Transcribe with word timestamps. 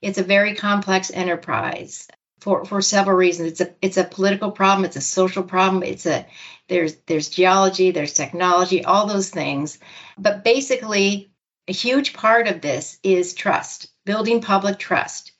it's 0.00 0.18
a 0.18 0.22
very 0.24 0.54
complex 0.54 1.10
enterprise 1.10 2.08
for, 2.40 2.64
for 2.64 2.80
several 2.80 3.16
reasons. 3.16 3.52
It's 3.52 3.60
a 3.60 3.74
it's 3.82 3.96
a 3.96 4.04
political 4.04 4.50
problem, 4.50 4.84
it's 4.84 4.96
a 4.96 5.00
social 5.00 5.42
problem, 5.42 5.82
it's 5.82 6.06
a 6.06 6.26
there's 6.68 6.96
there's 7.06 7.28
geology, 7.28 7.90
there's 7.90 8.12
technology, 8.12 8.84
all 8.84 9.06
those 9.06 9.30
things. 9.30 9.78
But 10.16 10.44
basically, 10.44 11.30
a 11.66 11.72
huge 11.72 12.12
part 12.12 12.48
of 12.48 12.60
this 12.60 12.98
is 13.02 13.34
trust, 13.34 13.88
building 14.04 14.40
public 14.40 14.78
trust. 14.78 15.32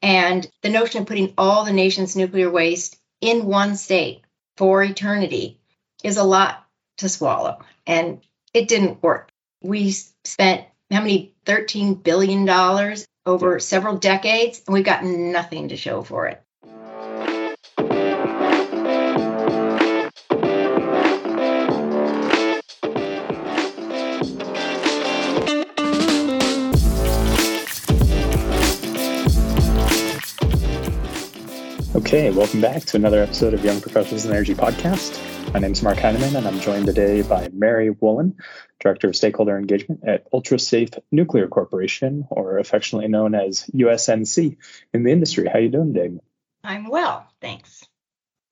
And 0.00 0.48
the 0.62 0.70
notion 0.70 1.02
of 1.02 1.08
putting 1.08 1.34
all 1.36 1.64
the 1.64 1.72
nation's 1.72 2.16
nuclear 2.16 2.50
waste 2.50 2.98
in 3.20 3.46
one 3.46 3.76
state 3.76 4.22
for 4.56 4.82
eternity 4.82 5.60
is 6.04 6.16
a 6.16 6.24
lot 6.24 6.64
to 6.98 7.08
swallow. 7.08 7.58
And 7.86 8.20
it 8.54 8.68
didn't 8.68 9.02
work. 9.02 9.30
We 9.62 9.90
spent 9.90 10.64
how 10.90 11.00
many 11.00 11.34
$13 11.46 12.02
billion 12.02 12.44
over 13.28 13.60
several 13.60 13.98
decades, 13.98 14.62
and 14.66 14.74
we've 14.74 14.84
got 14.84 15.04
nothing 15.04 15.68
to 15.68 15.76
show 15.76 16.02
for 16.02 16.26
it. 16.26 16.42
Okay, 31.98 32.30
welcome 32.30 32.60
back 32.60 32.84
to 32.84 32.96
another 32.96 33.20
episode 33.20 33.54
of 33.54 33.64
Young 33.64 33.80
Professionals 33.80 34.24
in 34.24 34.30
Energy 34.30 34.54
podcast. 34.54 35.20
My 35.52 35.58
name 35.58 35.72
is 35.72 35.82
Mark 35.82 35.98
Heineman, 35.98 36.36
and 36.36 36.46
I'm 36.46 36.60
joined 36.60 36.86
today 36.86 37.22
by 37.22 37.48
Mary 37.52 37.90
Woollen, 37.90 38.36
Director 38.78 39.08
of 39.08 39.16
Stakeholder 39.16 39.58
Engagement 39.58 40.04
at 40.06 40.30
Ultrasafe 40.30 40.96
Nuclear 41.10 41.48
Corporation, 41.48 42.24
or 42.30 42.58
affectionately 42.58 43.08
known 43.08 43.34
as 43.34 43.64
USNC 43.74 44.56
in 44.94 45.02
the 45.02 45.10
industry. 45.10 45.48
How 45.52 45.58
you 45.58 45.70
doing 45.70 45.92
today? 45.92 46.20
I'm 46.62 46.88
well, 46.88 47.26
thanks. 47.40 47.84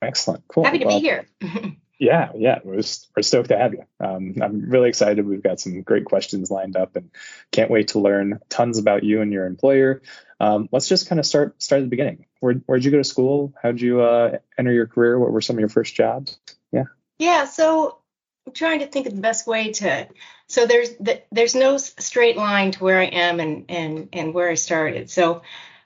Excellent, 0.01 0.43
cool. 0.49 0.65
Happy 0.65 0.79
to 0.79 0.85
well, 0.85 0.99
be 0.99 1.05
here. 1.05 1.25
yeah, 1.99 2.31
yeah, 2.35 2.59
we're, 2.65 2.81
we're 3.15 3.23
stoked 3.23 3.47
to 3.47 3.57
have 3.57 3.73
you. 3.73 3.83
Um, 4.01 4.35
I'm 4.41 4.69
really 4.69 4.89
excited. 4.89 5.25
We've 5.25 5.41
got 5.41 5.61
some 5.61 5.83
great 5.83 6.03
questions 6.03 6.51
lined 6.51 6.75
up, 6.75 6.97
and 6.97 7.11
can't 7.53 7.71
wait 7.71 7.87
to 7.89 7.99
learn 7.99 8.41
tons 8.49 8.77
about 8.77 9.05
you 9.05 9.21
and 9.21 9.31
your 9.31 9.45
employer. 9.45 10.01
Um, 10.39 10.69
let's 10.71 10.87
just 10.87 11.09
kind 11.09 11.19
of 11.19 11.25
start 11.25 11.61
start 11.61 11.81
at 11.81 11.85
the 11.85 11.89
beginning. 11.89 12.25
Where 12.39 12.55
where'd 12.65 12.85
you 12.85 12.91
go 12.91 12.97
to 12.97 13.03
school? 13.03 13.53
How'd 13.61 13.81
you 13.81 14.01
uh, 14.01 14.37
enter 14.57 14.71
your 14.71 14.87
career? 14.87 15.17
What 15.17 15.31
were 15.31 15.41
some 15.41 15.55
of 15.55 15.59
your 15.59 15.69
first 15.69 15.95
jobs? 15.95 16.37
Yeah. 16.71 16.85
Yeah. 17.17 17.45
So 17.45 17.97
I'm 18.45 18.53
trying 18.53 18.79
to 18.79 18.87
think 18.87 19.07
of 19.07 19.15
the 19.15 19.21
best 19.21 19.47
way 19.47 19.71
to. 19.73 20.07
So 20.47 20.65
there's 20.65 20.91
the, 20.97 21.21
there's 21.31 21.55
no 21.55 21.77
straight 21.77 22.37
line 22.37 22.71
to 22.71 22.83
where 22.83 22.99
I 22.99 23.05
am 23.05 23.39
and 23.39 23.65
and 23.69 24.09
and 24.13 24.33
where 24.33 24.49
I 24.49 24.55
started. 24.55 25.09
So 25.09 25.41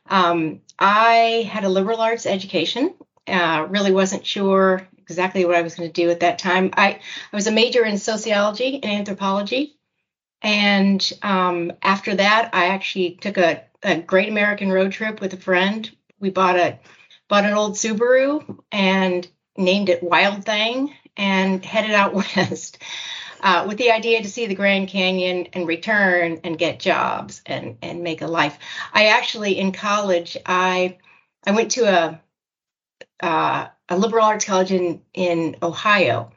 um, 0.08 0.62
I 0.78 1.50
had 1.50 1.64
a 1.64 1.70
liberal 1.70 2.02
arts 2.02 2.26
education. 2.26 2.94
Uh, 3.28 3.68
really 3.70 3.92
wasn't 3.92 4.26
sure 4.26 4.88
exactly 4.98 5.46
what 5.46 5.56
I 5.56 5.62
was 5.62 5.76
going 5.76 5.90
to 5.90 6.02
do 6.02 6.10
at 6.10 6.20
that 6.22 6.40
time. 6.40 6.72
I 6.74 7.00
I 7.32 7.36
was 7.36 7.48
a 7.48 7.52
major 7.52 7.86
in 7.86 7.98
sociology 7.98 8.76
and 8.76 8.86
anthropology. 8.86 9.78
And 10.42 11.14
um, 11.22 11.74
after 11.84 12.16
that, 12.16 12.50
I 12.54 12.68
actually 12.68 13.12
took 13.12 13.38
a, 13.38 13.64
a 13.84 13.98
great 14.00 14.30
American 14.30 14.72
road 14.72 14.92
trip 14.92 15.22
with 15.22 15.34
a 15.34 15.38
friend 15.38 15.90
we 16.20 16.30
bought 16.30 16.58
a 16.58 16.80
bought 17.28 17.46
an 17.46 17.54
old 17.54 17.74
Subaru 17.74 18.60
and 18.72 19.28
named 19.58 19.90
it 19.90 20.04
Wild 20.04 20.46
Thing 20.46 20.94
and 21.18 21.64
headed 21.64 21.92
out 21.92 22.14
west 22.36 22.78
uh, 23.42 23.66
with 23.68 23.78
the 23.78 23.92
idea 23.92 24.22
to 24.22 24.30
see 24.30 24.46
the 24.46 24.56
Grand 24.56 24.88
Canyon 24.88 25.48
and 25.54 25.68
return 25.68 26.40
and 26.44 26.58
get 26.58 26.80
jobs 26.80 27.42
and 27.46 27.78
and 27.82 28.04
make 28.04 28.22
a 28.22 28.28
life. 28.28 28.58
I 28.94 29.08
actually 29.08 29.60
in 29.60 29.72
college 29.72 30.38
I 30.46 30.98
I 31.46 31.52
went 31.52 31.72
to 31.72 31.86
a 31.86 32.22
uh, 33.22 33.68
a 33.90 33.98
liberal 33.98 34.26
arts 34.26 34.46
college 34.46 34.72
in 34.72 35.02
in 35.14 35.58
Ohio. 35.62 36.32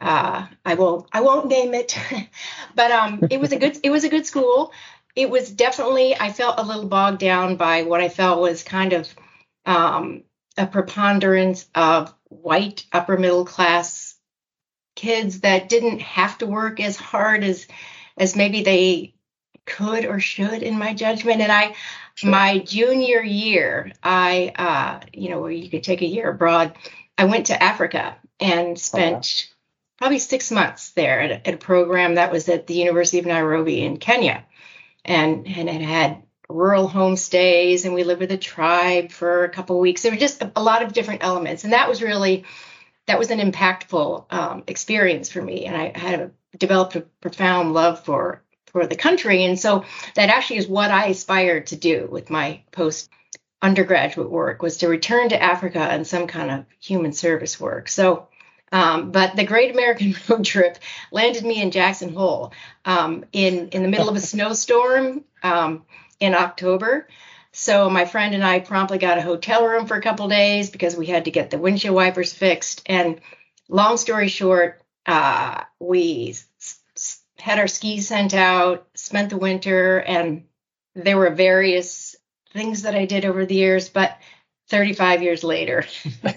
Uh, 0.00 0.46
I 0.64 0.74
will 0.74 1.08
I 1.12 1.20
won't 1.20 1.48
name 1.48 1.74
it, 1.74 1.98
but 2.74 2.90
um, 2.90 3.20
it 3.30 3.40
was 3.40 3.52
a 3.52 3.58
good 3.58 3.78
it 3.82 3.90
was 3.90 4.04
a 4.04 4.08
good 4.08 4.26
school. 4.26 4.72
It 5.16 5.30
was 5.30 5.50
definitely 5.50 6.16
I 6.16 6.32
felt 6.32 6.58
a 6.58 6.64
little 6.64 6.88
bogged 6.88 7.20
down 7.20 7.56
by 7.56 7.82
what 7.82 8.00
I 8.00 8.08
felt 8.08 8.40
was 8.40 8.62
kind 8.62 8.92
of 8.92 9.08
um, 9.64 10.24
a 10.56 10.66
preponderance 10.66 11.66
of 11.74 12.12
white 12.28 12.84
upper 12.92 13.16
middle 13.16 13.44
class 13.44 14.14
kids 14.94 15.40
that 15.40 15.68
didn't 15.68 16.00
have 16.00 16.38
to 16.38 16.46
work 16.46 16.80
as 16.80 16.96
hard 16.96 17.44
as 17.44 17.66
as 18.16 18.36
maybe 18.36 18.62
they 18.62 19.14
could 19.66 20.04
or 20.04 20.20
should 20.20 20.62
in 20.62 20.78
my 20.78 20.94
judgment. 20.94 21.40
And 21.40 21.50
i 21.50 21.74
sure. 22.14 22.30
my 22.30 22.58
junior 22.58 23.22
year 23.22 23.92
i 24.02 24.52
uh 24.56 25.06
you 25.12 25.30
know 25.30 25.40
where 25.40 25.50
you 25.50 25.68
could 25.68 25.82
take 25.82 26.02
a 26.02 26.06
year 26.06 26.30
abroad 26.30 26.74
i 27.18 27.24
went 27.24 27.46
to 27.46 27.62
africa 27.62 28.16
and 28.40 28.78
spent 28.78 29.48
oh, 29.50 29.54
probably 29.98 30.18
six 30.18 30.50
months 30.50 30.92
there 30.92 31.20
at 31.20 31.46
at 31.46 31.54
a 31.54 31.58
program 31.58 32.16
that 32.16 32.32
was 32.32 32.48
at 32.48 32.66
the 32.66 32.74
university 32.74 33.18
of 33.18 33.26
nairobi 33.26 33.82
in 33.82 33.96
kenya 33.96 34.44
and 35.04 35.46
and 35.46 35.68
it 35.68 35.82
had 35.82 36.22
rural 36.48 36.88
homestays 36.88 37.84
and 37.84 37.94
we 37.94 38.04
lived 38.04 38.20
with 38.20 38.32
a 38.32 38.36
tribe 38.36 39.10
for 39.10 39.44
a 39.44 39.48
couple 39.48 39.76
of 39.76 39.82
weeks. 39.82 40.02
There 40.02 40.12
were 40.12 40.18
just 40.18 40.42
a, 40.42 40.52
a, 40.56 40.62
lot 40.62 40.82
of 40.82 40.92
different 40.92 41.24
elements. 41.24 41.64
And 41.64 41.72
that 41.72 41.88
was 41.88 42.02
really, 42.02 42.44
that 43.06 43.18
was 43.18 43.30
an 43.30 43.40
impactful 43.40 44.26
um, 44.30 44.64
experience 44.66 45.30
for 45.30 45.42
me. 45.42 45.66
And 45.66 45.76
I 45.76 45.98
had 45.98 46.20
a, 46.20 46.30
developed 46.58 46.96
a 46.96 47.00
profound 47.20 47.72
love 47.72 48.04
for, 48.04 48.42
for 48.66 48.86
the 48.86 48.96
country. 48.96 49.44
And 49.44 49.58
so 49.58 49.84
that 50.14 50.28
actually 50.28 50.58
is 50.58 50.68
what 50.68 50.90
I 50.90 51.06
aspired 51.06 51.68
to 51.68 51.76
do 51.76 52.08
with 52.10 52.30
my 52.30 52.62
post 52.70 53.10
undergraduate 53.62 54.30
work 54.30 54.60
was 54.62 54.78
to 54.78 54.88
return 54.88 55.30
to 55.30 55.42
Africa 55.42 55.80
and 55.80 56.06
some 56.06 56.26
kind 56.26 56.50
of 56.50 56.66
human 56.78 57.12
service 57.12 57.58
work. 57.58 57.88
So, 57.88 58.28
um, 58.74 59.10
but 59.10 59.36
the 59.36 59.44
Great 59.44 59.70
American 59.72 60.14
Road 60.28 60.44
Trip 60.44 60.78
landed 61.10 61.44
me 61.44 61.62
in 61.62 61.70
Jackson 61.70 62.12
Hole 62.12 62.52
um, 62.84 63.24
in 63.32 63.68
in 63.68 63.82
the 63.82 63.88
middle 63.88 64.10
of 64.10 64.16
a 64.16 64.20
snowstorm. 64.32 65.24
Um, 65.42 65.84
in 66.20 66.34
October. 66.34 67.08
So 67.52 67.88
my 67.88 68.04
friend 68.04 68.34
and 68.34 68.44
I 68.44 68.58
promptly 68.60 68.98
got 68.98 69.18
a 69.18 69.22
hotel 69.22 69.66
room 69.66 69.86
for 69.86 69.96
a 69.96 70.02
couple 70.02 70.26
days 70.28 70.70
because 70.70 70.96
we 70.96 71.06
had 71.06 71.26
to 71.26 71.30
get 71.30 71.50
the 71.50 71.58
windshield 71.58 71.94
wipers 71.94 72.32
fixed. 72.32 72.82
And 72.86 73.20
long 73.68 73.96
story 73.96 74.28
short, 74.28 74.82
uh, 75.06 75.64
we 75.78 76.30
s- 76.60 77.20
had 77.38 77.58
our 77.58 77.68
skis 77.68 78.08
sent 78.08 78.34
out, 78.34 78.88
spent 78.94 79.30
the 79.30 79.36
winter, 79.36 79.98
and 79.98 80.44
there 80.94 81.18
were 81.18 81.30
various 81.30 82.16
things 82.52 82.82
that 82.82 82.94
I 82.94 83.04
did 83.04 83.24
over 83.24 83.44
the 83.44 83.54
years, 83.56 83.88
but 83.88 84.16
35 84.68 85.22
years 85.22 85.44
later. 85.44 85.84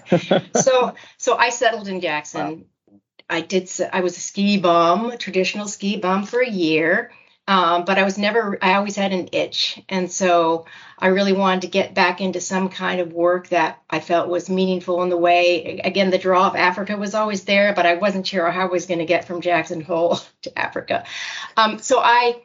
so 0.54 0.94
so 1.16 1.36
I 1.36 1.50
settled 1.50 1.88
in 1.88 2.00
Jackson. 2.00 2.66
Wow. 2.86 3.00
I 3.30 3.40
did 3.42 3.70
I 3.92 4.00
was 4.00 4.16
a 4.16 4.20
ski 4.20 4.58
bum, 4.58 5.10
a 5.10 5.16
traditional 5.16 5.68
ski 5.68 5.96
bum 5.96 6.24
for 6.24 6.40
a 6.40 6.48
year. 6.48 7.10
Um, 7.48 7.86
but 7.86 7.96
I 7.96 8.02
was 8.02 8.18
never, 8.18 8.58
I 8.60 8.74
always 8.74 8.94
had 8.94 9.14
an 9.14 9.30
itch. 9.32 9.82
And 9.88 10.12
so 10.12 10.66
I 10.98 11.06
really 11.06 11.32
wanted 11.32 11.62
to 11.62 11.68
get 11.68 11.94
back 11.94 12.20
into 12.20 12.42
some 12.42 12.68
kind 12.68 13.00
of 13.00 13.14
work 13.14 13.48
that 13.48 13.82
I 13.88 14.00
felt 14.00 14.28
was 14.28 14.50
meaningful 14.50 15.02
in 15.02 15.08
the 15.08 15.16
way. 15.16 15.80
Again, 15.82 16.10
the 16.10 16.18
draw 16.18 16.48
of 16.48 16.56
Africa 16.56 16.98
was 16.98 17.14
always 17.14 17.44
there, 17.44 17.72
but 17.72 17.86
I 17.86 17.94
wasn't 17.94 18.26
sure 18.26 18.50
how 18.50 18.64
I 18.64 18.70
was 18.70 18.84
going 18.84 18.98
to 18.98 19.06
get 19.06 19.24
from 19.24 19.40
Jackson 19.40 19.80
Hole 19.80 20.20
to 20.42 20.58
Africa. 20.58 21.04
Um, 21.56 21.78
so 21.78 22.00
I, 22.00 22.42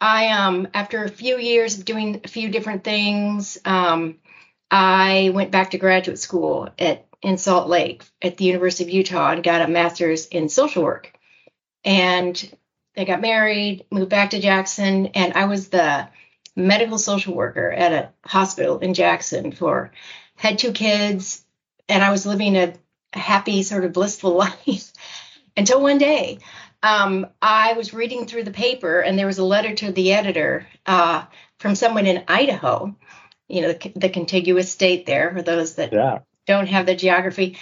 I, 0.00 0.28
um, 0.28 0.68
after 0.72 1.04
a 1.04 1.10
few 1.10 1.36
years 1.36 1.76
of 1.76 1.84
doing 1.84 2.22
a 2.24 2.28
few 2.28 2.48
different 2.48 2.82
things, 2.82 3.58
um, 3.66 4.16
I 4.70 5.30
went 5.34 5.50
back 5.50 5.70
to 5.70 5.78
graduate 5.78 6.18
school 6.18 6.68
at 6.78 7.06
in 7.22 7.38
Salt 7.38 7.68
Lake 7.68 8.04
at 8.22 8.36
the 8.36 8.44
University 8.44 8.84
of 8.84 8.90
Utah 8.90 9.32
and 9.32 9.42
got 9.42 9.62
a 9.62 9.68
master's 9.68 10.26
in 10.26 10.48
social 10.48 10.82
work. 10.82 11.12
And 11.84 12.56
they 12.94 13.04
got 13.04 13.20
married, 13.20 13.86
moved 13.90 14.10
back 14.10 14.30
to 14.30 14.40
Jackson, 14.40 15.06
and 15.08 15.34
I 15.34 15.46
was 15.46 15.68
the 15.68 16.08
medical 16.54 16.98
social 16.98 17.34
worker 17.34 17.70
at 17.70 17.92
a 17.92 18.10
hospital 18.24 18.78
in 18.78 18.94
Jackson 18.94 19.52
for 19.52 19.92
had 20.36 20.58
two 20.58 20.72
kids, 20.72 21.44
and 21.88 22.02
I 22.02 22.10
was 22.10 22.26
living 22.26 22.56
a, 22.56 22.74
a 23.12 23.18
happy, 23.18 23.62
sort 23.62 23.84
of 23.84 23.92
blissful 23.92 24.32
life 24.66 24.92
until 25.56 25.80
one 25.80 25.98
day 25.98 26.38
um, 26.82 27.26
I 27.42 27.72
was 27.74 27.94
reading 27.94 28.26
through 28.26 28.44
the 28.44 28.50
paper, 28.50 29.00
and 29.00 29.18
there 29.18 29.26
was 29.26 29.38
a 29.38 29.44
letter 29.44 29.74
to 29.74 29.92
the 29.92 30.12
editor 30.12 30.66
uh, 30.86 31.24
from 31.58 31.74
someone 31.74 32.06
in 32.06 32.24
Idaho, 32.28 32.94
you 33.48 33.62
know, 33.62 33.72
the, 33.72 33.92
the, 33.94 34.08
contiguous 34.08 34.70
state 34.70 35.06
there, 35.06 35.32
for 35.32 35.42
those 35.42 35.76
that 35.76 35.92
yeah. 35.92 36.20
don't 36.46 36.68
have 36.68 36.86
the 36.86 36.96
geography, 36.96 37.58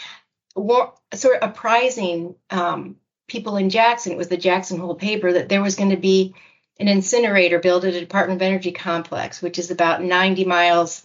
war, 0.57 0.95
sort 1.15 1.37
of 1.37 1.51
apprising 1.51 2.35
um, 2.51 2.97
people 3.29 3.57
in 3.57 3.71
Jackson, 3.71 4.13
it 4.13 4.19
was 4.19 4.29
the 4.29 4.37
Jackson 4.37 4.79
Hole 4.79 4.95
paper, 4.95 5.33
that 5.33 5.49
there 5.49 5.63
was 5.63 5.77
going 5.77 5.91
to 5.91 5.97
be 5.97 6.35
an 6.79 6.89
incinerator 6.89 7.59
built 7.59 7.85
at 7.85 7.95
a 7.95 8.01
Department 8.01 8.39
of 8.39 8.47
Energy 8.47 8.73
complex, 8.73 9.41
which 9.41 9.59
is 9.59 9.71
about 9.71 10.03
90 10.03 10.45
miles 10.45 11.03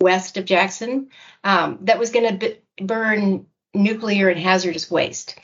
west 0.00 0.36
of 0.36 0.44
Jackson, 0.44 1.08
um, 1.44 1.78
that 1.82 1.98
was 1.98 2.10
going 2.10 2.28
to 2.28 2.36
b- 2.38 2.84
burn 2.84 3.46
nuclear 3.72 4.28
and 4.28 4.40
hazardous 4.40 4.90
waste. 4.90 5.38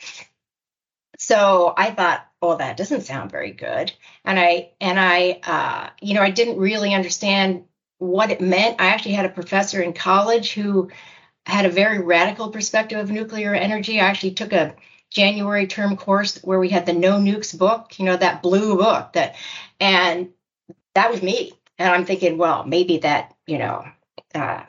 So 1.17 1.73
I 1.75 1.91
thought, 1.91 2.25
well, 2.41 2.57
that 2.57 2.77
doesn't 2.77 3.01
sound 3.01 3.31
very 3.31 3.51
good, 3.51 3.93
and 4.25 4.37
I 4.37 4.71
and 4.81 4.99
I, 4.99 5.39
uh, 5.43 5.89
you 6.01 6.15
know, 6.15 6.21
I 6.21 6.31
didn't 6.31 6.57
really 6.57 6.93
understand 6.93 7.65
what 8.03 8.31
it 8.31 8.41
meant. 8.41 8.81
I 8.81 8.87
actually 8.87 9.13
had 9.13 9.25
a 9.25 9.29
professor 9.29 9.81
in 9.81 9.93
college 9.93 10.53
who 10.53 10.91
had 11.45 11.65
a 11.65 11.69
very 11.69 11.99
radical 11.99 12.49
perspective 12.49 12.99
of 12.99 13.09
nuclear 13.09 13.53
energy. 13.53 13.99
I 13.99 14.05
actually 14.05 14.31
took 14.31 14.51
a 14.51 14.75
January 15.09 15.67
term 15.67 15.95
course 15.95 16.37
where 16.43 16.59
we 16.59 16.69
had 16.69 16.85
the 16.85 16.93
No 16.93 17.13
Nukes 17.13 17.57
book, 17.57 17.97
you 17.99 18.05
know, 18.05 18.17
that 18.17 18.41
blue 18.41 18.75
book 18.75 19.13
that, 19.13 19.35
and 19.79 20.29
that 20.95 21.11
was 21.11 21.21
me. 21.21 21.53
And 21.77 21.89
I'm 21.89 22.05
thinking, 22.05 22.37
well, 22.37 22.65
maybe 22.65 22.99
that, 22.99 23.33
you 23.47 23.57
know, 23.57 23.85
uh, 24.35 24.63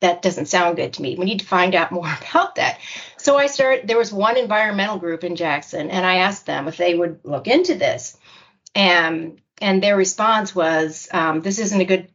that 0.00 0.22
doesn't 0.22 0.46
sound 0.46 0.76
good 0.76 0.94
to 0.94 1.02
me. 1.02 1.14
We 1.14 1.24
need 1.24 1.40
to 1.40 1.46
find 1.46 1.74
out 1.74 1.92
more 1.92 2.12
about 2.20 2.56
that. 2.56 2.80
So 3.16 3.36
I 3.36 3.46
started, 3.46 3.86
there 3.86 3.98
was 3.98 4.12
one 4.12 4.36
environmental 4.36 4.98
group 4.98 5.22
in 5.22 5.36
Jackson, 5.36 5.90
and 5.90 6.04
I 6.04 6.16
asked 6.16 6.46
them 6.46 6.66
if 6.66 6.76
they 6.76 6.94
would 6.94 7.20
look 7.22 7.46
into 7.46 7.74
this. 7.74 8.16
And, 8.74 9.40
and 9.60 9.82
their 9.82 9.96
response 9.96 10.54
was, 10.54 11.08
um, 11.12 11.40
this 11.42 11.58
isn't 11.58 11.80
a 11.80 11.84
good 11.84 12.08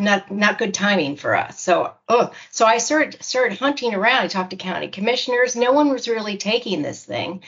not 0.00 0.30
not 0.30 0.58
good 0.58 0.74
timing 0.74 1.16
for 1.16 1.36
us. 1.36 1.60
So 1.60 1.94
oh, 2.08 2.32
so 2.50 2.66
I 2.66 2.78
started 2.78 3.22
started 3.22 3.58
hunting 3.58 3.94
around. 3.94 4.22
I 4.22 4.28
talked 4.28 4.50
to 4.50 4.56
county 4.56 4.88
commissioners. 4.88 5.56
No 5.56 5.72
one 5.72 5.90
was 5.90 6.08
really 6.08 6.36
taking 6.36 6.82
this 6.82 7.04
thing. 7.04 7.42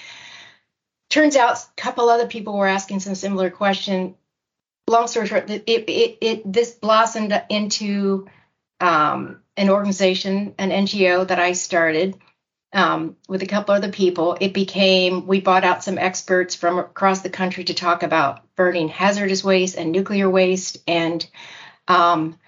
Turns 1.10 1.36
out 1.36 1.58
a 1.58 1.80
couple 1.80 2.08
other 2.08 2.26
people 2.26 2.56
were 2.56 2.66
asking 2.66 3.00
some 3.00 3.14
similar 3.14 3.50
question. 3.50 4.14
Long 4.88 5.06
story 5.06 5.26
short, 5.26 5.50
it 5.50 5.64
it, 5.66 6.18
it 6.20 6.52
this 6.52 6.72
blossomed 6.72 7.40
into 7.48 8.28
um, 8.80 9.42
an 9.56 9.70
organization, 9.70 10.54
an 10.58 10.70
NGO 10.70 11.26
that 11.28 11.38
I 11.38 11.52
started 11.52 12.16
um, 12.72 13.16
with 13.28 13.42
a 13.42 13.46
couple 13.46 13.74
other 13.74 13.90
people. 13.90 14.36
It 14.40 14.54
became 14.54 15.26
we 15.26 15.40
bought 15.40 15.64
out 15.64 15.84
some 15.84 15.98
experts 15.98 16.54
from 16.54 16.78
across 16.78 17.20
the 17.20 17.30
country 17.30 17.64
to 17.64 17.74
talk 17.74 18.02
about 18.02 18.42
burning 18.56 18.88
hazardous 18.88 19.44
waste 19.44 19.76
and 19.76 19.92
nuclear 19.92 20.28
waste 20.28 20.78
and 20.86 21.26
um, 21.88 22.38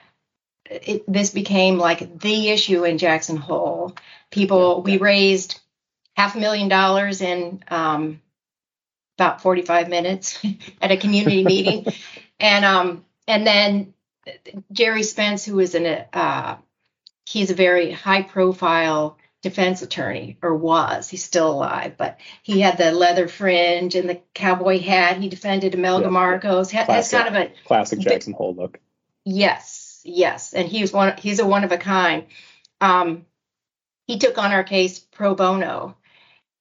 it, 0.71 1.05
this 1.07 1.31
became 1.31 1.79
like 1.79 2.21
the 2.21 2.51
issue 2.51 2.85
in 2.85 2.99
Jackson 2.99 3.37
Hole. 3.37 3.95
People, 4.31 4.83
we 4.83 4.99
raised 4.99 5.61
half 6.17 6.35
a 6.35 6.39
million 6.39 6.69
dollars 6.69 7.21
in 7.21 7.63
um, 7.69 8.21
about 9.19 9.43
45 9.43 9.89
minutes 9.89 10.45
at 10.83 10.91
a 10.91 10.97
community 10.97 11.45
meeting, 11.45 11.87
and 12.41 12.65
um, 12.65 13.05
and 13.29 13.47
then 13.47 13.95
Gerry 14.73 15.03
Spence, 15.03 15.45
who 15.45 15.61
is 15.61 15.75
an 15.75 15.87
uh, 16.13 16.57
he's 17.27 17.51
a 17.51 17.55
very 17.55 17.91
high 17.91 18.23
profile 18.23 19.19
defense 19.43 19.83
attorney 19.83 20.39
or 20.41 20.57
was 20.57 21.11
he's 21.11 21.23
still 21.23 21.53
alive 21.53 21.99
but 21.99 22.19
he 22.43 22.61
had 22.61 22.79
the 22.79 22.93
leather 22.93 23.29
fringe 23.29 23.95
and 23.95 24.09
the 24.09 24.19
cowboy 24.33 24.81
hat. 24.81 25.19
He 25.19 25.29
defended 25.29 25.75
imelda 25.75 26.11
marcos. 26.11 26.71
Classic, 26.71 26.89
has 26.89 27.11
kind 27.11 27.29
of 27.29 27.35
a 27.35 27.53
classic 27.67 27.99
jackson 27.99 28.33
hole 28.33 28.55
look. 28.55 28.81
Yes 29.27 29.84
yes, 30.05 30.53
and 30.53 30.69
he's 30.69 30.93
one. 30.93 31.17
He's 31.19 31.41
a 31.41 31.47
one 31.47 31.65
of 31.65 31.73
a 31.73 31.79
kind. 31.79 32.27
Um, 32.81 33.27
he 34.07 34.19
took 34.19 34.39
on 34.39 34.53
our 34.53 34.65
case 34.65 34.99
pro 34.99 35.35
bono, 35.35 35.97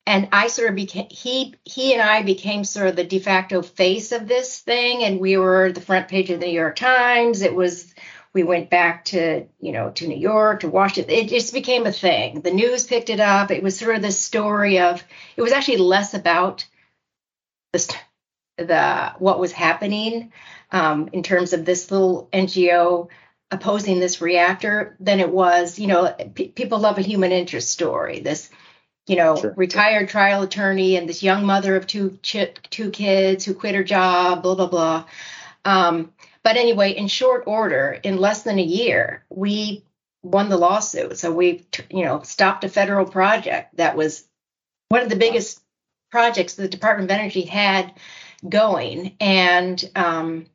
and 0.05 0.29
I 0.31 0.47
sort 0.47 0.69
of 0.69 0.75
became 0.75 1.07
he 1.09 1.55
he 1.63 1.93
and 1.93 2.01
I 2.01 2.23
became 2.23 2.63
sort 2.63 2.87
of 2.87 2.95
the 2.95 3.03
de 3.03 3.19
facto 3.19 3.61
face 3.61 4.11
of 4.11 4.27
this 4.27 4.59
thing, 4.59 5.03
and 5.03 5.19
we 5.19 5.37
were 5.37 5.71
the 5.71 5.81
front 5.81 6.07
page 6.07 6.29
of 6.29 6.39
the 6.39 6.47
New 6.47 6.53
York 6.53 6.75
Times. 6.75 7.41
It 7.41 7.53
was 7.53 7.93
we 8.33 8.43
went 8.43 8.69
back 8.69 9.05
to 9.05 9.45
you 9.59 9.71
know 9.71 9.91
to 9.91 10.07
New 10.07 10.17
York 10.17 10.61
to 10.61 10.69
Washington. 10.69 11.13
It 11.13 11.29
just 11.29 11.53
became 11.53 11.85
a 11.85 11.91
thing. 11.91 12.41
The 12.41 12.51
news 12.51 12.85
picked 12.85 13.09
it 13.09 13.19
up. 13.19 13.51
It 13.51 13.63
was 13.63 13.77
sort 13.77 13.95
of 13.95 14.01
the 14.01 14.11
story 14.11 14.79
of. 14.79 15.03
It 15.35 15.41
was 15.41 15.51
actually 15.51 15.77
less 15.77 16.13
about 16.13 16.65
the 17.73 17.95
the 18.57 19.13
what 19.19 19.39
was 19.39 19.51
happening 19.51 20.31
um, 20.71 21.09
in 21.13 21.23
terms 21.23 21.53
of 21.53 21.65
this 21.65 21.91
little 21.91 22.29
NGO 22.33 23.09
opposing 23.53 23.99
this 23.99 24.19
reactor 24.19 24.97
than 24.99 25.19
it 25.19 25.29
was, 25.29 25.77
you 25.77 25.87
know, 25.87 26.11
p- 26.33 26.47
people 26.47 26.79
love 26.79 26.97
a 26.97 27.01
human 27.01 27.31
interest 27.31 27.69
story. 27.69 28.19
This, 28.19 28.49
you 29.05 29.15
know, 29.15 29.35
sure. 29.35 29.53
retired 29.55 30.09
trial 30.09 30.41
attorney 30.41 30.95
and 30.95 31.07
this 31.07 31.21
young 31.21 31.45
mother 31.45 31.75
of 31.75 31.85
two 31.85 32.17
ch- 32.23 32.53
two 32.71 32.89
kids 32.89 33.45
who 33.45 33.53
quit 33.53 33.75
her 33.75 33.83
job, 33.83 34.41
blah 34.41 34.55
blah 34.55 34.67
blah. 34.67 35.05
Um, 35.65 36.13
but 36.41 36.57
anyway, 36.57 36.91
in 36.91 37.07
short 37.07 37.43
order, 37.45 37.97
in 38.03 38.17
less 38.17 38.41
than 38.41 38.57
a 38.57 38.63
year, 38.63 39.23
we 39.29 39.85
won 40.23 40.49
the 40.49 40.57
lawsuit. 40.57 41.17
So 41.17 41.31
we, 41.31 41.65
you 41.91 42.03
know, 42.05 42.21
stopped 42.23 42.63
a 42.63 42.69
federal 42.69 43.05
project 43.05 43.77
that 43.77 43.95
was 43.95 44.27
one 44.89 45.01
of 45.01 45.09
the 45.09 45.15
biggest 45.15 45.61
projects 46.11 46.55
the 46.55 46.67
Department 46.67 47.11
of 47.11 47.17
Energy 47.17 47.41
had 47.41 47.93
going, 48.47 49.15
and 49.19 49.83
um, 49.95 50.47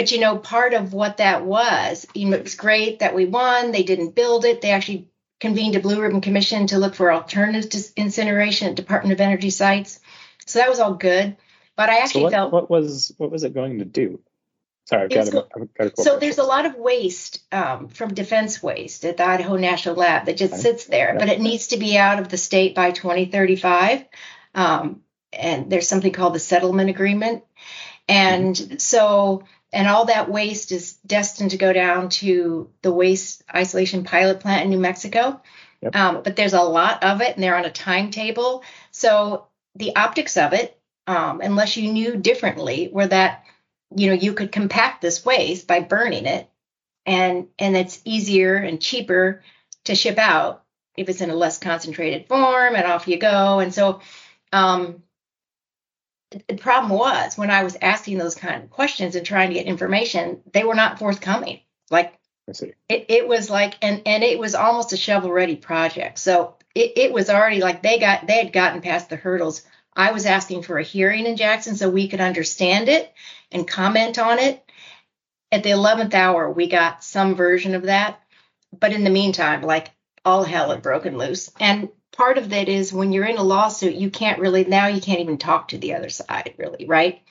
but 0.00 0.12
you 0.12 0.18
know, 0.18 0.38
part 0.38 0.72
of 0.72 0.94
what 0.94 1.18
that 1.18 1.44
was, 1.44 2.06
you 2.14 2.30
know, 2.30 2.36
it 2.38 2.42
was 2.42 2.54
great 2.54 3.00
that 3.00 3.14
we 3.14 3.26
won. 3.26 3.70
They 3.70 3.82
didn't 3.82 4.14
build 4.14 4.46
it. 4.46 4.62
They 4.62 4.70
actually 4.70 5.10
convened 5.40 5.76
a 5.76 5.80
blue 5.80 6.00
ribbon 6.00 6.22
commission 6.22 6.68
to 6.68 6.78
look 6.78 6.94
for 6.94 7.12
alternatives 7.12 7.66
to 7.66 8.00
incineration 8.00 8.68
at 8.68 8.76
Department 8.76 9.12
of 9.12 9.20
Energy 9.20 9.50
sites. 9.50 10.00
So 10.46 10.58
that 10.58 10.70
was 10.70 10.80
all 10.80 10.94
good. 10.94 11.36
But 11.76 11.90
I 11.90 11.98
actually 11.98 12.20
so 12.20 12.24
what, 12.24 12.32
felt 12.32 12.52
what 12.54 12.70
was 12.70 13.12
what 13.18 13.30
was 13.30 13.44
it 13.44 13.52
going 13.52 13.80
to 13.80 13.84
do? 13.84 14.22
Sorry, 14.86 15.02
I've 15.02 15.30
got, 15.30 15.34
a, 15.34 15.46
I've 15.54 15.74
got 15.74 15.98
a 15.98 16.02
So 16.02 16.18
there's 16.18 16.38
a 16.38 16.44
lot 16.44 16.64
of 16.64 16.76
waste 16.76 17.42
um, 17.52 17.88
from 17.88 18.14
defense 18.14 18.62
waste 18.62 19.04
at 19.04 19.18
the 19.18 19.26
Idaho 19.26 19.56
National 19.56 19.96
Lab 19.96 20.24
that 20.26 20.38
just 20.38 20.62
sits 20.62 20.86
there, 20.86 21.14
but 21.18 21.28
it 21.28 21.42
needs 21.42 21.66
to 21.68 21.76
be 21.76 21.98
out 21.98 22.20
of 22.20 22.30
the 22.30 22.38
state 22.38 22.74
by 22.74 22.92
2035. 22.92 24.06
Um, 24.54 25.02
and 25.30 25.70
there's 25.70 25.88
something 25.88 26.10
called 26.10 26.34
the 26.34 26.38
settlement 26.38 26.88
agreement. 26.88 27.44
And 28.08 28.56
mm-hmm. 28.56 28.76
so 28.78 29.44
and 29.72 29.88
all 29.88 30.06
that 30.06 30.30
waste 30.30 30.72
is 30.72 30.94
destined 31.06 31.52
to 31.52 31.56
go 31.56 31.72
down 31.72 32.08
to 32.08 32.70
the 32.82 32.92
waste 32.92 33.42
isolation 33.54 34.04
pilot 34.04 34.40
plant 34.40 34.64
in 34.64 34.70
New 34.70 34.78
Mexico. 34.78 35.40
Yep. 35.80 35.96
Um, 35.96 36.22
but 36.22 36.36
there's 36.36 36.52
a 36.52 36.62
lot 36.62 37.02
of 37.04 37.22
it, 37.22 37.34
and 37.34 37.42
they're 37.42 37.56
on 37.56 37.64
a 37.64 37.70
timetable. 37.70 38.62
So 38.90 39.46
the 39.76 39.96
optics 39.96 40.36
of 40.36 40.52
it, 40.52 40.78
um, 41.06 41.40
unless 41.40 41.76
you 41.76 41.92
knew 41.92 42.16
differently, 42.16 42.90
were 42.92 43.06
that 43.06 43.44
you 43.94 44.08
know 44.08 44.14
you 44.14 44.34
could 44.34 44.52
compact 44.52 45.00
this 45.00 45.24
waste 45.24 45.66
by 45.66 45.80
burning 45.80 46.26
it, 46.26 46.48
and 47.06 47.48
and 47.58 47.76
it's 47.76 48.00
easier 48.04 48.56
and 48.56 48.80
cheaper 48.80 49.42
to 49.84 49.94
ship 49.94 50.18
out 50.18 50.64
if 50.96 51.08
it's 51.08 51.20
in 51.20 51.30
a 51.30 51.34
less 51.34 51.58
concentrated 51.58 52.28
form, 52.28 52.74
and 52.74 52.84
off 52.84 53.08
you 53.08 53.18
go. 53.18 53.60
And 53.60 53.72
so 53.72 54.00
um, 54.52 55.02
the 56.30 56.56
problem 56.56 56.96
was 56.96 57.36
when 57.36 57.50
I 57.50 57.64
was 57.64 57.76
asking 57.80 58.18
those 58.18 58.34
kind 58.34 58.62
of 58.62 58.70
questions 58.70 59.16
and 59.16 59.26
trying 59.26 59.48
to 59.48 59.54
get 59.54 59.66
information, 59.66 60.40
they 60.52 60.64
were 60.64 60.74
not 60.74 60.98
forthcoming. 60.98 61.60
Like 61.90 62.14
it, 62.88 63.06
it 63.08 63.28
was 63.28 63.50
like 63.50 63.74
and 63.82 64.02
and 64.06 64.22
it 64.22 64.38
was 64.38 64.54
almost 64.54 64.92
a 64.92 64.96
shovel 64.96 65.32
ready 65.32 65.56
project. 65.56 66.18
So 66.18 66.56
it, 66.74 66.92
it 66.96 67.12
was 67.12 67.30
already 67.30 67.60
like 67.60 67.82
they 67.82 67.98
got 67.98 68.26
they 68.26 68.44
had 68.44 68.52
gotten 68.52 68.80
past 68.80 69.08
the 69.08 69.16
hurdles. 69.16 69.62
I 69.94 70.12
was 70.12 70.24
asking 70.24 70.62
for 70.62 70.78
a 70.78 70.84
hearing 70.84 71.26
in 71.26 71.36
Jackson 71.36 71.74
so 71.74 71.90
we 71.90 72.08
could 72.08 72.20
understand 72.20 72.88
it 72.88 73.12
and 73.50 73.66
comment 73.66 74.18
on 74.18 74.38
it. 74.38 74.64
At 75.52 75.64
the 75.64 75.70
11th 75.70 76.14
hour, 76.14 76.48
we 76.48 76.68
got 76.68 77.02
some 77.02 77.34
version 77.34 77.74
of 77.74 77.82
that. 77.82 78.20
But 78.78 78.92
in 78.92 79.02
the 79.02 79.10
meantime, 79.10 79.62
like 79.62 79.90
all 80.24 80.44
hell 80.44 80.70
had 80.70 80.82
broken 80.82 81.18
loose. 81.18 81.50
And 81.58 81.88
part 82.20 82.36
of 82.36 82.50
that 82.50 82.68
is 82.68 82.92
when 82.92 83.12
you're 83.12 83.24
in 83.24 83.38
a 83.38 83.42
lawsuit, 83.42 83.94
you 83.94 84.10
can't 84.10 84.40
really, 84.40 84.64
now 84.64 84.88
you 84.88 85.00
can't 85.00 85.20
even 85.20 85.38
talk 85.38 85.68
to 85.68 85.78
the 85.78 85.94
other 85.94 86.10
side, 86.10 86.52
really, 86.58 86.84
right? 86.84 87.22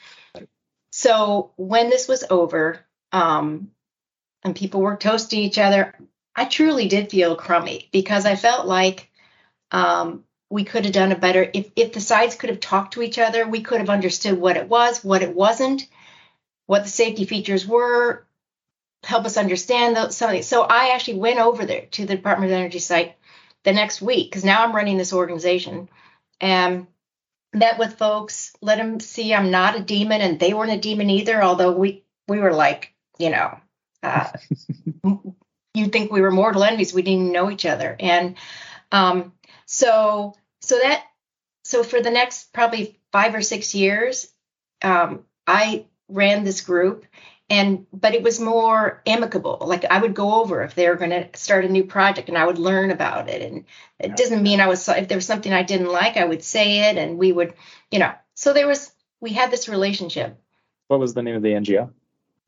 So 0.91 1.51
when 1.57 1.91
this 1.91 2.07
was 2.07 2.23
over, 2.27 2.83
um, 3.11 3.69
and 4.41 4.55
people 4.55 4.81
were 4.81 4.95
toasting 4.95 5.41
each 5.41 5.59
other, 5.59 5.93
I 6.35 6.45
truly 6.45 6.87
did 6.87 7.11
feel 7.11 7.35
crummy 7.35 7.87
because 7.91 8.25
I 8.25 8.35
felt 8.35 8.65
like 8.65 9.11
um, 9.69 10.23
we 10.49 10.63
could 10.63 10.85
have 10.85 10.93
done 10.93 11.11
a 11.11 11.15
better 11.19 11.47
if 11.53 11.69
if 11.75 11.93
the 11.93 12.01
sides 12.01 12.35
could 12.35 12.49
have 12.49 12.59
talked 12.59 12.93
to 12.93 13.03
each 13.03 13.19
other, 13.19 13.47
we 13.47 13.61
could 13.61 13.81
have 13.81 13.91
understood 13.91 14.39
what 14.39 14.57
it 14.57 14.67
was, 14.67 15.03
what 15.03 15.21
it 15.21 15.35
wasn't, 15.35 15.87
what 16.65 16.83
the 16.83 16.89
safety 16.89 17.25
features 17.25 17.67
were, 17.67 18.25
help 19.03 19.25
us 19.25 19.37
understand 19.37 19.95
those 19.95 20.17
something. 20.17 20.41
So 20.41 20.63
I 20.63 20.95
actually 20.95 21.19
went 21.19 21.37
over 21.37 21.63
there 21.67 21.85
to 21.91 22.07
the 22.07 22.15
Department 22.15 22.51
of 22.51 22.57
Energy 22.57 22.79
site 22.79 23.18
the 23.63 23.73
next 23.73 24.01
week 24.01 24.29
because 24.29 24.45
now 24.45 24.63
I'm 24.63 24.75
running 24.75 24.97
this 24.97 25.13
organization 25.13 25.89
and 26.39 26.87
met 27.53 27.79
with 27.79 27.97
folks, 27.97 28.53
let 28.61 28.77
them 28.77 28.99
see 28.99 29.33
I'm 29.33 29.51
not 29.51 29.77
a 29.77 29.81
demon 29.81 30.21
and 30.21 30.39
they 30.39 30.53
weren't 30.53 30.71
a 30.71 30.79
demon 30.79 31.09
either, 31.09 31.43
although 31.43 31.71
we 31.71 32.03
we 32.27 32.39
were 32.39 32.53
like, 32.53 32.93
you 33.17 33.31
know, 33.31 33.57
uh, 34.03 34.29
you'd 35.73 35.91
think 35.91 36.11
we 36.11 36.21
were 36.21 36.31
mortal 36.31 36.63
enemies. 36.63 36.93
We 36.93 37.01
didn't 37.01 37.31
know 37.31 37.49
each 37.49 37.65
other. 37.65 37.95
And 37.99 38.35
um, 38.91 39.33
so 39.65 40.35
so 40.61 40.77
that 40.77 41.03
so 41.63 41.83
for 41.83 42.01
the 42.01 42.11
next 42.11 42.53
probably 42.53 42.99
five 43.11 43.35
or 43.35 43.41
six 43.41 43.75
years, 43.75 44.31
um, 44.81 45.25
I 45.45 45.85
ran 46.07 46.43
this 46.43 46.61
group 46.61 47.05
and 47.49 47.85
but 47.91 48.13
it 48.13 48.23
was 48.23 48.39
more 48.39 49.01
amicable 49.05 49.57
like 49.61 49.85
i 49.85 49.99
would 49.99 50.13
go 50.13 50.41
over 50.41 50.63
if 50.63 50.75
they 50.75 50.87
were 50.87 50.95
going 50.95 51.09
to 51.09 51.27
start 51.33 51.65
a 51.65 51.69
new 51.69 51.83
project 51.83 52.29
and 52.29 52.37
i 52.37 52.45
would 52.45 52.59
learn 52.59 52.91
about 52.91 53.29
it 53.29 53.41
and 53.41 53.65
it 53.99 54.15
doesn't 54.15 54.43
mean 54.43 54.59
i 54.59 54.67
was 54.67 54.87
if 54.89 55.07
there 55.07 55.17
was 55.17 55.25
something 55.25 55.53
i 55.53 55.63
didn't 55.63 55.91
like 55.91 56.17
i 56.17 56.25
would 56.25 56.43
say 56.43 56.89
it 56.89 56.97
and 56.97 57.17
we 57.17 57.31
would 57.31 57.53
you 57.91 57.99
know 57.99 58.11
so 58.35 58.53
there 58.53 58.67
was 58.67 58.91
we 59.19 59.31
had 59.31 59.51
this 59.51 59.67
relationship 59.69 60.39
what 60.87 60.99
was 60.99 61.13
the 61.13 61.21
name 61.21 61.35
of 61.35 61.41
the 61.41 61.49
ngo 61.49 61.89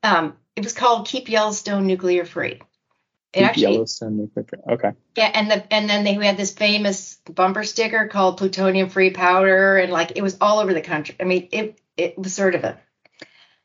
Um, 0.04 0.36
it 0.56 0.64
was 0.64 0.74
called 0.74 1.08
Keep 1.08 1.30
Yellowstone 1.30 1.88
Nuclear 1.88 2.26
Free. 2.26 2.54
It 2.54 3.40
Keep 3.40 3.44
actually, 3.44 3.74
Yellowstone 3.74 4.18
Nuclear 4.18 4.46
Free. 4.46 4.74
Okay. 4.74 4.92
Yeah, 5.16 5.32
and 5.34 5.50
the 5.50 5.74
and 5.74 5.90
then 5.90 6.04
they 6.04 6.14
had 6.14 6.38
this 6.38 6.52
famous 6.52 7.16
bumper 7.26 7.64
sticker 7.64 8.08
called 8.08 8.38
Plutonium 8.38 8.90
Free 8.90 9.12
Powder, 9.12 9.78
and 9.78 9.92
like 9.92 10.14
it 10.16 10.22
was 10.22 10.38
all 10.42 10.60
over 10.60 10.74
the 10.74 10.82
country. 10.82 11.16
I 11.20 11.24
mean, 11.24 11.48
it 11.52 11.80
it 11.96 12.18
was 12.18 12.34
sort 12.34 12.56
of 12.56 12.64
a 12.64 12.80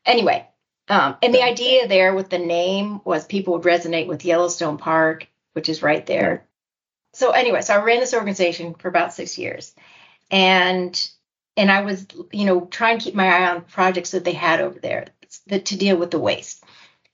anyway. 0.05 0.47
Um, 0.89 1.17
and 1.21 1.33
the 1.33 1.43
idea 1.43 1.87
there 1.87 2.13
with 2.15 2.29
the 2.29 2.37
name 2.37 3.01
was 3.03 3.25
people 3.25 3.53
would 3.53 3.63
resonate 3.63 4.07
with 4.07 4.25
Yellowstone 4.25 4.77
Park, 4.77 5.27
which 5.53 5.69
is 5.69 5.83
right 5.83 6.05
there. 6.05 6.45
So 7.13 7.31
anyway, 7.31 7.61
so 7.61 7.73
I 7.73 7.83
ran 7.83 7.99
this 7.99 8.13
organization 8.13 8.73
for 8.75 8.87
about 8.87 9.13
six 9.13 9.37
years, 9.37 9.73
and 10.31 11.09
and 11.57 11.71
I 11.71 11.81
was, 11.81 12.05
you 12.31 12.45
know, 12.45 12.65
trying 12.65 12.99
to 12.99 13.03
keep 13.03 13.15
my 13.15 13.27
eye 13.27 13.49
on 13.49 13.61
projects 13.63 14.11
that 14.11 14.23
they 14.23 14.33
had 14.33 14.61
over 14.61 14.79
there 14.79 15.07
that, 15.47 15.65
to 15.65 15.77
deal 15.77 15.97
with 15.97 16.11
the 16.11 16.19
waste. 16.19 16.63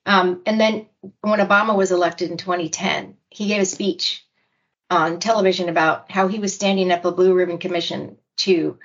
Um, 0.06 0.42
and 0.46 0.60
then 0.60 0.88
when 1.22 1.40
Obama 1.40 1.76
was 1.76 1.92
elected 1.92 2.30
in 2.30 2.38
2010, 2.38 3.16
he 3.30 3.48
gave 3.48 3.62
a 3.62 3.66
speech 3.66 4.26
on 4.90 5.20
television 5.20 5.70
about 5.70 6.12
how 6.12 6.28
he 6.28 6.40
was 6.40 6.54
standing 6.54 6.92
up 6.92 7.06
a 7.06 7.12
blue 7.12 7.34
ribbon 7.34 7.58
commission 7.58 8.18
to 8.38 8.78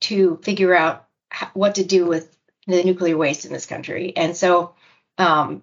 to 0.00 0.38
figure 0.42 0.74
out 0.74 1.06
what 1.52 1.76
to 1.76 1.84
do 1.84 2.06
with 2.06 2.34
the 2.66 2.82
nuclear 2.82 3.16
waste 3.16 3.44
in 3.44 3.52
this 3.52 3.66
country. 3.66 4.12
And 4.16 4.36
so 4.36 4.74
um, 5.18 5.62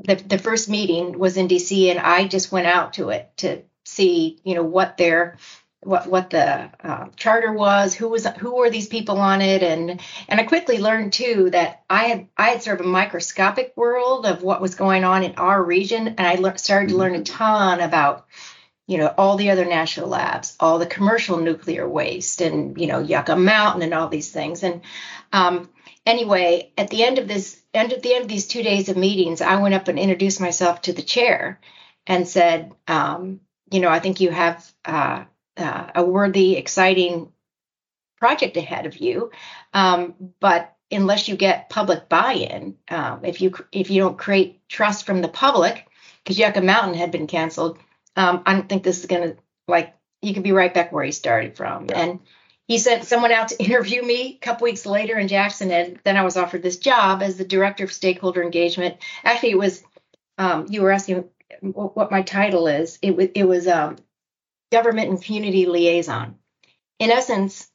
the 0.00 0.16
the 0.16 0.38
first 0.38 0.68
meeting 0.68 1.18
was 1.18 1.36
in 1.36 1.46
D.C. 1.46 1.90
and 1.90 2.00
I 2.00 2.26
just 2.26 2.52
went 2.52 2.66
out 2.66 2.94
to 2.94 3.10
it 3.10 3.30
to 3.38 3.62
see, 3.84 4.38
you 4.44 4.54
know, 4.54 4.62
what 4.62 4.96
their 4.96 5.38
what 5.84 6.06
what 6.08 6.30
the 6.30 6.70
uh, 6.82 7.06
charter 7.16 7.52
was, 7.52 7.94
who 7.94 8.08
was 8.08 8.26
who 8.26 8.56
were 8.56 8.70
these 8.70 8.88
people 8.88 9.18
on 9.18 9.40
it, 9.40 9.62
and 9.62 10.00
and 10.28 10.40
I 10.40 10.44
quickly 10.44 10.78
learned 10.78 11.12
too 11.12 11.50
that 11.50 11.84
I 11.88 12.04
had 12.04 12.28
I 12.36 12.50
had 12.50 12.62
sort 12.62 12.80
of 12.80 12.86
a 12.86 12.88
microscopic 12.88 13.74
world 13.76 14.26
of 14.26 14.42
what 14.42 14.60
was 14.60 14.74
going 14.74 15.04
on 15.04 15.22
in 15.22 15.34
our 15.36 15.62
region, 15.62 16.08
and 16.08 16.20
I 16.20 16.34
le- 16.36 16.58
started 16.58 16.90
to 16.90 16.96
learn 16.96 17.14
a 17.14 17.18
mm-hmm. 17.18 17.36
ton 17.36 17.80
about 17.80 18.26
you 18.86 18.98
know 18.98 19.12
all 19.16 19.36
the 19.36 19.50
other 19.50 19.64
national 19.64 20.08
labs, 20.08 20.56
all 20.58 20.78
the 20.78 20.86
commercial 20.86 21.38
nuclear 21.38 21.88
waste, 21.88 22.40
and 22.40 22.78
you 22.78 22.86
know 22.86 23.00
Yucca 23.00 23.36
Mountain 23.36 23.82
and 23.82 23.94
all 23.94 24.08
these 24.08 24.30
things. 24.30 24.62
And 24.62 24.80
um, 25.32 25.68
anyway, 26.06 26.72
at 26.76 26.90
the 26.90 27.02
end 27.02 27.18
of 27.18 27.28
this, 27.28 27.60
end 27.72 27.92
at 27.92 28.02
the 28.02 28.14
end 28.14 28.22
of 28.22 28.28
these 28.28 28.46
two 28.46 28.62
days 28.62 28.88
of 28.88 28.96
meetings, 28.96 29.40
I 29.40 29.60
went 29.60 29.74
up 29.74 29.88
and 29.88 29.98
introduced 29.98 30.40
myself 30.40 30.82
to 30.82 30.92
the 30.92 31.02
chair 31.02 31.60
and 32.06 32.28
said, 32.28 32.72
um, 32.88 33.40
you 33.70 33.80
know, 33.80 33.88
I 33.88 34.00
think 34.00 34.20
you 34.20 34.30
have. 34.30 34.72
Uh, 34.84 35.24
uh, 35.56 35.90
a 35.94 36.04
worthy, 36.04 36.56
exciting 36.56 37.32
project 38.18 38.56
ahead 38.56 38.86
of 38.86 38.96
you. 38.96 39.30
Um, 39.72 40.14
but 40.40 40.74
unless 40.90 41.28
you 41.28 41.36
get 41.36 41.68
public 41.68 42.08
buy-in, 42.08 42.76
um, 42.88 43.24
if 43.24 43.40
you 43.40 43.54
if 43.72 43.90
you 43.90 44.00
don't 44.00 44.18
create 44.18 44.66
trust 44.68 45.06
from 45.06 45.22
the 45.22 45.28
public, 45.28 45.86
because 46.22 46.38
Yucca 46.38 46.60
Mountain 46.60 46.94
had 46.94 47.10
been 47.10 47.26
canceled, 47.26 47.78
um, 48.16 48.42
I 48.46 48.54
don't 48.54 48.68
think 48.68 48.82
this 48.82 49.00
is 49.00 49.06
going 49.06 49.30
to 49.30 49.36
like 49.68 49.94
you 50.22 50.34
could 50.34 50.42
be 50.42 50.52
right 50.52 50.72
back 50.72 50.92
where 50.92 51.04
you 51.04 51.12
started 51.12 51.56
from. 51.56 51.86
Yeah. 51.88 52.00
And 52.00 52.20
he 52.66 52.78
sent 52.78 53.04
someone 53.04 53.32
out 53.32 53.48
to 53.48 53.56
interview 53.64 54.02
me 54.02 54.38
a 54.40 54.44
couple 54.44 54.64
weeks 54.64 54.86
later 54.86 55.18
in 55.18 55.28
Jackson, 55.28 55.70
and 55.70 55.98
then 56.04 56.16
I 56.16 56.24
was 56.24 56.36
offered 56.36 56.62
this 56.62 56.78
job 56.78 57.22
as 57.22 57.36
the 57.36 57.44
director 57.44 57.84
of 57.84 57.92
stakeholder 57.92 58.42
engagement. 58.42 58.96
Actually, 59.22 59.52
it 59.52 59.58
was 59.58 59.82
um, 60.38 60.66
you 60.68 60.82
were 60.82 60.90
asking 60.90 61.24
what 61.60 62.10
my 62.10 62.22
title 62.22 62.66
is. 62.66 62.98
It, 63.02 63.16
was 63.16 63.28
it 63.34 63.44
was 63.44 63.68
um, 63.68 63.96
government 64.72 65.10
and 65.10 65.22
community 65.22 65.66
liaison. 65.66 66.36
In 66.98 67.10
essence, 67.10 67.68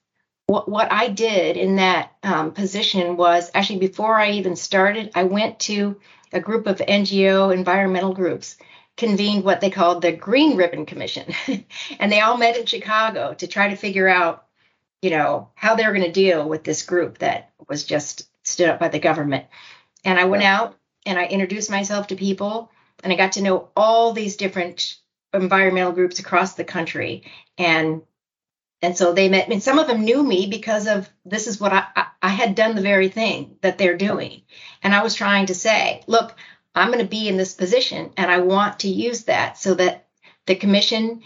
what, 0.48 0.68
what 0.68 0.92
I 0.92 1.10
did 1.10 1.58
in 1.58 1.76
that 1.78 2.12
um, 2.24 2.52
position 2.52 3.18
was 3.18 3.52
actually 3.54 3.80
before 3.80 4.16
I 4.16 4.32
even 4.32 4.56
started, 4.56 5.12
I 5.16 5.24
went 5.24 5.60
to 5.62 6.00
a 6.34 6.40
group 6.40 6.68
of 6.68 6.78
NGO 6.78 7.54
environmental 7.54 8.14
groups, 8.14 8.58
convened 8.98 9.44
what 9.44 9.62
they 9.62 9.70
called 9.70 10.02
the 10.02 10.12
Green 10.12 10.58
Ribbon 10.58 10.86
Commission. 10.86 11.34
and 12.00 12.12
they 12.12 12.20
all 12.20 12.38
met 12.38 12.58
in 12.58 12.66
Chicago 12.66 13.34
to 13.36 13.48
try 13.48 13.70
to 13.70 13.76
figure 13.76 14.08
out, 14.08 14.46
you 15.02 15.10
know, 15.10 15.50
how 15.56 15.76
they 15.76 15.86
were 15.86 15.94
going 15.94 16.06
to 16.06 16.12
deal 16.12 16.48
with 16.48 16.64
this 16.64 16.84
group 16.84 17.20
that 17.20 17.52
was 17.68 17.84
just 17.84 18.30
stood 18.44 18.70
up 18.70 18.80
by 18.80 18.90
the 18.90 19.00
government. 19.00 19.46
And 20.04 20.20
I 20.20 20.26
went 20.26 20.44
yeah. 20.44 20.58
out 20.58 20.78
and 21.06 21.18
I 21.18 21.26
introduced 21.26 21.72
myself 21.72 22.08
to 22.08 22.16
people 22.16 22.72
and 23.04 23.14
I 23.14 23.16
got 23.16 23.34
to 23.34 23.42
know 23.42 23.70
all 23.76 24.14
these 24.14 24.36
different 24.36 24.98
environmental 25.34 25.92
groups 25.92 26.20
across 26.20 26.56
the 26.56 26.64
country 26.64 27.24
and 27.58 28.02
and 28.82 28.98
so 28.98 29.14
they 29.14 29.30
met 29.30 29.50
and 29.50 29.62
some 29.62 29.78
of 29.78 29.88
them 29.88 30.04
knew 30.04 30.24
me 30.24 30.48
because 30.48 30.88
of 30.88 31.08
this 31.26 31.46
is 31.46 31.60
what 31.60 31.72
I, 31.72 31.86
I, 31.96 32.06
I 32.24 32.30
had 32.30 32.56
done 32.56 32.76
the 32.76 32.82
very 32.82 33.10
thing 33.10 33.58
that 33.62 33.78
they're 33.78 33.98
doing 33.98 34.42
and 34.82 34.96
i 34.96 35.04
was 35.04 35.14
trying 35.14 35.46
to 35.48 35.54
say 35.54 36.02
look 36.08 36.36
i'm 36.74 36.88
going 36.88 37.00
to 37.04 37.06
be 37.06 37.28
in 37.28 37.38
this 37.38 37.54
position 37.54 38.12
and 38.18 38.32
i 38.32 38.40
want 38.40 38.80
to 38.80 38.90
use 38.90 39.26
that 39.26 39.60
so 39.60 39.76
that 39.76 40.08
the 40.48 40.56
commission 40.56 41.22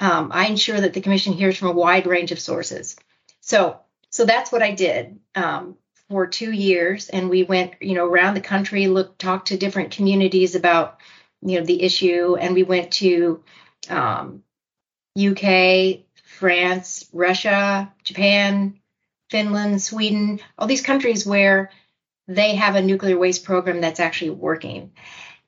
um, 0.00 0.32
i 0.34 0.46
ensure 0.46 0.80
that 0.80 0.92
the 0.92 1.00
commission 1.00 1.32
hears 1.32 1.56
from 1.56 1.68
a 1.68 1.72
wide 1.72 2.08
range 2.08 2.32
of 2.32 2.40
sources 2.40 2.96
so 3.44 3.78
so 4.10 4.24
that's 4.24 4.50
what 4.50 4.62
i 4.62 4.70
did 4.70 5.18
um, 5.34 5.76
for 6.08 6.26
two 6.26 6.50
years 6.50 7.08
and 7.08 7.30
we 7.30 7.42
went 7.42 7.74
you 7.80 7.94
know 7.94 8.06
around 8.06 8.34
the 8.34 8.40
country 8.40 8.86
look 8.86 9.16
talked 9.18 9.48
to 9.48 9.56
different 9.56 9.92
communities 9.92 10.54
about 10.54 10.98
you 11.44 11.60
know 11.60 11.66
the 11.66 11.82
issue, 11.82 12.36
and 12.36 12.54
we 12.54 12.62
went 12.62 12.92
to 12.92 13.42
um, 13.88 14.42
UK, 15.16 16.00
France, 16.24 17.06
Russia, 17.12 17.92
Japan, 18.02 18.80
Finland, 19.30 19.82
Sweden, 19.82 20.40
all 20.58 20.66
these 20.66 20.82
countries 20.82 21.26
where 21.26 21.70
they 22.26 22.54
have 22.54 22.76
a 22.76 22.82
nuclear 22.82 23.18
waste 23.18 23.44
program 23.44 23.82
that's 23.82 24.00
actually 24.00 24.30
working. 24.30 24.92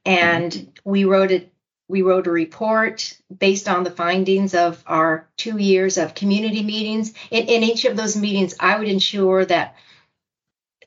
And 0.05 0.79
we 0.85 1.05
wrote 1.05 1.31
it 1.31 1.53
we 1.89 2.03
wrote 2.03 2.27
a 2.27 2.31
report 2.31 3.17
based 3.37 3.69
on 3.69 3.85
the 3.85 3.91
findings 3.91 4.55
of 4.55 4.83
our 4.87 5.29
two 5.37 5.59
years 5.59 5.99
of 5.99 6.15
community 6.15 6.63
meetings. 6.63 7.13
In, 7.31 7.47
in 7.47 7.63
each 7.63 7.85
of 7.85 7.97
those 7.97 8.17
meetings, 8.17 8.55
I 8.59 8.79
would 8.79 8.89
ensure 8.89 9.45
that 9.45 9.77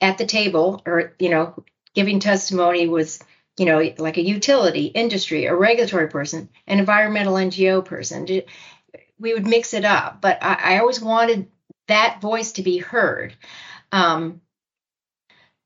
at 0.01 0.17
the 0.17 0.25
table 0.25 0.81
or, 0.85 1.13
you 1.19 1.29
know, 1.29 1.63
giving 1.93 2.19
testimony 2.19 2.87
was 2.87 3.19
you 3.59 3.65
know, 3.65 3.91
like 3.97 4.17
a 4.17 4.25
utility, 4.25 4.85
industry, 4.85 5.45
a 5.45 5.53
regulatory 5.53 6.07
person, 6.07 6.47
an 6.65 6.79
environmental 6.79 7.33
NGO 7.33 7.83
person. 7.83 8.25
We 9.19 9.33
would 9.33 9.45
mix 9.45 9.73
it 9.73 9.83
up, 9.83 10.21
but 10.21 10.41
I, 10.41 10.75
I 10.75 10.79
always 10.79 11.01
wanted 11.01 11.47
that 11.89 12.21
voice 12.21 12.53
to 12.53 12.63
be 12.63 12.77
heard. 12.77 13.35
Um, 13.91 14.39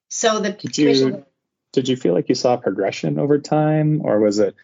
so 0.09 0.39
the 0.39 0.53
did 0.53 0.77
you 0.77 1.25
did 1.71 1.87
you 1.87 1.95
feel 1.95 2.15
like 2.15 2.29
you 2.29 2.35
saw 2.35 2.57
progression 2.57 3.19
over 3.19 3.37
time, 3.37 4.01
or 4.03 4.19
was 4.19 4.39
it 4.39 4.55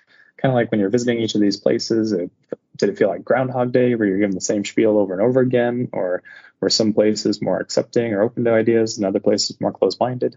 kind 0.42 0.52
of 0.52 0.56
like 0.56 0.72
when 0.72 0.80
you're 0.80 0.90
visiting 0.90 1.20
each 1.20 1.36
of 1.36 1.42
these 1.42 1.58
places? 1.58 2.12
It, 2.12 2.32
did 2.78 2.90
it 2.90 2.98
feel 2.98 3.10
like 3.10 3.26
Groundhog 3.26 3.74
Day, 3.74 3.94
where 3.96 4.08
you're 4.08 4.20
given 4.20 4.36
the 4.36 4.42
same 4.42 4.64
spiel 4.64 4.98
over 4.98 5.14
and 5.14 5.22
over 5.22 5.42
again, 5.42 5.90
or 5.92 6.24
were 6.62 6.70
some 6.70 6.94
places 6.94 7.42
more 7.42 7.60
accepting 7.60 8.14
or 8.14 8.22
open 8.22 8.46
to 8.46 8.54
ideas, 8.54 8.98
and 8.98 9.06
other 9.06 9.20
places 9.20 9.60
more 9.60 9.74
closed-minded? 9.74 10.36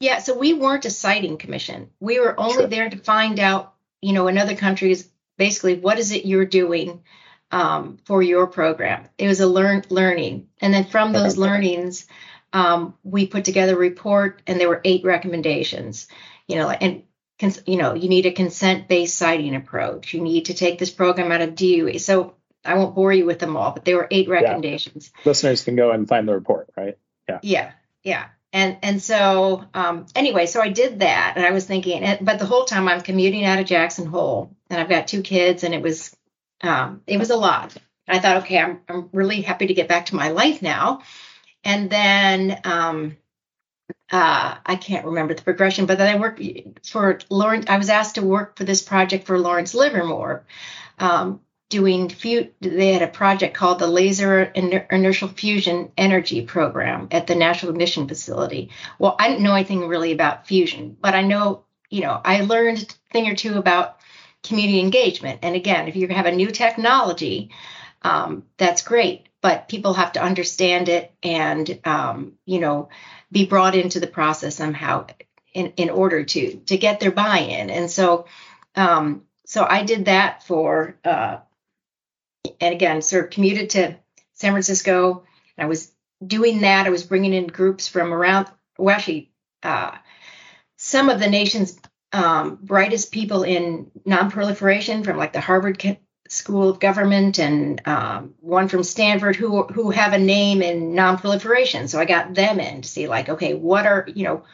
Yeah, 0.00 0.18
so 0.18 0.38
we 0.38 0.52
weren't 0.52 0.84
a 0.84 0.90
siting 0.90 1.38
commission. 1.38 1.90
We 2.00 2.20
were 2.20 2.38
only 2.38 2.54
sure. 2.54 2.66
there 2.66 2.90
to 2.90 2.98
find 2.98 3.40
out, 3.40 3.74
you 4.02 4.12
know, 4.12 4.28
in 4.28 4.36
other 4.36 4.54
countries, 4.54 5.08
basically, 5.38 5.78
what 5.78 5.98
is 5.98 6.12
it 6.12 6.26
you're 6.26 6.44
doing 6.44 7.02
um, 7.50 7.98
for 8.04 8.22
your 8.22 8.46
program? 8.46 9.08
It 9.16 9.26
was 9.26 9.40
a 9.40 9.46
learn 9.46 9.82
learning, 9.88 10.48
and 10.60 10.74
then 10.74 10.84
from 10.84 11.12
those 11.12 11.38
okay. 11.38 11.40
learnings, 11.40 12.06
um, 12.52 12.94
we 13.02 13.26
put 13.26 13.46
together 13.46 13.74
a 13.74 13.78
report, 13.78 14.42
and 14.46 14.60
there 14.60 14.68
were 14.68 14.82
eight 14.84 15.04
recommendations. 15.04 16.08
You 16.46 16.56
know, 16.56 16.68
and 16.68 17.02
cons- 17.38 17.62
you 17.66 17.76
know, 17.76 17.94
you 17.94 18.08
need 18.08 18.26
a 18.26 18.32
consent-based 18.32 19.14
siting 19.14 19.54
approach. 19.54 20.14
You 20.14 20.20
need 20.20 20.46
to 20.46 20.54
take 20.54 20.78
this 20.78 20.90
program 20.90 21.32
out 21.32 21.40
of 21.40 21.54
DOE. 21.54 21.98
So 21.98 22.34
I 22.64 22.74
won't 22.74 22.94
bore 22.94 23.12
you 23.12 23.26
with 23.26 23.38
them 23.38 23.56
all, 23.56 23.72
but 23.72 23.84
there 23.84 23.96
were 23.96 24.08
eight 24.10 24.28
recommendations. 24.28 25.12
Yeah. 25.14 25.22
Listeners 25.26 25.62
can 25.62 25.76
go 25.76 25.90
and 25.90 26.08
find 26.08 26.26
the 26.26 26.34
report, 26.34 26.70
right? 26.76 26.98
Yeah. 27.28 27.38
Yeah. 27.42 27.72
Yeah 28.02 28.26
and 28.56 28.78
and 28.82 29.02
so 29.02 29.64
um, 29.74 30.06
anyway, 30.14 30.46
so 30.46 30.62
I 30.62 30.70
did 30.70 31.00
that, 31.00 31.34
and 31.36 31.44
I 31.44 31.50
was 31.50 31.66
thinking, 31.66 32.02
but 32.22 32.38
the 32.38 32.46
whole 32.46 32.64
time 32.64 32.88
I'm 32.88 33.02
commuting 33.02 33.44
out 33.44 33.58
of 33.58 33.66
Jackson 33.66 34.06
Hole, 34.06 34.50
and 34.70 34.80
I've 34.80 34.88
got 34.88 35.08
two 35.08 35.20
kids, 35.20 35.62
and 35.62 35.74
it 35.74 35.82
was 35.82 36.16
um, 36.62 37.02
it 37.06 37.18
was 37.18 37.28
a 37.28 37.36
lot. 37.36 37.76
I 38.08 38.18
thought, 38.18 38.38
okay, 38.38 38.58
I'm 38.58 38.80
I'm 38.88 39.10
really 39.12 39.42
happy 39.42 39.66
to 39.66 39.74
get 39.74 39.88
back 39.88 40.06
to 40.06 40.16
my 40.16 40.30
life 40.30 40.62
now, 40.62 41.02
and 41.64 41.90
then 41.90 42.58
um, 42.64 43.18
uh, 44.10 44.56
I 44.64 44.76
can't 44.76 45.06
remember 45.06 45.34
the 45.34 45.42
progression, 45.42 45.86
but 45.86 45.98
then 45.98 46.14
I 46.14 46.20
worked 46.20 46.40
for 46.84 47.18
Lawrence. 47.28 47.66
I 47.68 47.78
was 47.78 47.88
asked 47.88 48.14
to 48.16 48.22
work 48.22 48.56
for 48.56 48.64
this 48.64 48.82
project 48.82 49.26
for 49.26 49.38
Lawrence 49.38 49.74
Livermore, 49.74 50.44
um, 50.98 51.40
doing 51.68 52.08
few 52.08 52.50
they 52.60 52.92
had 52.92 53.02
a 53.02 53.08
project 53.08 53.56
called 53.56 53.78
the 53.78 53.86
laser 53.86 54.42
inertial 54.42 55.28
fusion 55.28 55.90
energy 55.96 56.42
program 56.42 57.08
at 57.10 57.26
the 57.26 57.34
national 57.34 57.72
ignition 57.72 58.06
facility 58.06 58.70
well 58.98 59.16
i 59.18 59.28
didn't 59.28 59.42
know 59.42 59.54
anything 59.54 59.88
really 59.88 60.12
about 60.12 60.46
fusion 60.46 60.96
but 61.00 61.14
i 61.14 61.22
know 61.22 61.64
you 61.90 62.02
know 62.02 62.20
i 62.24 62.40
learned 62.42 62.82
a 62.82 63.12
thing 63.12 63.28
or 63.28 63.34
two 63.34 63.58
about 63.58 63.98
community 64.44 64.78
engagement 64.78 65.40
and 65.42 65.56
again 65.56 65.88
if 65.88 65.96
you 65.96 66.06
have 66.06 66.26
a 66.26 66.32
new 66.32 66.50
technology 66.50 67.50
um, 68.02 68.44
that's 68.58 68.82
great 68.82 69.28
but 69.46 69.68
people 69.68 69.94
have 69.94 70.10
to 70.10 70.20
understand 70.20 70.88
it 70.88 71.12
and 71.22 71.78
um, 71.84 72.32
you 72.46 72.58
know 72.58 72.88
be 73.30 73.46
brought 73.46 73.76
into 73.76 74.00
the 74.00 74.08
process 74.08 74.56
somehow 74.56 75.06
in, 75.54 75.72
in 75.76 75.88
order 75.88 76.24
to 76.24 76.56
to 76.66 76.76
get 76.76 76.98
their 76.98 77.12
buy-in. 77.12 77.70
And 77.70 77.88
so 77.88 78.26
um, 78.74 79.22
so 79.44 79.64
I 79.64 79.84
did 79.84 80.06
that 80.06 80.42
for 80.42 80.98
uh, 81.04 81.36
and 82.60 82.74
again 82.74 83.02
sort 83.02 83.26
of 83.26 83.30
commuted 83.30 83.70
to 83.70 83.96
San 84.34 84.50
Francisco. 84.50 85.22
And 85.56 85.64
I 85.64 85.68
was 85.68 85.92
doing 86.26 86.62
that. 86.62 86.86
I 86.86 86.90
was 86.90 87.04
bringing 87.04 87.32
in 87.32 87.46
groups 87.46 87.86
from 87.86 88.12
around 88.12 88.48
well 88.78 88.96
actually 88.96 89.30
uh, 89.62 89.92
some 90.76 91.08
of 91.08 91.20
the 91.20 91.30
nation's 91.30 91.78
um, 92.12 92.58
brightest 92.60 93.12
people 93.12 93.44
in 93.44 93.92
nonproliferation 94.04 95.04
from 95.04 95.16
like 95.16 95.32
the 95.32 95.40
Harvard 95.40 95.78
School 96.28 96.68
of 96.68 96.80
Government 96.80 97.38
and 97.38 97.80
um, 97.86 98.34
one 98.40 98.68
from 98.68 98.82
Stanford 98.82 99.36
who 99.36 99.64
who 99.64 99.90
have 99.90 100.12
a 100.12 100.18
name 100.18 100.62
in 100.62 100.92
nonproliferation. 100.92 101.88
So 101.88 101.98
I 101.98 102.04
got 102.04 102.34
them 102.34 102.60
in 102.60 102.82
to 102.82 102.88
see 102.88 103.08
like, 103.08 103.28
okay, 103.28 103.54
what 103.54 103.86
are 103.86 104.06
you 104.14 104.24
know 104.24 104.44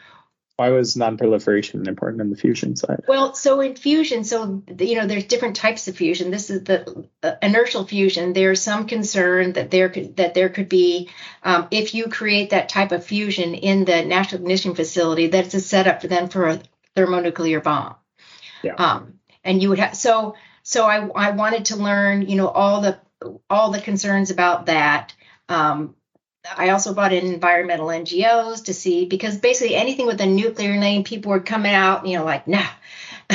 why 0.55 0.69
was 0.69 0.95
nonproliferation 0.95 1.87
important 1.87 2.21
in 2.21 2.29
the 2.29 2.35
fusion 2.35 2.75
side? 2.75 3.03
Well, 3.07 3.33
so 3.33 3.59
in 3.61 3.75
fusion, 3.75 4.23
so 4.23 4.63
you 4.77 4.95
know, 4.95 5.07
there's 5.07 5.25
different 5.25 5.55
types 5.55 5.87
of 5.87 5.97
fusion. 5.97 6.29
This 6.29 6.51
is 6.51 6.63
the 6.63 7.07
uh, 7.23 7.33
inertial 7.41 7.85
fusion. 7.87 8.33
There's 8.33 8.61
some 8.61 8.85
concern 8.85 9.53
that 9.53 9.71
there 9.71 9.89
could 9.89 10.17
that 10.17 10.35
there 10.35 10.49
could 10.49 10.69
be, 10.69 11.09
um, 11.41 11.67
if 11.71 11.95
you 11.95 12.07
create 12.07 12.51
that 12.51 12.69
type 12.69 12.91
of 12.91 13.03
fusion 13.03 13.55
in 13.55 13.83
the 13.85 14.05
National 14.05 14.41
Ignition 14.41 14.75
Facility, 14.75 15.27
that's 15.27 15.55
a 15.55 15.59
setup 15.59 16.01
for 16.01 16.07
then 16.07 16.29
for 16.29 16.47
a 16.47 16.61
thermonuclear 16.95 17.59
bomb. 17.59 17.95
Yeah. 18.61 18.75
Um, 18.75 19.19
and 19.43 19.61
you 19.61 19.69
would 19.69 19.79
have 19.79 19.97
so 19.97 20.35
so 20.63 20.85
I 20.85 21.07
I 21.07 21.31
wanted 21.31 21.65
to 21.65 21.75
learn, 21.75 22.23
you 22.23 22.35
know, 22.35 22.47
all 22.47 22.81
the 22.81 22.97
all 23.49 23.71
the 23.71 23.81
concerns 23.81 24.31
about 24.31 24.67
that. 24.67 25.13
Um, 25.49 25.95
I 26.57 26.69
also 26.69 26.93
brought 26.93 27.13
in 27.13 27.25
environmental 27.25 27.87
NGOs 27.87 28.65
to 28.65 28.73
see 28.73 29.05
because 29.05 29.37
basically 29.37 29.75
anything 29.75 30.07
with 30.07 30.19
a 30.19 30.25
nuclear 30.25 30.75
name, 30.75 31.03
people 31.03 31.31
were 31.31 31.39
coming 31.39 31.73
out, 31.73 32.05
you 32.05 32.17
know, 32.17 32.25
like, 32.25 32.47
nah. 32.47 32.65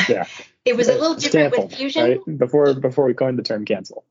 Yeah. 0.09 0.25
it 0.65 0.77
was 0.77 0.89
a 0.89 0.93
little 0.93 1.15
different 1.15 1.57
with 1.57 1.75
fusion. 1.75 2.03
Right? 2.05 2.39
Before 2.39 2.75
before 2.75 3.07
we 3.07 3.15
coined 3.15 3.39
the 3.39 3.43
term 3.43 3.65
cancel. 3.65 4.05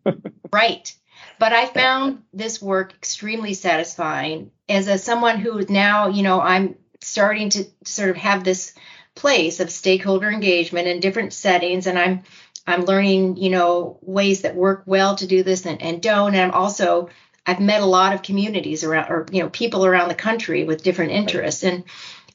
right. 0.52 0.94
But 1.38 1.52
I 1.52 1.66
found 1.66 2.22
this 2.32 2.62
work 2.62 2.92
extremely 2.94 3.54
satisfying 3.54 4.52
as 4.68 4.86
a 4.86 4.98
someone 4.98 5.38
who 5.38 5.64
now, 5.68 6.08
you 6.08 6.22
know, 6.22 6.40
I'm 6.40 6.76
starting 7.00 7.50
to 7.50 7.64
sort 7.84 8.10
of 8.10 8.16
have 8.16 8.44
this 8.44 8.74
place 9.14 9.60
of 9.60 9.70
stakeholder 9.70 10.30
engagement 10.30 10.88
in 10.88 11.00
different 11.00 11.32
settings 11.32 11.86
and 11.86 11.98
I'm 11.98 12.22
I'm 12.66 12.84
learning, 12.84 13.36
you 13.36 13.50
know, 13.50 13.98
ways 14.02 14.42
that 14.42 14.54
work 14.54 14.84
well 14.86 15.16
to 15.16 15.26
do 15.26 15.42
this 15.42 15.66
and, 15.66 15.82
and 15.82 16.00
don't. 16.00 16.34
And 16.34 16.42
I'm 16.42 16.58
also 16.58 17.10
I've 17.46 17.60
met 17.60 17.82
a 17.82 17.86
lot 17.86 18.14
of 18.14 18.22
communities 18.22 18.84
around, 18.84 19.10
or 19.10 19.26
you 19.30 19.42
know, 19.42 19.50
people 19.50 19.84
around 19.84 20.08
the 20.08 20.14
country 20.14 20.64
with 20.64 20.82
different 20.82 21.12
interests, 21.12 21.62
and 21.62 21.84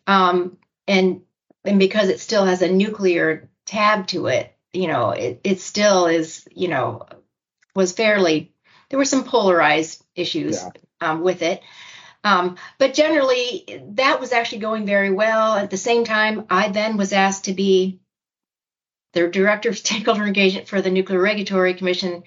um, 0.06 0.58
and 0.88 1.22
and 1.66 1.80
because 1.80 2.10
it 2.10 2.20
still 2.20 2.46
has 2.46 2.62
a 2.62 2.72
nuclear 2.72 3.50
tab 3.66 4.08
to 4.08 4.28
it, 4.28 4.56
you 4.72 4.88
know, 4.88 5.12
it, 5.12 5.42
it 5.44 5.62
still 5.62 6.06
is, 6.06 6.48
you 6.52 6.68
know, 6.68 7.06
was 7.76 7.92
fairly. 7.92 8.54
There 8.90 9.00
were 9.00 9.06
some 9.06 9.24
polarized 9.24 10.04
issues 10.16 10.62
yeah. 10.62 10.70
um, 11.02 11.22
with 11.22 11.42
it, 11.42 11.62
um, 12.24 12.58
but 12.78 12.94
generally 12.94 13.82
that 13.94 14.20
was 14.20 14.32
actually 14.32 14.60
going 14.60 14.86
very 14.86 15.12
well. 15.12 15.56
At 15.56 15.70
the 15.72 15.78
same 15.78 16.04
time, 16.04 16.46
I 16.50 16.70
then 16.70 16.98
was 16.98 17.14
asked 17.14 17.46
to 17.46 17.54
be 17.54 18.00
the 19.14 19.28
director 19.28 19.70
of 19.70 19.78
stakeholder 19.78 20.26
engagement 20.26 20.68
for 20.68 20.82
the 20.82 20.92
Nuclear 20.92 21.22
Regulatory 21.22 21.74
Commission, 21.74 22.24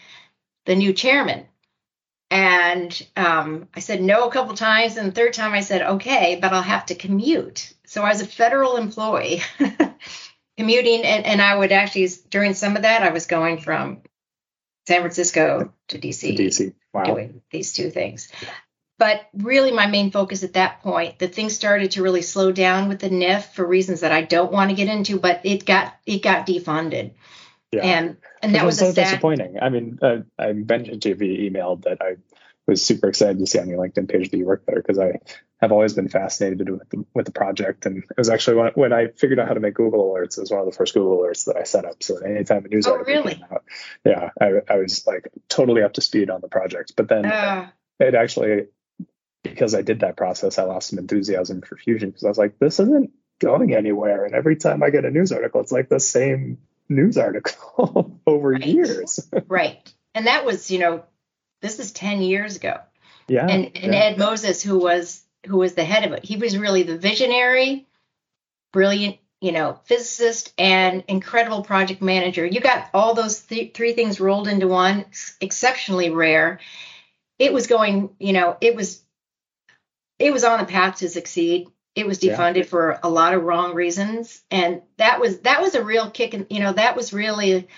the 0.66 0.76
new 0.76 0.92
chairman. 0.92 1.46
And 2.30 3.06
um, 3.14 3.68
I 3.74 3.80
said 3.80 4.00
no 4.02 4.26
a 4.26 4.32
couple 4.32 4.54
times, 4.54 4.96
and 4.96 5.08
the 5.08 5.12
third 5.12 5.34
time 5.34 5.52
I 5.52 5.60
said 5.60 5.82
okay, 5.82 6.38
but 6.40 6.52
I'll 6.52 6.62
have 6.62 6.86
to 6.86 6.94
commute. 6.94 7.74
So 7.84 8.02
I 8.02 8.08
was 8.08 8.22
a 8.22 8.26
federal 8.26 8.76
employee 8.76 9.42
commuting, 10.56 11.02
and, 11.04 11.26
and 11.26 11.42
I 11.42 11.54
would 11.54 11.72
actually 11.72 12.08
during 12.30 12.54
some 12.54 12.76
of 12.76 12.82
that 12.82 13.02
I 13.02 13.10
was 13.10 13.26
going 13.26 13.58
from 13.58 14.00
San 14.88 15.00
Francisco 15.00 15.74
to 15.88 15.98
DC, 15.98 16.36
to 16.36 16.42
DC. 16.42 16.74
Wow. 16.94 17.04
doing 17.04 17.42
these 17.50 17.74
two 17.74 17.90
things. 17.90 18.30
But 19.02 19.26
really, 19.34 19.72
my 19.72 19.88
main 19.88 20.12
focus 20.12 20.44
at 20.44 20.52
that 20.52 20.80
point, 20.80 21.18
the 21.18 21.26
thing 21.26 21.50
started 21.50 21.90
to 21.90 22.04
really 22.04 22.22
slow 22.22 22.52
down 22.52 22.88
with 22.88 23.00
the 23.00 23.10
NIF 23.10 23.52
for 23.52 23.66
reasons 23.66 24.02
that 24.02 24.12
I 24.12 24.22
don't 24.22 24.52
want 24.52 24.70
to 24.70 24.76
get 24.76 24.86
into, 24.86 25.18
but 25.18 25.40
it 25.42 25.66
got 25.66 25.92
it 26.06 26.22
got 26.22 26.46
defunded. 26.46 27.14
Yeah. 27.72 27.80
And 27.80 28.16
and 28.40 28.54
that 28.54 28.64
was, 28.64 28.80
was 28.80 28.90
so 28.90 28.92
sad... 28.92 29.10
disappointing. 29.10 29.58
I 29.60 29.70
mean, 29.70 29.98
uh, 30.00 30.18
I 30.38 30.52
mentioned 30.52 31.02
to 31.02 31.08
you 31.08 31.14
via 31.16 31.46
email 31.46 31.74
that 31.78 32.00
I 32.00 32.18
was 32.68 32.86
super 32.86 33.08
excited 33.08 33.40
to 33.40 33.46
see 33.48 33.58
on 33.58 33.68
your 33.68 33.84
LinkedIn 33.84 34.08
page 34.08 34.30
that 34.30 34.38
you 34.38 34.46
work 34.46 34.66
there 34.66 34.76
because 34.76 35.00
I 35.00 35.18
have 35.60 35.72
always 35.72 35.94
been 35.94 36.08
fascinated 36.08 36.70
with 36.70 36.88
the, 36.90 37.04
with 37.12 37.26
the 37.26 37.32
project. 37.32 37.86
And 37.86 38.04
it 38.04 38.16
was 38.16 38.30
actually 38.30 38.58
when, 38.58 38.70
when 38.74 38.92
I 38.92 39.08
figured 39.08 39.40
out 39.40 39.48
how 39.48 39.54
to 39.54 39.60
make 39.60 39.74
Google 39.74 40.14
alerts, 40.14 40.38
it 40.38 40.42
was 40.42 40.52
one 40.52 40.60
of 40.60 40.66
the 40.66 40.76
first 40.76 40.94
Google 40.94 41.18
alerts 41.18 41.46
that 41.46 41.56
I 41.56 41.64
set 41.64 41.84
up. 41.84 42.04
So 42.04 42.18
anytime 42.18 42.64
a 42.64 42.68
news 42.68 42.86
oh, 42.86 42.92
article 42.92 43.14
really? 43.14 43.34
came 43.34 43.46
out, 43.50 43.64
yeah, 44.04 44.30
I, 44.40 44.52
I 44.70 44.76
was 44.76 45.04
like 45.08 45.26
totally 45.48 45.82
up 45.82 45.94
to 45.94 46.00
speed 46.00 46.30
on 46.30 46.40
the 46.40 46.46
project. 46.46 46.92
But 46.96 47.08
then 47.08 47.26
uh. 47.26 47.66
it 47.98 48.14
actually, 48.14 48.68
because 49.42 49.74
I 49.74 49.82
did 49.82 50.00
that 50.00 50.16
process, 50.16 50.58
I 50.58 50.64
lost 50.64 50.90
some 50.90 50.98
enthusiasm 50.98 51.62
for 51.62 51.76
Fusion 51.76 52.10
because 52.10 52.24
I 52.24 52.28
was 52.28 52.38
like, 52.38 52.58
this 52.58 52.80
isn't 52.80 53.10
going 53.40 53.74
anywhere. 53.74 54.24
And 54.24 54.34
every 54.34 54.56
time 54.56 54.82
I 54.82 54.90
get 54.90 55.04
a 55.04 55.10
news 55.10 55.32
article, 55.32 55.60
it's 55.60 55.72
like 55.72 55.88
the 55.88 56.00
same 56.00 56.58
news 56.88 57.18
article 57.18 58.20
over 58.26 58.50
right. 58.50 58.64
years. 58.64 59.28
right. 59.48 59.92
And 60.14 60.26
that 60.26 60.44
was, 60.44 60.70
you 60.70 60.78
know, 60.78 61.04
this 61.60 61.78
is 61.78 61.92
10 61.92 62.22
years 62.22 62.56
ago. 62.56 62.78
Yeah. 63.28 63.46
And, 63.46 63.76
and 63.76 63.92
yeah. 63.92 64.00
Ed 64.00 64.18
Moses, 64.18 64.62
who 64.62 64.78
was 64.78 65.22
who 65.46 65.56
was 65.56 65.74
the 65.74 65.84
head 65.84 66.04
of 66.04 66.12
it, 66.12 66.24
he 66.24 66.36
was 66.36 66.56
really 66.56 66.84
the 66.84 66.96
visionary, 66.96 67.86
brilliant, 68.72 69.16
you 69.40 69.50
know, 69.50 69.80
physicist 69.84 70.52
and 70.56 71.02
incredible 71.08 71.64
project 71.64 72.00
manager. 72.00 72.46
You 72.46 72.60
got 72.60 72.88
all 72.94 73.14
those 73.14 73.40
th- 73.40 73.74
three 73.74 73.92
things 73.92 74.20
rolled 74.20 74.46
into 74.46 74.68
one, 74.68 75.04
exceptionally 75.40 76.10
rare. 76.10 76.60
It 77.40 77.52
was 77.52 77.66
going, 77.66 78.10
you 78.20 78.32
know, 78.32 78.56
it 78.60 78.76
was 78.76 79.02
it 80.22 80.32
was 80.32 80.44
on 80.44 80.60
a 80.60 80.64
path 80.64 80.98
to 80.98 81.08
succeed. 81.08 81.68
It 81.94 82.06
was 82.06 82.20
defunded 82.20 82.56
yeah. 82.56 82.62
for 82.62 83.00
a 83.02 83.10
lot 83.10 83.34
of 83.34 83.42
wrong 83.42 83.74
reasons. 83.74 84.40
And 84.50 84.82
that 84.96 85.20
was 85.20 85.40
that 85.40 85.60
was 85.60 85.74
a 85.74 85.84
real 85.84 86.10
kick 86.10 86.32
and 86.32 86.46
you 86.48 86.60
know 86.60 86.72
that 86.72 86.96
was 86.96 87.12
really 87.12 87.68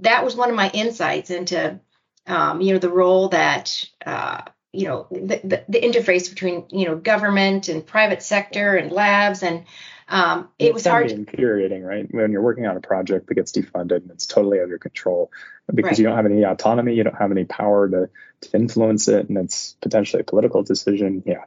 that 0.00 0.24
was 0.24 0.34
one 0.34 0.50
of 0.50 0.56
my 0.56 0.68
insights 0.70 1.30
into 1.30 1.80
um, 2.26 2.60
you 2.60 2.72
know 2.72 2.80
the 2.80 2.90
role 2.90 3.28
that 3.28 3.84
uh, 4.04 4.42
you 4.72 4.88
know 4.88 5.06
the, 5.10 5.40
the, 5.44 5.64
the, 5.68 5.80
interface 5.80 6.28
between 6.28 6.66
you 6.70 6.86
know 6.86 6.96
government 6.96 7.68
and 7.68 7.86
private 7.86 8.22
sector 8.22 8.76
and 8.76 8.90
labs. 8.90 9.42
And 9.42 9.64
um, 10.08 10.48
it 10.58 10.66
it's 10.66 10.74
was 10.74 10.86
hard 10.86 11.10
infuriating 11.10 11.84
right? 11.84 12.06
When 12.12 12.32
you're 12.32 12.42
working 12.42 12.66
on 12.66 12.76
a 12.76 12.80
project 12.80 13.28
that 13.28 13.34
gets 13.34 13.52
defunded 13.52 14.02
and 14.02 14.10
it's 14.10 14.26
totally 14.26 14.58
out 14.58 14.64
of 14.64 14.70
your 14.70 14.78
control 14.78 15.30
because 15.72 15.92
right. 15.92 15.98
you 16.00 16.04
don't 16.04 16.16
have 16.16 16.26
any 16.26 16.42
autonomy 16.42 16.94
you 16.94 17.04
don't 17.04 17.16
have 17.16 17.30
any 17.30 17.44
power 17.44 17.88
to, 17.88 18.10
to 18.42 18.56
influence 18.56 19.06
it 19.08 19.28
and 19.28 19.38
it's 19.38 19.76
potentially 19.80 20.20
a 20.20 20.24
political 20.24 20.62
decision. 20.62 21.22
Yeah 21.24 21.44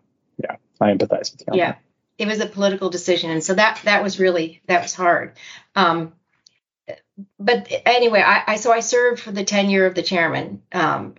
i 0.81 0.91
empathize 0.91 1.31
with 1.31 1.43
you 1.47 1.57
yeah 1.57 1.71
that 1.71 1.81
it 2.17 2.27
was 2.27 2.39
a 2.39 2.45
political 2.45 2.89
decision, 2.89 3.31
and 3.31 3.43
so 3.43 3.53
that 3.53 3.81
that 3.83 4.03
was 4.03 4.19
really 4.19 4.61
that 4.67 4.81
was 4.81 4.93
hard. 4.93 5.33
Um, 5.75 6.13
but 7.39 7.71
anyway, 7.85 8.21
I, 8.21 8.43
I, 8.47 8.55
so 8.57 8.71
I 8.71 8.81
served 8.81 9.21
for 9.21 9.31
the 9.31 9.43
tenure 9.43 9.85
of 9.85 9.95
the 9.95 10.03
chairman, 10.03 10.61
um, 10.71 11.15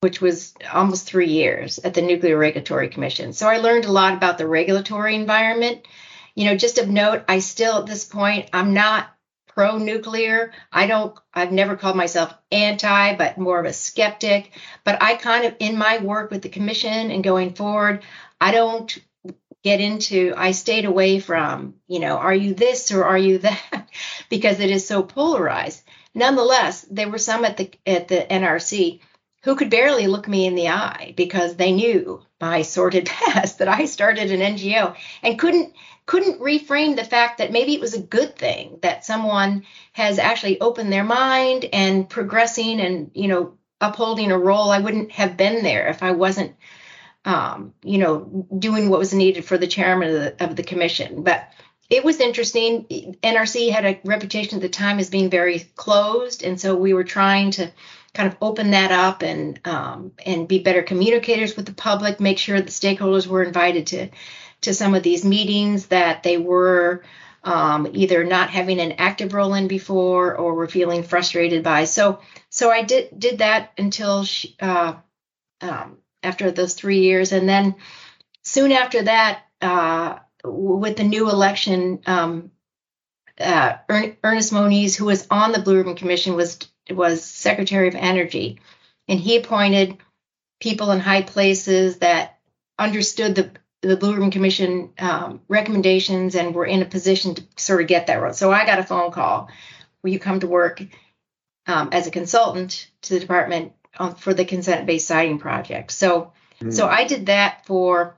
which 0.00 0.20
was 0.20 0.54
almost 0.72 1.06
three 1.06 1.28
years 1.28 1.78
at 1.78 1.94
the 1.94 2.02
Nuclear 2.02 2.36
Regulatory 2.36 2.88
Commission. 2.88 3.32
So 3.32 3.48
I 3.48 3.58
learned 3.58 3.84
a 3.84 3.92
lot 3.92 4.14
about 4.14 4.38
the 4.38 4.46
regulatory 4.46 5.14
environment. 5.14 5.86
You 6.34 6.44
know, 6.46 6.56
just 6.56 6.78
of 6.78 6.88
note, 6.88 7.24
I 7.28 7.40
still 7.40 7.78
at 7.78 7.86
this 7.86 8.04
point 8.04 8.50
I'm 8.52 8.74
not 8.74 9.08
pro 9.46 9.76
nuclear. 9.76 10.52
I 10.70 10.86
don't 10.86 11.18
I've 11.34 11.50
never 11.50 11.74
called 11.74 11.96
myself 11.96 12.32
anti, 12.52 13.16
but 13.16 13.38
more 13.38 13.58
of 13.58 13.66
a 13.66 13.72
skeptic. 13.72 14.52
But 14.84 15.02
I 15.02 15.16
kind 15.16 15.46
of 15.46 15.56
in 15.58 15.76
my 15.76 15.98
work 15.98 16.30
with 16.30 16.42
the 16.42 16.48
commission 16.48 17.10
and 17.10 17.24
going 17.24 17.54
forward, 17.54 18.04
I 18.40 18.52
don't 18.52 18.98
get 19.64 19.80
into 19.80 20.32
i 20.36 20.52
stayed 20.52 20.84
away 20.84 21.18
from 21.18 21.74
you 21.88 21.98
know 21.98 22.16
are 22.16 22.34
you 22.34 22.54
this 22.54 22.92
or 22.92 23.04
are 23.04 23.18
you 23.18 23.38
that? 23.38 23.88
Because 24.28 24.60
it 24.60 24.70
is 24.70 24.86
so 24.86 25.02
polarized. 25.02 25.82
Nonetheless 26.14 26.86
there 26.90 27.08
were 27.08 27.18
some 27.18 27.44
at 27.44 27.56
the 27.56 27.70
at 27.86 28.08
the 28.08 28.26
nrc 28.30 29.00
who 29.42 29.56
could 29.56 29.70
barely 29.70 30.06
look 30.06 30.28
me 30.28 30.46
in 30.46 30.54
the 30.54 30.68
eye 30.68 31.14
because 31.16 31.56
they 31.56 31.72
knew 31.72 32.22
my 32.40 32.62
sordid 32.62 33.06
past 33.16 33.58
that 33.58 33.68
i 33.68 33.84
started 33.84 34.30
an 34.30 34.40
ngo 34.40 34.94
and 35.22 35.38
couldn't 35.38 35.74
couldn't 36.06 36.40
reframe 36.40 36.96
the 36.96 37.04
fact 37.04 37.38
that 37.38 37.52
maybe 37.52 37.74
it 37.74 37.80
was 37.80 37.94
a 37.94 38.00
good 38.00 38.36
thing 38.36 38.78
that 38.82 39.04
someone 39.04 39.64
has 39.92 40.18
actually 40.18 40.60
opened 40.60 40.92
their 40.92 41.04
mind 41.04 41.66
and 41.72 42.08
progressing 42.08 42.80
and 42.80 43.10
you 43.14 43.28
know 43.28 43.54
upholding 43.80 44.30
a 44.30 44.38
role 44.38 44.70
i 44.70 44.78
wouldn't 44.78 45.12
have 45.12 45.36
been 45.36 45.62
there 45.62 45.88
if 45.88 46.02
i 46.02 46.12
wasn't 46.12 46.54
um, 47.28 47.74
you 47.82 47.98
know, 47.98 48.46
doing 48.58 48.88
what 48.88 48.98
was 48.98 49.12
needed 49.12 49.44
for 49.44 49.58
the 49.58 49.66
chairman 49.66 50.08
of 50.08 50.14
the, 50.14 50.44
of 50.44 50.56
the 50.56 50.62
commission. 50.62 51.22
But 51.22 51.46
it 51.90 52.02
was 52.02 52.20
interesting. 52.20 53.16
NRC 53.22 53.70
had 53.70 53.84
a 53.84 54.00
reputation 54.02 54.56
at 54.56 54.62
the 54.62 54.70
time 54.70 54.98
as 54.98 55.10
being 55.10 55.28
very 55.28 55.58
closed, 55.76 56.42
and 56.42 56.58
so 56.58 56.74
we 56.74 56.94
were 56.94 57.04
trying 57.04 57.50
to 57.52 57.70
kind 58.14 58.32
of 58.32 58.38
open 58.40 58.70
that 58.70 58.92
up 58.92 59.22
and 59.22 59.60
um, 59.66 60.12
and 60.24 60.48
be 60.48 60.60
better 60.60 60.82
communicators 60.82 61.54
with 61.54 61.66
the 61.66 61.74
public, 61.74 62.18
make 62.18 62.38
sure 62.38 62.62
the 62.62 62.70
stakeholders 62.70 63.26
were 63.26 63.42
invited 63.42 63.88
to 63.88 64.08
to 64.62 64.72
some 64.72 64.94
of 64.94 65.02
these 65.02 65.22
meetings 65.22 65.88
that 65.88 66.22
they 66.22 66.38
were 66.38 67.04
um, 67.44 67.86
either 67.92 68.24
not 68.24 68.48
having 68.48 68.80
an 68.80 68.92
active 68.92 69.34
role 69.34 69.52
in 69.52 69.68
before 69.68 70.34
or 70.34 70.54
were 70.54 70.66
feeling 70.66 71.02
frustrated 71.02 71.62
by. 71.62 71.84
So 71.84 72.20
so 72.48 72.70
I 72.70 72.84
did 72.84 73.18
did 73.18 73.38
that 73.38 73.72
until 73.76 74.24
she, 74.24 74.56
uh, 74.60 74.94
um, 75.60 75.98
after 76.22 76.50
those 76.50 76.74
three 76.74 77.00
years, 77.00 77.32
and 77.32 77.48
then 77.48 77.76
soon 78.42 78.72
after 78.72 79.02
that, 79.02 79.42
uh, 79.60 80.18
with 80.44 80.96
the 80.96 81.04
new 81.04 81.28
election, 81.30 82.00
um, 82.06 82.50
uh, 83.38 83.76
Ernest 83.88 84.52
Moniz, 84.52 84.96
who 84.96 85.04
was 85.04 85.26
on 85.30 85.52
the 85.52 85.60
Blue 85.60 85.76
Ribbon 85.76 85.96
Commission, 85.96 86.34
was 86.34 86.58
was 86.90 87.22
Secretary 87.22 87.88
of 87.88 87.94
Energy, 87.94 88.60
and 89.06 89.20
he 89.20 89.36
appointed 89.36 89.98
people 90.60 90.90
in 90.90 91.00
high 91.00 91.22
places 91.22 91.98
that 91.98 92.38
understood 92.78 93.34
the 93.34 93.50
the 93.82 93.96
Blue 93.96 94.14
Ribbon 94.14 94.30
Commission 94.30 94.90
um, 94.98 95.40
recommendations 95.48 96.34
and 96.34 96.54
were 96.54 96.66
in 96.66 96.82
a 96.82 96.86
position 96.86 97.34
to 97.36 97.44
sort 97.56 97.80
of 97.80 97.86
get 97.86 98.08
that 98.08 98.20
road. 98.20 98.34
So 98.34 98.50
I 98.50 98.66
got 98.66 98.80
a 98.80 98.84
phone 98.84 99.12
call. 99.12 99.48
Will 100.02 100.10
you 100.10 100.18
come 100.18 100.40
to 100.40 100.48
work 100.48 100.82
um, 101.66 101.90
as 101.92 102.06
a 102.06 102.10
consultant 102.10 102.90
to 103.02 103.14
the 103.14 103.20
department 103.20 103.72
um, 103.98 104.14
for 104.14 104.34
the 104.34 104.44
consent-based 104.44 105.06
siting 105.06 105.38
project? 105.38 105.92
So 105.92 106.32
mm. 106.60 106.72
so 106.72 106.86
I 106.86 107.04
did 107.04 107.26
that 107.26 107.66
for 107.66 108.16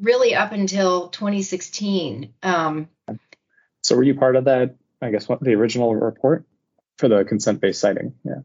really 0.00 0.34
up 0.34 0.52
until 0.52 1.08
2016. 1.08 2.34
Um, 2.42 2.88
so 3.82 3.96
were 3.96 4.02
you 4.02 4.14
part 4.14 4.36
of 4.36 4.44
that? 4.44 4.76
I 5.00 5.10
guess 5.10 5.28
what 5.28 5.40
the 5.40 5.54
original 5.54 5.94
report 5.94 6.44
for 6.98 7.08
the 7.08 7.24
consent-based 7.24 7.80
siting? 7.80 8.14
Yeah. 8.24 8.40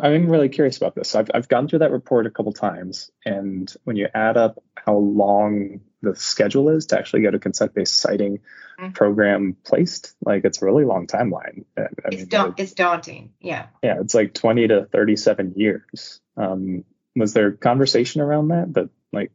I'm 0.00 0.28
really 0.28 0.48
curious 0.48 0.78
about 0.78 0.94
this. 0.94 1.14
I've, 1.14 1.30
I've 1.34 1.48
gone 1.48 1.68
through 1.68 1.80
that 1.80 1.92
report 1.92 2.26
a 2.26 2.30
couple 2.30 2.52
times, 2.52 3.10
and 3.26 3.72
when 3.84 3.96
you 3.96 4.08
add 4.14 4.36
up 4.36 4.62
how 4.74 4.96
long 4.96 5.80
the 6.02 6.16
schedule 6.16 6.68
is 6.68 6.86
to 6.86 6.98
actually 6.98 7.22
get 7.22 7.34
a 7.34 7.38
consent-based 7.38 7.96
siting 7.96 8.40
mm-hmm. 8.78 8.92
program 8.92 9.56
placed, 9.64 10.14
like 10.24 10.44
it's 10.44 10.60
a 10.60 10.64
really 10.64 10.84
long 10.84 11.06
timeline. 11.06 11.64
I 11.78 11.86
it's, 12.06 12.16
mean, 12.16 12.28
da- 12.28 12.54
it's 12.56 12.72
daunting. 12.72 13.32
Yeah. 13.40 13.66
Yeah, 13.82 14.00
it's 14.00 14.14
like 14.14 14.34
20 14.34 14.68
to 14.68 14.84
37 14.86 15.54
years. 15.56 16.20
Um, 16.36 16.84
was 17.14 17.34
there 17.34 17.52
conversation 17.52 18.20
around 18.20 18.48
that 18.48 18.74
that 18.74 18.90
like 19.12 19.32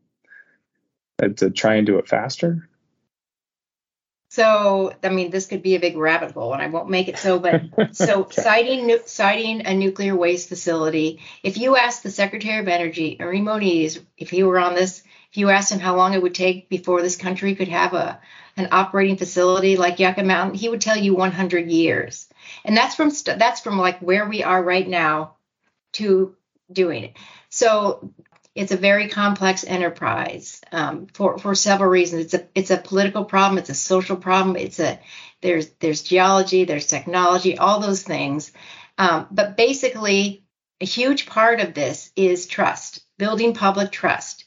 to 1.38 1.50
try 1.50 1.76
and 1.76 1.86
do 1.86 1.98
it 2.00 2.08
faster? 2.08 2.68
So, 4.30 4.94
I 5.04 5.10
mean, 5.10 5.32
this 5.32 5.46
could 5.46 5.64
be 5.64 5.76
a 5.76 5.80
big 5.80 5.96
rabbit 5.96 6.32
hole, 6.32 6.54
and 6.54 6.62
I 6.62 6.68
won't 6.68 6.90
make 6.90 7.08
it 7.08 7.18
so. 7.18 7.40
But 7.40 7.62
so, 7.96 8.22
okay. 8.22 8.42
siting 8.42 8.98
siting 9.06 9.66
a 9.66 9.74
nuclear 9.74 10.16
waste 10.16 10.50
facility. 10.50 11.22
If 11.44 11.58
you 11.58 11.78
ask 11.78 12.02
the 12.02 12.12
Secretary 12.12 12.60
of 12.60 12.68
Energy, 12.68 13.18
Ernie 13.20 13.42
Moniz, 13.42 14.00
if 14.18 14.30
he 14.30 14.44
were 14.44 14.60
on 14.60 14.76
this, 14.76 15.02
if 15.38 15.42
you 15.42 15.52
asked 15.52 15.72
him 15.72 15.80
how 15.80 15.96
long 15.96 16.16
it 16.16 16.22
would 16.24 16.34
take 16.34 16.68
before 16.68 17.04
this 17.04 17.16
country 17.16 17.54
could 17.54 17.68
have 17.68 17.94
a 17.94 18.20
an 18.56 18.70
operating 18.72 19.18
facility 19.18 19.78
like 19.78 20.00
Yucca 20.00 20.24
Mountain, 20.24 20.58
he 20.58 20.68
would 20.68 20.82
tell 20.82 20.98
you 20.98 21.14
100 21.14 21.70
years. 21.70 22.28
And 22.66 22.76
that's 22.76 22.96
from 22.96 23.12
that's 23.38 23.62
from 23.62 23.78
like 23.78 24.00
where 24.00 24.28
we 24.28 24.42
are 24.42 24.64
right 24.64 24.88
now 24.88 25.36
to 25.94 26.36
doing 26.72 27.04
it. 27.04 27.18
So 27.50 28.12
it's 28.56 28.72
a 28.72 28.78
very 28.78 29.10
complex 29.10 29.64
enterprise 29.64 30.60
um, 30.72 31.06
for 31.14 31.38
for 31.38 31.54
several 31.54 31.92
reasons. 31.92 32.26
It's 32.26 32.34
a 32.34 32.48
it's 32.56 32.72
a 32.72 32.78
political 32.78 33.24
problem. 33.24 33.60
It's 33.60 33.70
a 33.70 33.76
social 33.76 34.18
problem. 34.18 34.56
It's 34.56 34.80
a 34.80 35.00
there's 35.42 35.70
there's 35.80 36.02
geology, 36.02 36.64
there's 36.64 36.88
technology, 36.88 37.60
all 37.60 37.80
those 37.80 38.02
things. 38.02 38.52
Um, 38.98 39.28
but 39.30 39.56
basically, 39.56 40.46
a 40.82 40.86
huge 40.86 41.28
part 41.28 41.60
of 41.60 41.76
this 41.76 42.12
is 42.16 42.48
trust, 42.48 43.02
building 43.20 43.54
public 43.54 43.92
trust. 43.92 44.46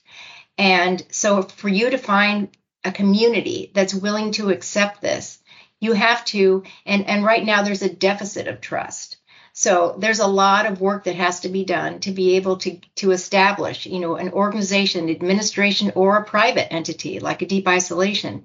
And 0.60 1.02
so, 1.10 1.40
for 1.40 1.70
you 1.70 1.88
to 1.88 1.96
find 1.96 2.54
a 2.84 2.92
community 2.92 3.72
that's 3.74 3.94
willing 3.94 4.32
to 4.32 4.50
accept 4.50 5.00
this, 5.00 5.38
you 5.80 5.94
have 5.94 6.22
to. 6.26 6.64
And 6.84 7.06
and 7.06 7.24
right 7.24 7.42
now, 7.42 7.62
there's 7.62 7.80
a 7.80 7.92
deficit 7.92 8.46
of 8.46 8.60
trust. 8.60 9.16
So 9.54 9.96
there's 9.98 10.20
a 10.20 10.26
lot 10.26 10.66
of 10.66 10.82
work 10.82 11.04
that 11.04 11.16
has 11.16 11.40
to 11.40 11.48
be 11.48 11.64
done 11.64 12.00
to 12.00 12.10
be 12.10 12.36
able 12.36 12.58
to 12.58 12.78
to 12.96 13.12
establish, 13.12 13.86
you 13.86 14.00
know, 14.00 14.16
an 14.16 14.32
organization, 14.32 15.08
administration, 15.08 15.92
or 15.94 16.18
a 16.18 16.24
private 16.26 16.70
entity 16.70 17.20
like 17.20 17.40
a 17.40 17.46
deep 17.46 17.66
isolation. 17.66 18.44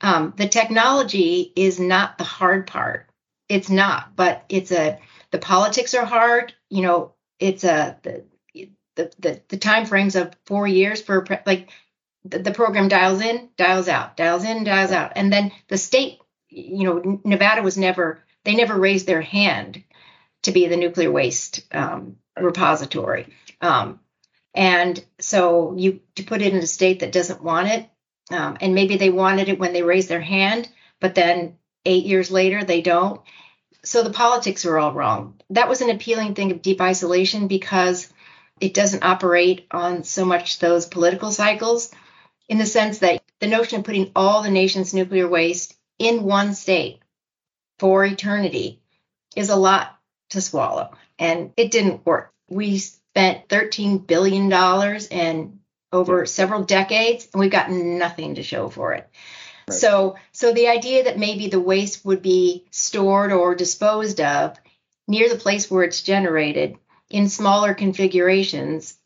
Um, 0.00 0.32
the 0.36 0.48
technology 0.48 1.52
is 1.56 1.80
not 1.80 2.16
the 2.16 2.24
hard 2.24 2.68
part. 2.68 3.10
It's 3.48 3.68
not, 3.68 4.14
but 4.14 4.44
it's 4.48 4.70
a 4.70 5.00
the 5.32 5.38
politics 5.38 5.94
are 5.94 6.06
hard. 6.06 6.54
You 6.68 6.82
know, 6.82 7.14
it's 7.40 7.64
a 7.64 7.98
the 8.02 8.24
the 8.96 9.12
the, 9.18 9.40
the 9.48 9.56
time 9.56 9.86
frames 9.86 10.16
of 10.16 10.34
four 10.46 10.66
years 10.66 11.00
for 11.00 11.26
like 11.46 11.70
the, 12.24 12.38
the 12.38 12.52
program 12.52 12.88
dials 12.88 13.20
in, 13.20 13.48
dials 13.56 13.88
out, 13.88 14.16
dials 14.16 14.44
in, 14.44 14.64
dials 14.64 14.92
out, 14.92 15.12
and 15.16 15.32
then 15.32 15.52
the 15.68 15.78
state. 15.78 16.18
You 16.48 16.84
know, 16.84 17.20
Nevada 17.24 17.62
was 17.62 17.78
never 17.78 18.24
they 18.44 18.54
never 18.54 18.76
raised 18.76 19.06
their 19.06 19.20
hand 19.20 19.84
to 20.42 20.52
be 20.52 20.66
the 20.66 20.76
nuclear 20.76 21.10
waste 21.10 21.62
um, 21.72 22.16
repository. 22.38 23.28
Um, 23.60 24.00
and 24.54 25.02
so 25.20 25.76
you 25.76 26.00
to 26.16 26.24
put 26.24 26.42
it 26.42 26.52
in 26.52 26.58
a 26.58 26.66
state 26.66 27.00
that 27.00 27.12
doesn't 27.12 27.42
want 27.42 27.68
it, 27.68 27.88
um, 28.32 28.56
and 28.60 28.74
maybe 28.74 28.96
they 28.96 29.10
wanted 29.10 29.48
it 29.48 29.58
when 29.58 29.72
they 29.72 29.82
raised 29.82 30.08
their 30.08 30.20
hand, 30.20 30.68
but 30.98 31.14
then 31.14 31.56
eight 31.84 32.04
years 32.04 32.30
later 32.30 32.64
they 32.64 32.80
don't. 32.80 33.20
So 33.84 34.02
the 34.02 34.10
politics 34.10 34.66
are 34.66 34.78
all 34.78 34.92
wrong. 34.92 35.40
That 35.50 35.68
was 35.68 35.80
an 35.80 35.90
appealing 35.90 36.34
thing 36.34 36.50
of 36.50 36.62
deep 36.62 36.80
isolation 36.80 37.48
because 37.48 38.12
it 38.60 38.74
doesn't 38.74 39.04
operate 39.04 39.66
on 39.70 40.04
so 40.04 40.24
much 40.24 40.58
those 40.58 40.86
political 40.86 41.32
cycles 41.32 41.90
in 42.48 42.58
the 42.58 42.66
sense 42.66 42.98
that 42.98 43.22
the 43.40 43.46
notion 43.46 43.78
of 43.78 43.84
putting 43.84 44.12
all 44.14 44.42
the 44.42 44.50
nation's 44.50 44.92
nuclear 44.92 45.28
waste 45.28 45.74
in 45.98 46.24
one 46.24 46.54
state 46.54 47.00
for 47.78 48.04
eternity 48.04 48.80
is 49.34 49.48
a 49.48 49.56
lot 49.56 49.98
to 50.30 50.40
swallow. 50.40 50.90
And 51.18 51.52
it 51.56 51.70
didn't 51.70 52.04
work. 52.04 52.32
We 52.48 52.78
spent 52.78 53.48
$13 53.48 54.06
billion 54.06 54.52
and 54.52 55.58
over 55.92 56.26
several 56.26 56.64
decades, 56.64 57.28
and 57.32 57.40
we've 57.40 57.50
got 57.50 57.70
nothing 57.70 58.36
to 58.36 58.42
show 58.42 58.68
for 58.68 58.92
it. 58.92 59.08
Right. 59.68 59.78
So, 59.78 60.16
so 60.32 60.52
the 60.52 60.68
idea 60.68 61.04
that 61.04 61.18
maybe 61.18 61.48
the 61.48 61.60
waste 61.60 62.04
would 62.04 62.22
be 62.22 62.66
stored 62.70 63.32
or 63.32 63.54
disposed 63.54 64.20
of 64.20 64.56
near 65.08 65.28
the 65.28 65.36
place 65.36 65.70
where 65.70 65.82
it's 65.82 66.02
generated 66.02 66.76
in 67.10 67.28
smaller 67.28 67.74
configurations, 67.74 68.96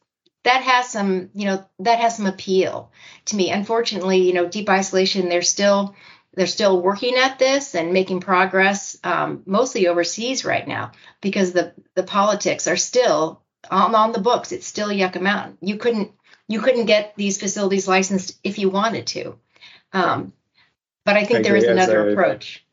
that 0.45 0.63
has 0.63 0.91
some, 0.91 1.31
you 1.35 1.47
know, 1.47 1.65
that 1.81 1.99
has 1.99 2.17
some 2.17 2.27
appeal 2.27 2.93
to 3.27 3.37
me. 3.37 3.51
Unfortunately, 3.51 4.19
you 4.19 4.35
know, 4.35 4.47
deep 4.47 4.69
isolation, 4.69 5.29
they're 5.29 5.43
still 5.43 5.97
they're 6.35 6.47
still 6.47 6.81
working 6.81 7.15
at 7.17 7.39
this 7.39 7.75
and 7.75 7.93
making 7.93 8.21
progress, 8.21 8.99
um, 9.05 9.43
mostly 9.47 9.87
overseas 9.87 10.45
right 10.45 10.67
now, 10.69 10.93
because 11.21 11.53
the 11.53 11.73
the 11.95 12.03
politics 12.03 12.67
are 12.67 12.77
still 12.77 13.41
on, 13.71 13.95
on 13.95 14.13
the 14.13 14.21
books. 14.21 14.53
It's 14.53 14.67
still 14.67 14.93
Yucca 14.93 15.21
Mountain. 15.21 15.59
You 15.63 15.79
couldn't 15.79 16.13
you 16.47 16.61
couldn't 16.61 16.87
get 16.87 17.15
these 17.17 17.41
facilities 17.41 17.89
licensed 17.89 18.39
if 18.45 18.59
you 18.59 18.69
wanted 18.69 19.07
to. 19.09 19.39
Um, 19.95 20.35
but 21.07 21.17
I 21.17 21.25
think 21.25 21.41
I 21.41 21.43
there 21.43 21.57
is 21.57 21.65
another 21.65 22.09
a, 22.09 22.13
approach. 22.13 22.65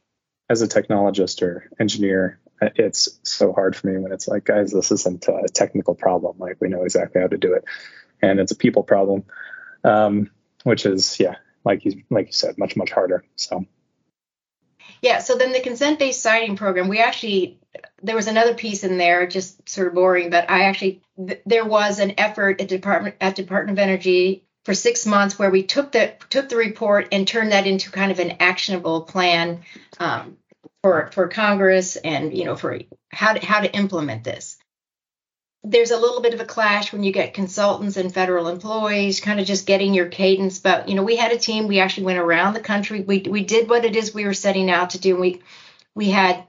As 0.49 0.61
a 0.61 0.67
technologist 0.67 1.41
or 1.41 1.69
engineer, 1.79 2.40
it's 2.61 3.19
so 3.23 3.53
hard 3.53 3.75
for 3.75 3.87
me 3.87 3.97
when 3.97 4.11
it's 4.11 4.27
like, 4.27 4.45
guys, 4.45 4.71
this 4.71 4.91
isn't 4.91 5.27
a 5.27 5.47
technical 5.51 5.95
problem. 5.95 6.37
Like 6.37 6.57
we 6.59 6.69
know 6.69 6.83
exactly 6.83 7.21
how 7.21 7.27
to 7.27 7.37
do 7.37 7.53
it, 7.53 7.65
and 8.21 8.39
it's 8.39 8.51
a 8.51 8.55
people 8.55 8.83
problem, 8.83 9.23
um, 9.83 10.29
which 10.63 10.85
is 10.85 11.19
yeah, 11.19 11.35
like 11.63 11.85
you 11.85 12.03
like 12.09 12.27
you 12.27 12.33
said, 12.33 12.57
much 12.57 12.75
much 12.75 12.91
harder. 12.91 13.25
So. 13.35 13.65
Yeah. 15.01 15.17
So 15.17 15.35
then 15.35 15.51
the 15.51 15.61
consent-based 15.61 16.21
siting 16.21 16.55
program, 16.55 16.87
we 16.87 16.99
actually 16.99 17.59
there 18.03 18.15
was 18.15 18.27
another 18.27 18.53
piece 18.53 18.83
in 18.83 18.97
there, 18.97 19.25
just 19.25 19.67
sort 19.67 19.87
of 19.87 19.95
boring, 19.95 20.29
but 20.29 20.49
I 20.49 20.63
actually 20.65 21.01
th- 21.17 21.41
there 21.45 21.65
was 21.65 21.99
an 21.99 22.13
effort 22.19 22.61
at 22.61 22.67
Department 22.67 23.15
at 23.19 23.35
Department 23.35 23.79
of 23.79 23.81
Energy 23.81 24.45
for 24.63 24.75
six 24.75 25.05
months 25.05 25.39
where 25.39 25.49
we 25.49 25.63
took 25.63 25.91
the 25.91 26.13
took 26.29 26.49
the 26.49 26.55
report 26.55 27.07
and 27.11 27.27
turned 27.27 27.51
that 27.51 27.65
into 27.65 27.89
kind 27.89 28.11
of 28.11 28.19
an 28.19 28.35
actionable 28.39 29.01
plan 29.01 29.61
um, 29.99 30.37
for 30.83 31.09
for 31.13 31.27
Congress 31.27 31.95
and 31.95 32.35
you 32.37 32.45
know 32.45 32.55
for 32.55 32.79
how 33.11 33.33
to 33.33 33.45
how 33.45 33.61
to 33.61 33.73
implement 33.73 34.23
this. 34.23 34.57
There's 35.63 35.91
a 35.91 35.97
little 35.97 36.21
bit 36.21 36.33
of 36.33 36.39
a 36.39 36.45
clash 36.45 36.91
when 36.91 37.03
you 37.03 37.11
get 37.11 37.35
consultants 37.35 37.95
and 37.95 38.11
federal 38.11 38.47
employees 38.47 39.19
kind 39.19 39.39
of 39.39 39.45
just 39.45 39.67
getting 39.67 39.93
your 39.93 40.07
cadence 40.07 40.57
but 40.57 40.89
you 40.89 40.95
know 40.95 41.03
we 41.03 41.15
had 41.15 41.31
a 41.31 41.37
team 41.37 41.67
we 41.67 41.79
actually 41.79 42.05
went 42.05 42.19
around 42.19 42.53
the 42.53 42.59
country. 42.59 43.01
We 43.01 43.19
we 43.19 43.43
did 43.43 43.69
what 43.69 43.85
it 43.85 43.95
is 43.95 44.13
we 44.13 44.25
were 44.25 44.33
setting 44.33 44.69
out 44.69 44.91
to 44.91 44.99
do. 44.99 45.15
We 45.15 45.41
we 45.93 46.09
had 46.09 46.43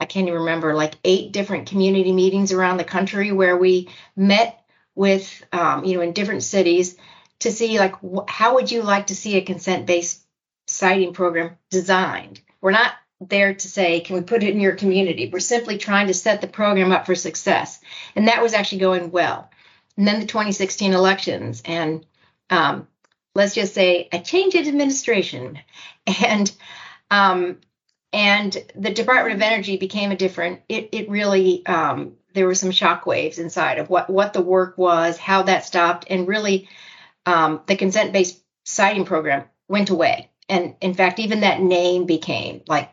i 0.00 0.04
can't 0.04 0.28
even 0.28 0.40
remember 0.40 0.74
like 0.74 0.94
eight 1.04 1.32
different 1.32 1.68
community 1.68 2.12
meetings 2.12 2.52
around 2.52 2.76
the 2.76 2.84
country 2.84 3.32
where 3.32 3.56
we 3.56 3.88
met 4.16 4.60
with 4.94 5.44
um, 5.52 5.84
you 5.84 5.94
know 5.96 6.02
in 6.02 6.12
different 6.12 6.42
cities 6.42 6.96
to 7.40 7.52
see 7.52 7.78
like 7.78 7.94
wh- 8.00 8.28
how 8.28 8.54
would 8.54 8.70
you 8.70 8.82
like 8.82 9.08
to 9.08 9.16
see 9.16 9.36
a 9.36 9.42
consent 9.42 9.86
based 9.86 10.24
siting 10.66 11.12
program 11.12 11.56
designed? 11.70 12.40
We're 12.60 12.72
not 12.72 12.92
there 13.20 13.54
to 13.54 13.68
say, 13.68 14.00
can 14.00 14.16
we 14.16 14.22
put 14.22 14.42
it 14.42 14.54
in 14.54 14.60
your 14.60 14.76
community? 14.76 15.28
We're 15.32 15.40
simply 15.40 15.78
trying 15.78 16.06
to 16.06 16.14
set 16.14 16.40
the 16.40 16.46
program 16.46 16.92
up 16.92 17.06
for 17.06 17.14
success. 17.14 17.80
And 18.14 18.28
that 18.28 18.42
was 18.42 18.54
actually 18.54 18.78
going 18.78 19.10
well. 19.10 19.50
And 19.96 20.06
then 20.06 20.20
the 20.20 20.26
2016 20.26 20.92
elections, 20.92 21.60
and 21.64 22.06
um, 22.50 22.86
let's 23.34 23.54
just 23.54 23.74
say 23.74 24.08
a 24.12 24.20
change 24.20 24.54
in 24.54 24.68
administration, 24.68 25.58
and 26.06 26.52
um, 27.10 27.58
and 28.12 28.56
the 28.74 28.92
Department 28.92 29.34
of 29.34 29.42
Energy 29.42 29.76
became 29.76 30.12
a 30.12 30.16
different. 30.16 30.60
It 30.68 30.90
it 30.92 31.10
really 31.10 31.66
um, 31.66 32.14
there 32.32 32.46
were 32.46 32.54
some 32.54 32.70
shock 32.70 33.06
waves 33.06 33.38
inside 33.38 33.78
of 33.78 33.90
what 33.90 34.08
what 34.08 34.32
the 34.32 34.40
work 34.40 34.78
was, 34.78 35.18
how 35.18 35.42
that 35.42 35.64
stopped, 35.64 36.06
and 36.08 36.28
really 36.28 36.68
um, 37.26 37.60
the 37.66 37.76
consent 37.76 38.12
based 38.12 38.40
siting 38.64 39.04
program 39.04 39.44
went 39.68 39.90
away. 39.90 40.30
And 40.48 40.76
in 40.80 40.94
fact, 40.94 41.18
even 41.18 41.40
that 41.40 41.60
name 41.60 42.06
became 42.06 42.62
like 42.68 42.90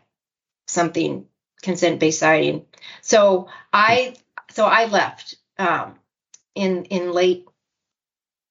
something 0.66 1.26
consent 1.62 2.00
based 2.00 2.20
siting. 2.20 2.66
So 3.02 3.48
I 3.72 4.16
so 4.50 4.64
I 4.64 4.86
left 4.86 5.36
um, 5.58 5.96
in 6.54 6.84
in 6.86 7.12
late 7.12 7.46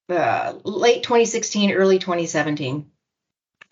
uh, 0.10 0.54
late 0.64 1.04
2016, 1.04 1.72
early 1.72 2.00
2017. 2.00 2.92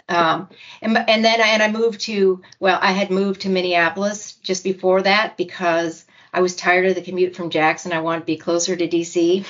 Um, 0.09 0.49
and, 0.81 0.97
and 0.97 1.23
then 1.23 1.41
I, 1.41 1.47
and 1.49 1.63
I 1.63 1.71
moved 1.71 2.01
to 2.01 2.41
well, 2.59 2.79
I 2.81 2.91
had 2.91 3.09
moved 3.11 3.41
to 3.41 3.49
Minneapolis 3.49 4.33
just 4.33 4.63
before 4.63 5.01
that 5.01 5.37
because 5.37 6.05
I 6.33 6.41
was 6.41 6.55
tired 6.55 6.87
of 6.87 6.95
the 6.95 7.01
commute 7.01 7.35
from 7.35 7.51
Jackson. 7.51 7.93
I 7.93 8.01
wanted 8.01 8.21
to 8.21 8.25
be 8.25 8.37
closer 8.37 8.75
to 8.75 8.87
DC. 8.87 9.45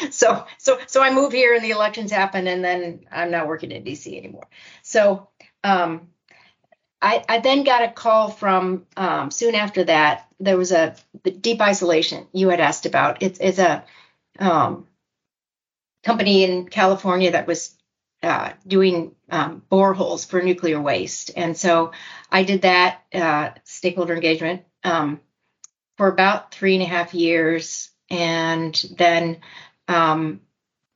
so 0.12 0.46
so 0.58 0.78
so 0.86 1.02
I 1.02 1.12
moved 1.12 1.34
here 1.34 1.54
and 1.54 1.64
the 1.64 1.70
elections 1.70 2.12
happened 2.12 2.48
and 2.48 2.64
then 2.64 3.06
I'm 3.10 3.30
not 3.30 3.48
working 3.48 3.72
in 3.72 3.84
DC 3.84 4.16
anymore. 4.16 4.46
So 4.82 5.28
um, 5.64 6.08
I, 7.02 7.24
I 7.28 7.38
then 7.38 7.64
got 7.64 7.82
a 7.82 7.88
call 7.88 8.30
from 8.30 8.86
um, 8.96 9.30
soon 9.30 9.54
after 9.54 9.84
that. 9.84 10.26
There 10.38 10.56
was 10.56 10.72
a 10.72 10.96
the 11.22 11.30
deep 11.30 11.60
isolation 11.60 12.26
you 12.32 12.48
had 12.50 12.60
asked 12.60 12.86
about. 12.86 13.22
It's, 13.22 13.38
it's 13.40 13.58
a 13.58 13.84
um, 14.38 14.86
company 16.04 16.44
in 16.44 16.68
California 16.68 17.32
that 17.32 17.46
was 17.46 17.74
uh, 18.22 18.52
doing 18.66 19.14
um, 19.30 19.62
boreholes 19.70 20.28
for 20.28 20.42
nuclear 20.42 20.80
waste, 20.80 21.30
and 21.36 21.56
so 21.56 21.92
I 22.30 22.42
did 22.42 22.62
that 22.62 23.00
uh, 23.14 23.50
stakeholder 23.64 24.14
engagement 24.14 24.62
um, 24.84 25.20
for 25.96 26.08
about 26.08 26.52
three 26.52 26.74
and 26.74 26.82
a 26.82 26.86
half 26.86 27.14
years, 27.14 27.90
and 28.10 28.74
then 28.98 29.38
um, 29.88 30.40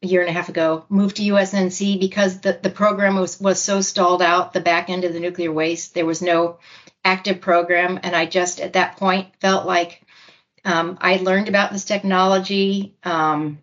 a 0.04 0.06
year 0.06 0.20
and 0.20 0.30
a 0.30 0.32
half 0.32 0.48
ago 0.48 0.84
moved 0.88 1.16
to 1.16 1.22
USNC 1.22 1.98
because 1.98 2.40
the, 2.40 2.58
the 2.62 2.70
program 2.70 3.16
was, 3.16 3.40
was 3.40 3.60
so 3.60 3.80
stalled 3.80 4.22
out, 4.22 4.52
the 4.52 4.60
back 4.60 4.90
end 4.90 5.04
of 5.04 5.12
the 5.12 5.20
nuclear 5.20 5.50
waste. 5.50 5.94
There 5.94 6.06
was 6.06 6.22
no 6.22 6.58
active 7.04 7.40
program. 7.40 7.98
And 8.02 8.14
I 8.14 8.26
just 8.26 8.60
at 8.60 8.74
that 8.74 8.96
point 8.96 9.28
felt 9.40 9.66
like 9.66 10.02
um, 10.64 10.98
I 11.00 11.16
learned 11.16 11.48
about 11.48 11.72
this 11.72 11.84
technology 11.84 12.96
um, 13.02 13.58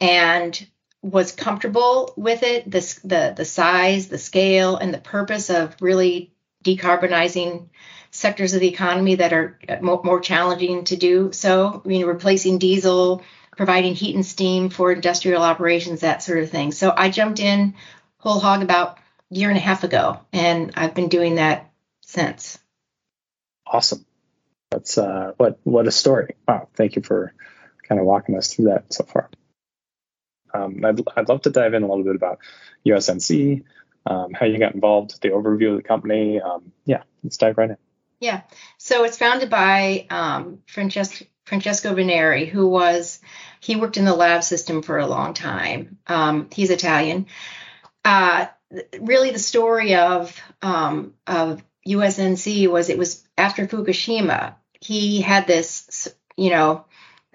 and 0.00 0.66
was 1.02 1.32
comfortable 1.32 2.12
with 2.16 2.42
it, 2.42 2.70
the, 2.70 2.80
the, 3.04 3.34
the 3.36 3.44
size, 3.44 4.08
the 4.08 4.18
scale, 4.18 4.76
and 4.76 4.92
the 4.92 4.98
purpose 4.98 5.50
of 5.50 5.76
really 5.80 6.32
decarbonizing 6.64 7.68
sectors 8.10 8.54
of 8.54 8.60
the 8.60 8.68
economy 8.68 9.16
that 9.16 9.32
are 9.32 9.58
more, 9.82 10.00
more 10.02 10.20
challenging 10.20 10.84
to 10.84 10.96
do 10.96 11.32
so. 11.32 11.82
I 11.84 11.88
mean, 11.88 12.06
replacing 12.06 12.58
diesel, 12.58 13.22
providing 13.56 13.94
heat 13.94 14.14
and 14.14 14.24
steam 14.24 14.70
for 14.70 14.92
industrial 14.92 15.42
operations, 15.42 16.00
that 16.00 16.22
sort 16.22 16.38
of 16.38 16.50
thing. 16.50 16.72
So 16.72 16.92
I 16.96 17.10
jumped 17.10 17.40
in 17.40 17.74
whole 18.18 18.40
hog 18.40 18.62
about 18.62 18.98
a 19.30 19.34
year 19.34 19.48
and 19.48 19.58
a 19.58 19.60
half 19.60 19.84
ago, 19.84 20.20
and 20.32 20.72
I've 20.76 20.94
been 20.94 21.08
doing 21.08 21.36
that 21.36 21.70
since. 22.02 22.58
Awesome. 23.66 24.04
That's 24.70 24.98
uh, 24.98 25.32
what 25.36 25.58
what 25.62 25.86
a 25.86 25.92
story. 25.92 26.34
Wow. 26.48 26.68
Thank 26.74 26.96
you 26.96 27.02
for 27.02 27.32
kind 27.86 28.00
of 28.00 28.06
walking 28.06 28.36
us 28.36 28.52
through 28.52 28.66
that 28.66 28.92
so 28.92 29.04
far. 29.04 29.30
Um, 30.52 30.84
I'd, 30.84 31.00
I'd 31.16 31.28
love 31.28 31.42
to 31.42 31.50
dive 31.50 31.74
in 31.74 31.82
a 31.82 31.88
little 31.88 32.04
bit 32.04 32.16
about 32.16 32.38
USNC, 32.86 33.64
um, 34.06 34.32
how 34.32 34.46
you 34.46 34.58
got 34.58 34.74
involved, 34.74 35.20
the 35.20 35.30
overview 35.30 35.72
of 35.72 35.76
the 35.78 35.82
company. 35.82 36.40
Um, 36.40 36.72
yeah, 36.84 37.02
let's 37.22 37.36
dive 37.36 37.58
right 37.58 37.70
in. 37.70 37.76
Yeah. 38.20 38.42
So 38.78 39.04
it's 39.04 39.18
founded 39.18 39.50
by 39.50 40.06
um, 40.10 40.60
Francesco, 40.66 41.26
Francesco 41.44 41.94
Venneri, 41.94 42.48
who 42.48 42.68
was, 42.68 43.20
he 43.60 43.76
worked 43.76 43.96
in 43.96 44.04
the 44.04 44.14
lab 44.14 44.42
system 44.42 44.82
for 44.82 44.98
a 44.98 45.06
long 45.06 45.34
time. 45.34 45.98
Um, 46.06 46.48
he's 46.52 46.70
Italian. 46.70 47.26
Uh, 48.04 48.46
really, 49.00 49.30
the 49.30 49.38
story 49.38 49.94
of, 49.94 50.38
um, 50.62 51.14
of 51.26 51.62
USNC 51.86 52.68
was 52.68 52.88
it 52.88 52.98
was 52.98 53.22
after 53.36 53.66
Fukushima. 53.66 54.54
He 54.80 55.20
had 55.20 55.46
this, 55.46 56.08
you 56.36 56.50
know, 56.50 56.84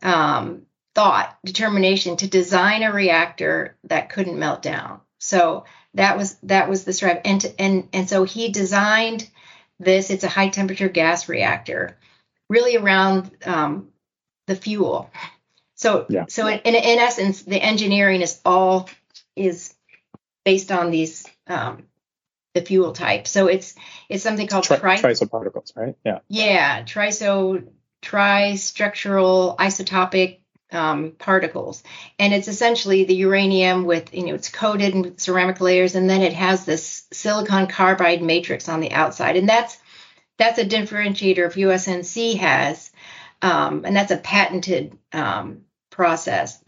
um, 0.02 0.64
thought, 0.96 1.38
determination 1.46 2.18
to 2.18 2.28
design 2.28 2.84
a 2.84 2.92
reactor 2.92 3.78
that 3.86 4.10
couldn't 4.10 4.40
melt 4.40 4.62
down. 4.62 5.02
So 5.20 5.66
that 5.94 6.18
was 6.18 6.38
that 6.44 6.70
was 6.70 6.84
the 6.84 6.94
strive, 6.94 7.22
and 7.26 7.54
and 7.60 7.90
and 7.94 8.10
so 8.10 8.24
he 8.24 8.50
designed 8.50 9.30
this. 9.80 10.10
It's 10.10 10.24
a 10.24 10.30
high 10.30 10.50
temperature 10.50 10.90
gas 10.90 11.30
reactor, 11.30 11.98
really 12.50 12.78
around 12.78 13.32
um, 13.46 13.89
the 14.50 14.56
fuel. 14.56 15.10
So 15.76 16.06
yeah. 16.10 16.26
so 16.28 16.48
in, 16.48 16.60
in, 16.60 16.76
in 16.76 17.00
essence, 17.00 17.44
the 17.44 17.62
engineering 17.62 18.22
is 18.22 18.42
all 18.44 18.90
is 19.36 19.74
based 20.44 20.72
on 20.72 20.92
these 20.92 21.26
um, 21.48 21.84
the 22.54 22.62
fuel 22.62 22.92
type. 22.92 23.28
So 23.28 23.48
it's 23.48 23.76
it's 24.10 24.24
something 24.24 24.48
called 24.48 24.66
Tri- 24.66 24.78
tri- 24.78 24.98
triso 24.98 25.30
particles, 25.30 25.72
right? 25.76 25.96
Yeah. 26.04 26.20
Yeah, 26.28 26.84
triso 26.84 27.66
tri-structural 28.02 29.56
isotopic 29.60 30.40
um, 30.72 31.14
particles, 31.18 31.84
and 32.18 32.34
it's 32.34 32.48
essentially 32.48 33.06
the 33.06 33.16
uranium 33.16 33.86
with 33.86 34.14
you 34.14 34.26
know 34.26 34.34
it's 34.34 34.50
coated 34.50 34.94
in 34.94 35.18
ceramic 35.18 35.62
layers, 35.62 35.96
and 35.96 36.10
then 36.10 36.22
it 36.22 36.34
has 36.34 36.66
this 36.66 37.06
silicon 37.12 37.68
carbide 37.68 38.22
matrix 38.22 38.68
on 38.68 38.82
the 38.82 38.92
outside, 38.92 39.38
and 39.38 39.48
that's 39.48 39.78
that's 40.38 40.58
a 40.58 40.66
differentiator 40.66 41.46
if 41.46 41.56
USNC 41.56 42.38
has 42.38 42.92
um, 43.42 43.86
and 43.86 43.96
that's 43.96 44.12
a 44.12 44.18
patented 44.18 44.98
um, 45.14 45.62
process. 45.90 46.64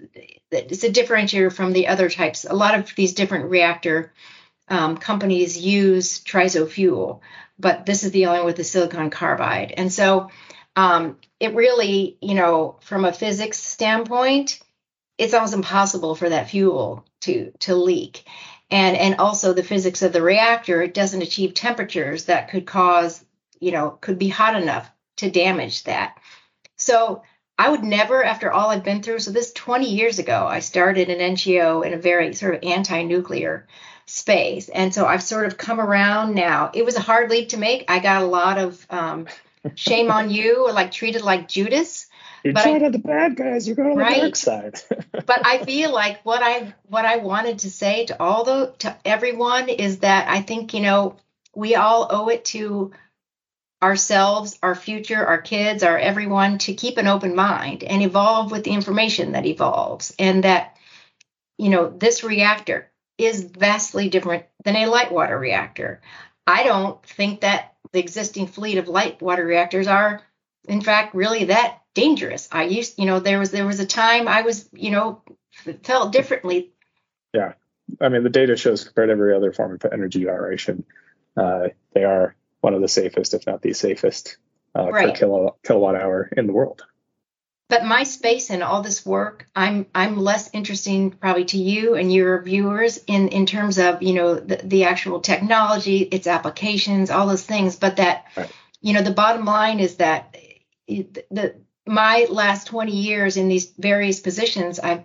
It's 0.51 0.83
a 0.83 0.89
differentiator 0.89 1.53
from 1.53 1.73
the 1.73 1.87
other 1.87 2.09
types. 2.09 2.45
A 2.45 2.53
lot 2.53 2.77
of 2.77 2.93
these 2.95 3.13
different 3.13 3.49
reactor 3.49 4.13
um, 4.67 4.97
companies 4.97 5.57
use 5.57 6.23
triso 6.23 6.69
fuel, 6.69 7.21
but 7.59 7.85
this 7.85 8.03
is 8.03 8.11
the 8.11 8.27
only 8.27 8.39
one 8.39 8.45
with 8.47 8.55
the 8.55 8.63
silicon 8.63 9.09
carbide. 9.09 9.73
And 9.75 9.91
so 9.91 10.29
um, 10.75 11.17
it 11.39 11.55
really, 11.55 12.17
you 12.21 12.33
know, 12.33 12.77
from 12.81 13.05
a 13.05 13.13
physics 13.13 13.59
standpoint, 13.59 14.59
it's 15.17 15.33
almost 15.33 15.53
impossible 15.53 16.15
for 16.15 16.29
that 16.29 16.49
fuel 16.49 17.05
to 17.21 17.51
to 17.59 17.75
leak. 17.75 18.23
And 18.69 18.95
and 18.95 19.15
also 19.15 19.53
the 19.53 19.63
physics 19.63 20.01
of 20.01 20.13
the 20.13 20.21
reactor, 20.21 20.81
it 20.81 20.93
doesn't 20.93 21.21
achieve 21.21 21.53
temperatures 21.53 22.25
that 22.25 22.49
could 22.49 22.65
cause, 22.65 23.23
you 23.59 23.71
know, 23.71 23.91
could 24.01 24.17
be 24.17 24.29
hot 24.29 24.59
enough 24.59 24.89
to 25.17 25.29
damage 25.29 25.83
that. 25.83 26.17
So 26.81 27.23
I 27.57 27.69
would 27.69 27.83
never, 27.83 28.23
after 28.23 28.51
all 28.51 28.69
I've 28.69 28.83
been 28.83 29.03
through, 29.03 29.19
so 29.19 29.31
this 29.31 29.53
20 29.53 29.89
years 29.89 30.19
ago, 30.19 30.47
I 30.47 30.59
started 30.59 31.09
an 31.09 31.35
NGO 31.35 31.85
in 31.85 31.93
a 31.93 31.97
very 31.97 32.33
sort 32.33 32.55
of 32.55 32.63
anti 32.63 33.03
nuclear 33.03 33.67
space. 34.07 34.67
And 34.67 34.93
so 34.93 35.05
I've 35.05 35.23
sort 35.23 35.45
of 35.45 35.57
come 35.57 35.79
around 35.79 36.33
now. 36.33 36.71
It 36.73 36.83
was 36.83 36.95
a 36.95 37.01
hard 37.01 37.29
leap 37.29 37.49
to 37.49 37.57
make. 37.57 37.85
I 37.89 37.99
got 37.99 38.23
a 38.23 38.25
lot 38.25 38.57
of 38.57 38.85
um, 38.89 39.27
shame 39.75 40.11
on 40.11 40.31
you, 40.31 40.67
or 40.67 40.73
like 40.73 40.91
treated 40.91 41.21
like 41.21 41.47
Judas. 41.47 42.07
You're 42.43 42.55
but 42.55 42.65
I, 42.65 42.89
the 42.89 42.97
bad 42.97 43.35
guys. 43.35 43.67
You're 43.67 43.75
going 43.75 43.91
on 43.91 43.97
right? 43.97 44.15
the 44.15 44.21
dark 44.21 44.35
side. 44.35 44.81
but 45.11 45.45
I 45.45 45.63
feel 45.63 45.93
like 45.93 46.25
what 46.25 46.41
I 46.41 46.73
what 46.87 47.05
I 47.05 47.17
wanted 47.17 47.59
to 47.59 47.69
say 47.69 48.05
to 48.07 48.19
all 48.19 48.43
the 48.43 48.73
to 48.79 48.97
everyone 49.05 49.69
is 49.69 49.99
that 49.99 50.27
I 50.27 50.41
think 50.41 50.73
you 50.73 50.81
know 50.81 51.17
we 51.53 51.75
all 51.75 52.07
owe 52.09 52.29
it 52.29 52.45
to 52.45 52.91
ourselves, 53.81 54.57
our 54.61 54.75
future, 54.75 55.25
our 55.25 55.41
kids, 55.41 55.83
our 55.83 55.97
everyone 55.97 56.59
to 56.59 56.73
keep 56.73 56.97
an 56.97 57.07
open 57.07 57.35
mind 57.35 57.83
and 57.83 58.01
evolve 58.01 58.51
with 58.51 58.63
the 58.63 58.71
information 58.71 59.31
that 59.31 59.45
evolves. 59.45 60.13
And 60.19 60.43
that, 60.43 60.77
you 61.57 61.69
know, 61.69 61.89
this 61.89 62.23
reactor 62.23 62.91
is 63.17 63.43
vastly 63.43 64.09
different 64.09 64.45
than 64.63 64.75
a 64.75 64.87
light 64.87 65.11
water 65.11 65.37
reactor. 65.37 66.01
I 66.45 66.63
don't 66.63 67.03
think 67.05 67.41
that 67.41 67.75
the 67.91 67.99
existing 67.99 68.47
fleet 68.47 68.77
of 68.77 68.87
light 68.87 69.21
water 69.21 69.45
reactors 69.45 69.87
are, 69.87 70.21
in 70.67 70.81
fact, 70.81 71.15
really 71.15 71.45
that 71.45 71.81
dangerous. 71.93 72.47
I 72.51 72.63
used, 72.63 72.99
you 72.99 73.05
know, 73.05 73.19
there 73.19 73.39
was 73.39 73.51
there 73.51 73.65
was 73.65 73.79
a 73.79 73.85
time 73.85 74.27
I 74.27 74.41
was, 74.41 74.69
you 74.73 74.91
know, 74.91 75.21
felt 75.83 76.11
differently. 76.11 76.71
Yeah, 77.33 77.53
I 77.99 78.09
mean, 78.09 78.23
the 78.23 78.29
data 78.29 78.55
shows 78.55 78.83
compared 78.83 79.09
to 79.09 79.13
every 79.13 79.35
other 79.35 79.51
form 79.51 79.73
of 79.73 79.91
energy 79.91 80.23
generation, 80.23 80.85
uh, 81.35 81.69
they 81.93 82.03
are 82.03 82.35
one 82.61 82.73
of 82.73 82.81
the 82.81 82.87
safest, 82.87 83.33
if 83.33 83.45
not 83.45 83.61
the 83.61 83.73
safest, 83.73 84.37
uh, 84.75 84.89
right. 84.89 85.09
per 85.09 85.19
kilo, 85.19 85.57
kilowatt 85.63 85.95
hour 85.95 86.29
in 86.35 86.47
the 86.47 86.53
world. 86.53 86.83
But 87.67 87.85
my 87.85 88.03
space 88.03 88.49
and 88.49 88.63
all 88.63 88.81
this 88.81 89.05
work, 89.05 89.47
I'm 89.55 89.85
I'm 89.95 90.17
less 90.17 90.49
interesting 90.51 91.11
probably 91.11 91.45
to 91.45 91.57
you 91.57 91.95
and 91.95 92.11
your 92.11 92.41
viewers 92.41 92.99
in 93.07 93.29
in 93.29 93.45
terms 93.45 93.77
of 93.77 94.03
you 94.03 94.13
know 94.13 94.35
the, 94.35 94.57
the 94.57 94.83
actual 94.83 95.21
technology, 95.21 95.99
its 95.99 96.27
applications, 96.27 97.09
all 97.09 97.27
those 97.27 97.45
things. 97.45 97.77
But 97.77 97.95
that 97.95 98.25
right. 98.35 98.51
you 98.81 98.93
know 98.93 99.01
the 99.01 99.11
bottom 99.11 99.45
line 99.45 99.79
is 99.79 99.95
that 99.95 100.35
the 100.87 101.55
my 101.87 102.27
last 102.29 102.67
20 102.67 102.91
years 102.91 103.37
in 103.37 103.47
these 103.47 103.71
various 103.77 104.19
positions, 104.19 104.77
I've 104.77 105.03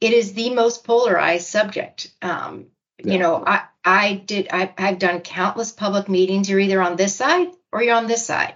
it 0.00 0.14
is 0.14 0.32
the 0.32 0.54
most 0.54 0.84
polarized 0.84 1.48
subject. 1.48 2.10
Um, 2.22 2.68
yeah. 3.04 3.12
You 3.14 3.18
know, 3.18 3.42
I 3.46 3.62
I 3.84 4.14
did 4.14 4.48
I, 4.52 4.72
I've 4.76 4.98
done 4.98 5.20
countless 5.20 5.72
public 5.72 6.08
meetings. 6.08 6.48
You're 6.48 6.60
either 6.60 6.82
on 6.82 6.96
this 6.96 7.14
side 7.14 7.48
or 7.72 7.82
you're 7.82 7.96
on 7.96 8.06
this 8.06 8.24
side, 8.24 8.54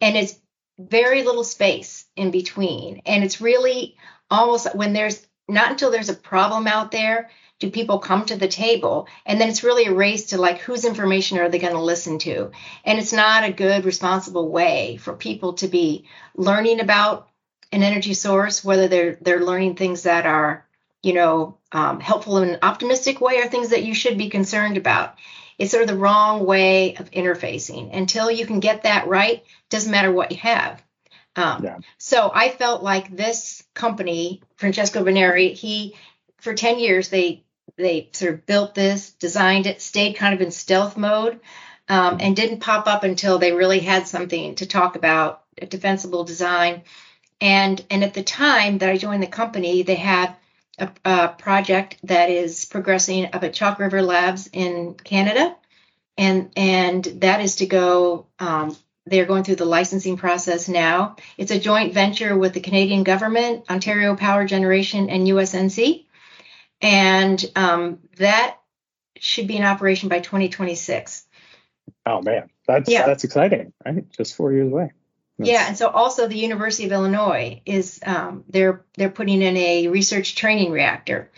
and 0.00 0.16
it's 0.16 0.38
very 0.78 1.24
little 1.24 1.44
space 1.44 2.06
in 2.16 2.30
between. 2.30 3.02
And 3.04 3.24
it's 3.24 3.40
really 3.40 3.96
almost 4.30 4.74
when 4.74 4.92
there's 4.92 5.26
not 5.48 5.70
until 5.70 5.90
there's 5.90 6.10
a 6.10 6.14
problem 6.14 6.66
out 6.66 6.90
there 6.90 7.30
do 7.58 7.70
people 7.70 7.98
come 7.98 8.24
to 8.26 8.36
the 8.36 8.46
table 8.46 9.08
and 9.26 9.40
then 9.40 9.48
it's 9.48 9.64
really 9.64 9.86
a 9.86 9.94
race 9.94 10.26
to 10.26 10.38
like 10.38 10.58
whose 10.58 10.84
information 10.84 11.38
are 11.38 11.48
they 11.48 11.58
going 11.58 11.72
to 11.72 11.80
listen 11.80 12.18
to 12.18 12.50
and 12.84 12.98
it's 12.98 13.12
not 13.12 13.44
a 13.44 13.52
good 13.52 13.84
responsible 13.84 14.48
way 14.48 14.96
for 14.96 15.14
people 15.14 15.54
to 15.54 15.66
be 15.66 16.06
learning 16.36 16.80
about 16.80 17.28
an 17.72 17.82
energy 17.82 18.14
source 18.14 18.64
whether 18.64 18.88
they're 18.88 19.18
they're 19.20 19.44
learning 19.44 19.74
things 19.74 20.04
that 20.04 20.26
are 20.26 20.66
you 21.02 21.12
know 21.12 21.58
um, 21.72 22.00
helpful 22.00 22.38
in 22.38 22.50
an 22.50 22.58
optimistic 22.62 23.20
way 23.20 23.38
are 23.38 23.48
things 23.48 23.70
that 23.70 23.84
you 23.84 23.94
should 23.94 24.18
be 24.18 24.30
concerned 24.30 24.76
about 24.76 25.14
it's 25.58 25.72
sort 25.72 25.82
of 25.82 25.88
the 25.88 25.96
wrong 25.96 26.46
way 26.46 26.94
of 26.96 27.10
interfacing 27.10 27.94
until 27.96 28.30
you 28.30 28.46
can 28.46 28.60
get 28.60 28.84
that 28.84 29.08
right 29.08 29.44
doesn't 29.70 29.92
matter 29.92 30.12
what 30.12 30.30
you 30.30 30.38
have 30.38 30.82
um, 31.38 31.64
yeah. 31.64 31.78
So 31.98 32.32
I 32.34 32.50
felt 32.50 32.82
like 32.82 33.14
this 33.14 33.62
company, 33.72 34.42
Francesco 34.56 35.04
Venneri, 35.04 35.52
he 35.52 35.94
for 36.38 36.52
10 36.52 36.80
years 36.80 37.08
they 37.08 37.44
they 37.76 38.08
sort 38.12 38.34
of 38.34 38.46
built 38.46 38.74
this, 38.74 39.10
designed 39.12 39.66
it, 39.66 39.80
stayed 39.80 40.14
kind 40.14 40.34
of 40.34 40.40
in 40.40 40.50
stealth 40.50 40.96
mode, 40.96 41.38
um, 41.88 42.18
and 42.20 42.34
didn't 42.34 42.58
pop 42.58 42.88
up 42.88 43.04
until 43.04 43.38
they 43.38 43.52
really 43.52 43.78
had 43.78 44.08
something 44.08 44.56
to 44.56 44.66
talk 44.66 44.96
about, 44.96 45.44
a 45.62 45.66
defensible 45.66 46.24
design. 46.24 46.82
And 47.40 47.84
and 47.88 48.02
at 48.02 48.14
the 48.14 48.24
time 48.24 48.78
that 48.78 48.90
I 48.90 48.96
joined 48.96 49.22
the 49.22 49.28
company, 49.28 49.82
they 49.82 49.94
had 49.94 50.34
a, 50.78 50.90
a 51.04 51.28
project 51.28 51.96
that 52.04 52.30
is 52.30 52.64
progressing 52.64 53.26
up 53.32 53.42
at 53.42 53.54
Chalk 53.54 53.78
River 53.78 54.02
Labs 54.02 54.48
in 54.52 54.94
Canada, 54.94 55.56
and 56.16 56.50
and 56.56 57.04
that 57.04 57.40
is 57.40 57.56
to 57.56 57.66
go 57.66 58.26
um, 58.38 58.76
they're 59.06 59.24
going 59.24 59.44
through 59.44 59.56
the 59.56 59.64
licensing 59.64 60.16
process 60.16 60.68
now. 60.68 61.16
It's 61.36 61.50
a 61.50 61.58
joint 61.58 61.94
venture 61.94 62.36
with 62.36 62.52
the 62.52 62.60
Canadian 62.60 63.04
government, 63.04 63.64
Ontario 63.70 64.14
Power 64.16 64.44
Generation, 64.44 65.10
and 65.10 65.26
USNC. 65.26 66.06
And 66.80 67.44
um, 67.56 68.00
that 68.16 68.58
should 69.18 69.48
be 69.48 69.56
in 69.56 69.64
operation 69.64 70.08
by 70.08 70.20
2026. 70.20 71.24
Oh 72.06 72.22
man, 72.22 72.50
that's 72.66 72.90
yeah. 72.90 73.06
that's 73.06 73.24
exciting, 73.24 73.72
right? 73.84 74.08
Just 74.10 74.36
four 74.36 74.52
years 74.52 74.70
away. 74.70 74.92
That's... 75.38 75.50
Yeah, 75.50 75.66
and 75.68 75.78
so 75.78 75.88
also 75.88 76.26
the 76.26 76.38
University 76.38 76.84
of 76.86 76.92
Illinois 76.92 77.62
is 77.64 78.00
um, 78.04 78.44
they're 78.48 78.84
they're 78.96 79.10
putting 79.10 79.42
in 79.42 79.56
a 79.56 79.88
research 79.88 80.34
training 80.34 80.72
reactor, 80.72 81.30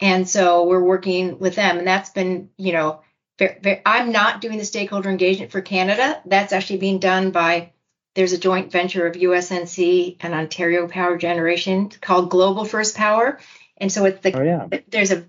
and 0.00 0.28
so 0.28 0.66
we're 0.66 0.82
working 0.82 1.38
with 1.38 1.56
them, 1.56 1.78
and 1.78 1.86
that's 1.86 2.10
been 2.10 2.50
you 2.56 2.72
know 2.72 3.02
I'm 3.86 4.12
not 4.12 4.40
doing 4.40 4.58
the 4.58 4.64
stakeholder 4.64 5.08
engagement 5.08 5.50
for 5.50 5.60
Canada. 5.60 6.20
That's 6.26 6.52
actually 6.52 6.78
being 6.78 6.98
done 6.98 7.30
by 7.30 7.72
there's 8.14 8.32
a 8.32 8.38
joint 8.38 8.72
venture 8.72 9.06
of 9.06 9.14
USNC 9.14 10.16
and 10.20 10.34
Ontario 10.34 10.88
Power 10.88 11.16
Generation 11.16 11.90
called 12.00 12.30
Global 12.30 12.64
First 12.64 12.96
Power, 12.96 13.38
and 13.76 13.90
so 13.90 14.04
it's 14.04 14.20
the 14.20 14.38
oh, 14.38 14.42
yeah. 14.42 14.78
there's 14.88 15.12
a 15.12 15.24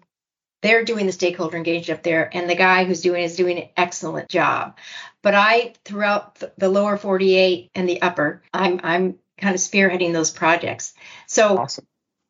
they're 0.61 0.85
doing 0.85 1.05
the 1.05 1.11
stakeholder 1.11 1.57
engagement 1.57 1.99
up 1.99 2.03
there, 2.03 2.29
and 2.31 2.49
the 2.49 2.55
guy 2.55 2.83
who's 2.85 3.01
doing 3.01 3.23
is 3.23 3.35
doing 3.35 3.57
an 3.57 3.69
excellent 3.75 4.29
job. 4.29 4.77
But 5.21 5.35
I 5.35 5.73
throughout 5.85 6.41
the 6.57 6.69
lower 6.69 6.97
48 6.97 7.71
and 7.75 7.89
the 7.89 8.01
upper, 8.01 8.41
I'm 8.53 8.79
I'm 8.83 9.15
kind 9.37 9.55
of 9.55 9.61
spearheading 9.61 10.13
those 10.13 10.31
projects. 10.31 10.93
So 11.27 11.57
awesome. 11.57 11.87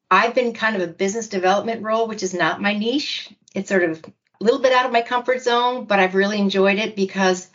I've 0.10 0.36
been 0.36 0.54
kind 0.54 0.76
of 0.76 0.82
a 0.82 0.91
business 0.91 1.30
development 1.30 1.84
role, 1.84 2.08
which 2.08 2.24
is 2.24 2.34
not 2.34 2.62
my 2.62 2.74
niche. 2.74 3.30
It's 3.54 3.70
sort 3.70 3.84
of 3.84 4.04
a 4.04 4.44
little 4.44 4.60
bit 4.60 4.74
out 4.74 4.86
of 4.86 4.91
my 4.91 5.02
comfort 5.02 5.41
zone, 5.41 5.86
but 5.86 6.00
I've 6.00 6.15
really 6.15 6.39
enjoyed 6.39 6.80
it 6.80 6.96
because 6.96 7.50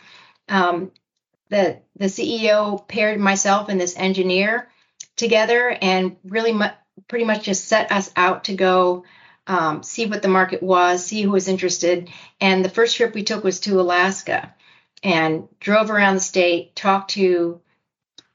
um, 0.49 0.91
the 1.49 1.79
the 1.95 2.05
CEO 2.05 2.87
paired 2.87 3.19
myself 3.19 3.69
and 3.69 3.79
this 3.79 3.97
engineer 3.97 4.69
together 5.15 5.75
and 5.81 6.17
really 6.23 6.53
mu- 6.53 6.65
pretty 7.07 7.25
much 7.25 7.43
just 7.43 7.65
set 7.65 7.91
us 7.91 8.11
out 8.15 8.45
to 8.45 8.55
go 8.55 9.03
um, 9.47 9.81
see 9.83 10.05
what 10.05 10.21
the 10.21 10.27
market 10.27 10.61
was, 10.61 11.05
see 11.05 11.21
who 11.21 11.31
was 11.31 11.47
interested. 11.47 12.09
And 12.39 12.63
the 12.63 12.69
first 12.69 12.95
trip 12.95 13.13
we 13.13 13.23
took 13.23 13.43
was 13.43 13.61
to 13.61 13.79
Alaska 13.79 14.53
and 15.03 15.47
drove 15.59 15.89
around 15.89 16.15
the 16.15 16.21
state, 16.21 16.75
talked 16.75 17.11
to 17.11 17.61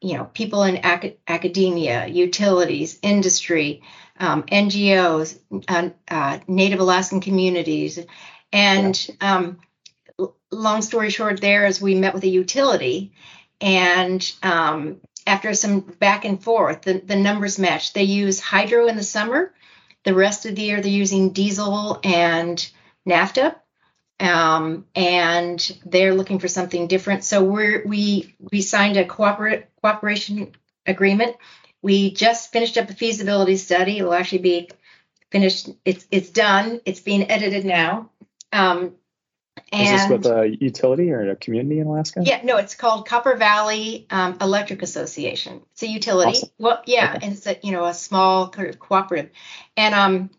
you 0.01 0.17
know 0.17 0.25
people 0.25 0.65
in 0.65 0.85
ac- 0.85 1.19
academia, 1.29 2.07
utilities, 2.07 2.99
industry, 3.03 3.83
um, 4.19 4.43
NGOs, 4.45 5.39
uh, 5.69 5.91
uh, 6.09 6.39
Native 6.49 6.81
Alaskan 6.81 7.21
communities, 7.21 7.99
and 8.53 9.09
yeah. 9.21 9.35
um, 9.35 9.59
long 10.51 10.83
story 10.83 11.11
short, 11.11 11.41
there 11.41 11.67
is 11.67 11.81
we 11.81 11.95
met 11.95 12.15
with 12.15 12.25
a 12.25 12.29
utility, 12.29 13.13
and 13.61 14.33
um, 14.43 15.01
after 15.27 15.55
some 15.55 15.81
back 15.81 16.25
and 16.25 16.43
forth, 16.43 16.83
the, 16.83 16.95
the 16.95 17.17
numbers 17.17 17.59
matched. 17.59 17.95
They 17.95 18.03
use 18.05 18.41
hydro 18.41 18.89
in 18.89 18.97
the 18.97 19.03
summer. 19.03 19.53
The 20.05 20.15
rest 20.15 20.47
of 20.47 20.57
the 20.57 20.63
year, 20.63 20.81
they're 20.81 20.91
using 20.91 21.33
diesel 21.33 22.01
and 22.03 22.71
naphtha. 23.05 23.57
Um, 24.21 24.87
and 24.95 25.59
they're 25.85 26.15
looking 26.15 26.39
for 26.39 26.49
something 26.49 26.87
different. 26.87 27.25
So 27.25 27.43
we're, 27.43 27.85
we 27.85 28.37
we 28.53 28.61
signed 28.61 28.97
a 28.97 29.05
cooperate, 29.05 29.67
cooperation 29.81 30.53
agreement. 30.87 31.37
We 31.83 32.13
just 32.13 32.53
finished 32.53 32.79
up 32.79 32.89
a 32.89 32.95
feasibility 32.95 33.57
study. 33.57 33.99
It 33.99 34.05
will 34.05 34.15
actually 34.15 34.39
be 34.43 34.71
finished. 35.33 35.71
It's 35.85 36.07
it's 36.11 36.31
done. 36.31 36.81
It's 36.85 37.01
being 37.01 37.31
edited 37.31 37.65
now. 37.65 38.11
Um, 38.53 38.95
and, 39.73 39.83
Is 39.83 40.03
this 40.03 40.11
with 40.11 40.27
a 40.27 40.55
utility 40.61 41.11
or 41.11 41.31
a 41.31 41.37
community 41.37 41.81
in 41.81 41.87
Alaska? 41.87 42.23
Yeah, 42.23 42.43
no, 42.45 42.59
it's 42.59 42.75
called 42.75 43.09
Copper 43.09 43.37
Valley 43.37 44.07
um, 44.11 44.37
Electric 44.39 44.83
Association. 44.83 45.63
It's 45.73 45.83
a 45.83 45.87
utility. 45.87 46.33
Awesome. 46.33 46.51
Well, 46.59 46.83
yeah, 46.85 47.15
okay. 47.17 47.27
and 47.27 47.35
it's 47.35 47.47
a 47.47 47.57
you 47.63 47.73
know 47.73 47.87
a 47.87 47.95
small 47.95 48.51
kind 48.51 48.69
of 48.69 48.79
cooperative, 48.79 49.31
and 49.75 49.95
um, 49.95 50.31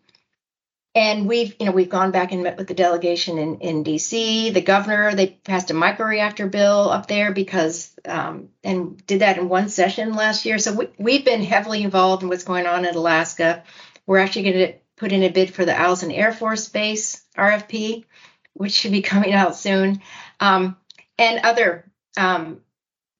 and 0.93 1.27
we've 1.27 1.55
you 1.59 1.65
know 1.65 1.71
we've 1.71 1.89
gone 1.89 2.11
back 2.11 2.31
and 2.31 2.43
met 2.43 2.57
with 2.57 2.67
the 2.67 2.75
delegation 2.75 3.39
in 3.39 3.57
in 3.57 3.81
D.C. 3.81 4.51
The 4.51 4.61
governor 4.61 5.15
they 5.15 5.27
passed 5.27 5.71
a 5.71 5.73
microreactor 5.73 6.51
bill 6.51 6.91
up 6.91 7.07
there 7.07 7.31
because 7.31 7.91
um, 8.05 8.49
and 8.63 9.03
did 9.07 9.21
that 9.21 9.39
in 9.39 9.49
one 9.49 9.67
session 9.69 10.13
last 10.13 10.45
year. 10.45 10.59
So 10.59 10.73
we, 10.73 10.89
we've 10.99 11.25
been 11.25 11.41
heavily 11.41 11.81
involved 11.81 12.21
in 12.21 12.29
what's 12.29 12.43
going 12.43 12.67
on 12.67 12.85
in 12.85 12.93
Alaska. 12.93 13.63
We're 14.05 14.19
actually 14.19 14.51
going 14.51 14.67
to 14.67 14.73
put 14.95 15.11
in 15.11 15.23
a 15.23 15.29
bid 15.29 15.51
for 15.51 15.65
the 15.65 15.71
Eielson 15.71 16.15
Air 16.15 16.31
Force 16.31 16.69
Base 16.69 17.23
RFP 17.35 18.05
which 18.53 18.73
should 18.73 18.91
be 18.91 19.01
coming 19.01 19.33
out 19.33 19.55
soon, 19.55 20.01
um, 20.39 20.77
and 21.17 21.39
other. 21.43 21.91
Um, 22.17 22.61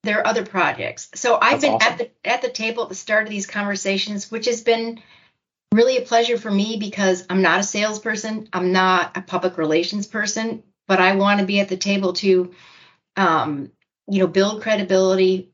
there 0.04 0.18
are 0.18 0.26
other 0.26 0.44
projects. 0.44 1.08
So 1.14 1.38
I've 1.40 1.60
That's 1.60 1.64
been 1.64 1.74
awesome. 1.74 1.92
at 1.92 1.98
the 1.98 2.10
at 2.28 2.42
the 2.42 2.50
table 2.50 2.82
at 2.82 2.90
the 2.90 2.94
start 2.94 3.24
of 3.24 3.30
these 3.30 3.46
conversations, 3.46 4.30
which 4.30 4.46
has 4.46 4.60
been 4.60 5.02
really 5.74 5.96
a 5.96 6.02
pleasure 6.02 6.38
for 6.38 6.50
me 6.50 6.76
because 6.78 7.26
I'm 7.28 7.42
not 7.42 7.60
a 7.60 7.64
salesperson, 7.64 8.48
I'm 8.52 8.72
not 8.72 9.16
a 9.16 9.22
public 9.22 9.58
relations 9.58 10.06
person, 10.06 10.62
but 10.86 11.00
I 11.00 11.16
want 11.16 11.40
to 11.40 11.46
be 11.46 11.58
at 11.58 11.68
the 11.68 11.76
table 11.76 12.12
to, 12.14 12.54
um, 13.16 13.72
you 14.06 14.20
know, 14.20 14.28
build 14.28 14.62
credibility 14.62 15.50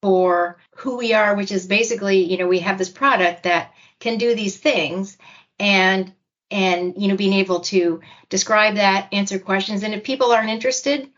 for 0.00 0.58
who 0.76 0.96
we 0.96 1.12
are, 1.12 1.34
which 1.34 1.52
is 1.52 1.66
basically, 1.66 2.24
you 2.24 2.38
know, 2.38 2.48
we 2.48 2.60
have 2.60 2.78
this 2.78 2.88
product 2.88 3.42
that 3.42 3.74
can 3.98 4.16
do 4.16 4.34
these 4.34 4.56
things, 4.56 5.18
and 5.58 6.10
and 6.50 6.94
you 6.96 7.08
know 7.08 7.16
being 7.16 7.32
able 7.32 7.60
to 7.60 8.00
describe 8.28 8.76
that 8.76 9.08
answer 9.12 9.38
questions 9.38 9.82
and 9.82 9.94
if 9.94 10.04
people 10.04 10.32
aren't 10.32 10.50
interested 10.50 11.08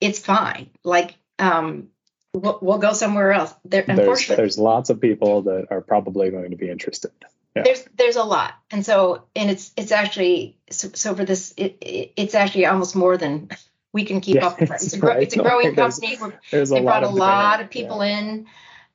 it's 0.00 0.18
fine 0.18 0.70
like 0.84 1.16
um 1.38 1.88
we'll, 2.34 2.58
we'll 2.60 2.78
go 2.78 2.92
somewhere 2.92 3.32
else 3.32 3.54
there, 3.64 3.82
there's, 3.82 4.26
there's 4.28 4.58
lots 4.58 4.90
of 4.90 5.00
people 5.00 5.42
that 5.42 5.66
are 5.70 5.80
probably 5.80 6.30
going 6.30 6.50
to 6.50 6.56
be 6.56 6.68
interested 6.70 7.10
yeah. 7.56 7.62
there's 7.62 7.84
there's 7.96 8.16
a 8.16 8.24
lot 8.24 8.54
and 8.70 8.84
so 8.84 9.24
and 9.34 9.50
it's 9.50 9.72
it's 9.76 9.92
actually 9.92 10.56
so, 10.70 10.88
so 10.94 11.14
for 11.14 11.24
this 11.24 11.54
it, 11.56 11.78
it, 11.80 12.12
it's 12.16 12.34
actually 12.34 12.66
almost 12.66 12.94
more 12.94 13.16
than 13.16 13.48
we 13.92 14.04
can 14.04 14.20
keep 14.20 14.36
yeah, 14.36 14.46
up 14.46 14.60
with 14.60 14.70
it's, 14.70 14.92
a, 14.92 15.00
right. 15.00 15.22
it's 15.22 15.34
a 15.34 15.42
growing 15.42 15.74
company 15.74 16.16
there's, 16.16 16.32
there's 16.50 16.70
they 16.70 16.82
brought 16.82 17.04
a 17.04 17.08
lot 17.08 17.60
of 17.60 17.70
people 17.70 18.04
yeah. 18.04 18.18
in 18.18 18.46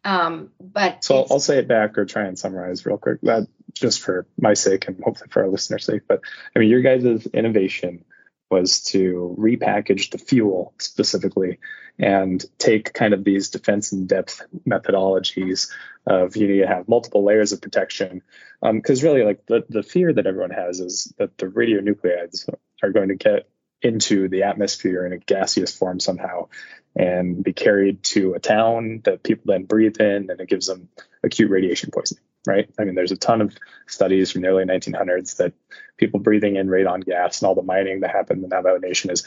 um, 0.06 0.52
but 0.60 1.04
so 1.04 1.26
I'll 1.30 1.40
say 1.40 1.60
it 1.60 1.68
back 1.68 1.98
or 1.98 2.06
try 2.06 2.24
and 2.24 2.38
summarize 2.38 2.86
real 2.86 2.98
quick. 2.98 3.22
That 3.22 3.48
just 3.74 4.02
for 4.02 4.26
my 4.40 4.54
sake 4.54 4.88
and 4.88 5.02
hopefully 5.04 5.30
for 5.32 5.44
our 5.44 5.50
listeners' 5.50 5.86
sake. 5.86 6.04
But 6.08 6.22
I 6.56 6.60
mean, 6.60 6.70
your 6.70 6.82
guys' 6.82 7.28
innovation 7.28 8.06
was 8.50 8.82
to 8.84 9.36
repackage 9.40 10.12
the 10.12 10.18
fuel 10.18 10.74
specifically 10.78 11.60
and 12.00 12.44
take 12.58 12.94
kind 12.94 13.14
of 13.14 13.24
these 13.24 13.50
defense 13.50 13.92
in 13.92 14.06
depth 14.08 14.42
methodologies 14.68 15.70
of 16.06 16.36
you 16.36 16.48
need 16.48 16.62
to 16.62 16.68
have 16.68 16.88
multiple 16.88 17.24
layers 17.24 17.52
of 17.52 17.62
protection 17.62 18.22
because 18.62 19.04
um, 19.04 19.10
really 19.10 19.26
like 19.26 19.46
the, 19.48 19.64
the 19.70 19.84
fear 19.84 20.14
that 20.14 20.28
everyone 20.28 20.52
has 20.52 20.80
is 20.80 21.14
that 21.18 21.38
the 21.38 21.48
radionuclides 21.48 22.50
are 22.82 22.92
going 22.92 23.10
to 23.10 23.16
get 23.16 23.48
into 23.84 24.30
the 24.30 24.44
atmosphere 24.44 25.06
in 25.06 25.14
a 25.14 25.18
gaseous 25.18 25.76
form 25.76 26.00
somehow 26.00 26.48
and 26.96 27.44
be 27.44 27.54
carried 27.54 28.02
to 28.04 28.34
a 28.34 28.40
town 28.40 29.02
that 29.04 29.24
people 29.24 29.44
then 29.48 29.66
breathe 29.66 30.00
in 30.00 30.30
and 30.30 30.40
it 30.40 30.48
gives 30.48 30.68
them 30.68 30.90
acute 31.24 31.52
radiation 31.52 31.92
poisoning 31.92 32.24
right 32.48 32.70
i 32.80 32.84
mean 32.84 32.96
there's 32.96 33.12
a 33.12 33.18
ton 33.18 33.42
of 33.42 33.56
studies 33.88 34.32
from 34.32 34.42
the 34.42 34.48
early 34.48 34.64
1900s 34.64 35.38
that 35.38 35.54
people 35.98 36.20
breathing 36.20 36.56
in 36.56 36.68
radon 36.68 37.04
gas 37.04 37.42
and 37.42 37.48
all 37.48 37.56
the 37.56 37.62
mining 37.62 38.02
that 38.02 38.12
happened 38.12 38.44
in 38.44 38.50
the 38.50 38.56
navajo 38.56 38.78
nation 38.78 39.10
is 39.10 39.26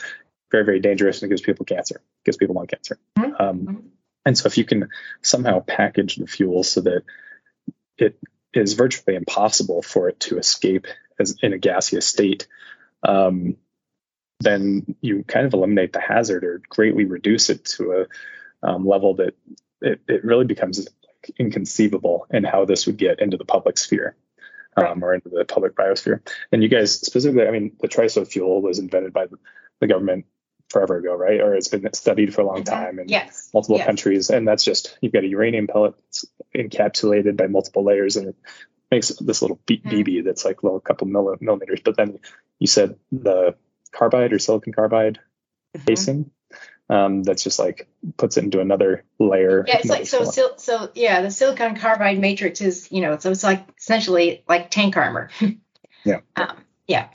very 0.50 0.64
very 0.64 0.80
dangerous 0.80 1.20
and 1.20 1.28
it 1.28 1.30
gives 1.30 1.42
people 1.42 1.66
cancer 1.66 1.96
it 1.96 2.24
gives 2.24 2.36
people 2.36 2.54
lung 2.54 2.66
cancer 2.66 2.98
mm-hmm. 3.18 3.42
um, 3.42 3.90
and 4.24 4.38
so 4.38 4.46
if 4.46 4.56
you 4.58 4.64
can 4.64 4.88
somehow 5.22 5.60
package 5.60 6.16
the 6.16 6.26
fuel 6.26 6.62
so 6.62 6.80
that 6.80 7.02
it 7.98 8.18
is 8.54 8.74
virtually 8.74 9.16
impossible 9.16 9.82
for 9.82 10.08
it 10.08 10.18
to 10.20 10.38
escape 10.38 10.86
as 11.18 11.36
in 11.42 11.52
a 11.52 11.58
gaseous 11.58 12.06
state 12.06 12.46
um, 13.02 13.56
then 14.40 14.96
you 15.00 15.24
kind 15.24 15.46
of 15.46 15.54
eliminate 15.54 15.92
the 15.92 16.00
hazard 16.00 16.44
or 16.44 16.60
greatly 16.68 17.04
reduce 17.04 17.50
it 17.50 17.64
to 17.64 18.06
a 18.62 18.66
um, 18.66 18.86
level 18.86 19.14
that 19.14 19.34
it, 19.80 20.00
it 20.08 20.24
really 20.24 20.44
becomes 20.44 20.86
inconceivable 21.38 22.26
in 22.30 22.44
how 22.44 22.64
this 22.64 22.86
would 22.86 22.96
get 22.96 23.20
into 23.20 23.36
the 23.36 23.44
public 23.44 23.78
sphere 23.78 24.16
um, 24.76 25.02
or 25.02 25.14
into 25.14 25.28
the 25.28 25.44
public 25.44 25.74
biosphere. 25.74 26.20
And 26.52 26.62
you 26.62 26.68
guys 26.68 26.92
specifically, 26.92 27.46
I 27.46 27.50
mean, 27.50 27.76
the 27.80 27.88
triso 27.88 28.26
fuel 28.26 28.60
was 28.60 28.78
invented 28.78 29.12
by 29.12 29.26
the 29.80 29.86
government 29.86 30.26
forever 30.68 30.98
ago, 30.98 31.14
right? 31.14 31.40
Or 31.40 31.54
it's 31.54 31.68
been 31.68 31.92
studied 31.92 32.34
for 32.34 32.42
a 32.42 32.46
long 32.46 32.62
mm-hmm. 32.62 32.74
time 32.74 32.98
in 32.98 33.08
yes. 33.08 33.50
multiple 33.54 33.78
yes. 33.78 33.86
countries. 33.86 34.30
And 34.30 34.46
that's 34.46 34.64
just, 34.64 34.96
you've 35.00 35.12
got 35.12 35.24
a 35.24 35.28
uranium 35.28 35.66
pellet 35.66 35.94
that's 35.96 36.26
encapsulated 36.54 37.36
by 37.36 37.46
multiple 37.46 37.84
layers 37.84 38.16
and 38.16 38.28
it 38.28 38.36
makes 38.90 39.08
this 39.08 39.42
little 39.42 39.58
BB 39.66 39.82
mm-hmm. 39.82 40.26
that's 40.26 40.44
like 40.44 40.62
a 40.62 40.66
little 40.66 40.80
couple 40.80 41.06
millimeters. 41.06 41.80
But 41.80 41.96
then 41.96 42.18
you 42.58 42.66
said 42.66 42.96
the 43.12 43.56
carbide 43.92 44.32
or 44.32 44.38
silicon 44.38 44.72
carbide 44.72 45.18
mm-hmm. 45.76 45.86
casing. 45.86 46.30
Um, 46.88 47.24
that's 47.24 47.42
just 47.42 47.58
like 47.58 47.88
puts 48.16 48.36
it 48.36 48.44
into 48.44 48.60
another 48.60 49.04
layer. 49.18 49.64
Yeah, 49.66 49.78
it's 49.78 49.88
like 49.88 50.06
so, 50.06 50.24
so 50.24 50.52
so 50.56 50.90
yeah, 50.94 51.20
the 51.22 51.30
silicon 51.30 51.76
carbide 51.76 52.18
matrix 52.18 52.60
is 52.60 52.90
you 52.92 53.00
know 53.00 53.18
so 53.18 53.32
it's 53.32 53.42
like 53.42 53.66
essentially 53.76 54.44
like 54.48 54.70
tank 54.70 54.96
armor. 54.96 55.30
yeah. 56.04 56.20
Um, 56.36 56.56
yeah. 56.86 57.08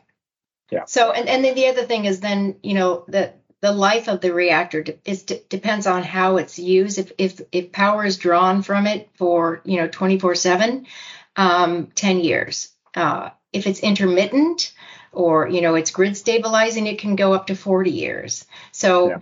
Yeah. 0.69 0.85
So 0.85 1.11
and 1.11 1.29
and 1.29 1.43
then 1.45 1.55
the 1.55 1.67
other 1.67 1.83
thing 1.83 2.05
is 2.05 2.19
then 2.19 2.57
you 2.63 2.73
know 2.73 3.05
the 3.07 3.33
the 3.61 3.71
life 3.71 4.09
of 4.09 4.19
the 4.19 4.33
reactor 4.33 4.83
is 5.05 5.23
depends 5.23 5.87
on 5.87 6.03
how 6.03 6.37
it's 6.37 6.59
used. 6.59 6.97
If 6.97 7.13
if 7.17 7.41
if 7.53 7.71
power 7.71 8.03
is 8.03 8.17
drawn 8.17 8.63
from 8.63 8.87
it 8.87 9.09
for 9.13 9.61
you 9.63 9.77
know 9.77 9.87
24 9.87 10.35
seven, 10.35 10.87
um, 11.35 11.87
10 11.95 12.19
years. 12.19 12.69
Uh, 12.95 13.29
if 13.53 13.67
it's 13.67 13.79
intermittent, 13.79 14.73
or 15.11 15.47
you 15.47 15.61
know 15.61 15.75
it's 15.75 15.91
grid 15.91 16.15
stabilizing 16.17 16.87
it 16.87 16.99
can 16.99 17.15
go 17.15 17.33
up 17.33 17.47
to 17.47 17.55
40 17.55 17.91
years. 17.91 18.45
So 18.71 19.09
yeah. 19.09 19.17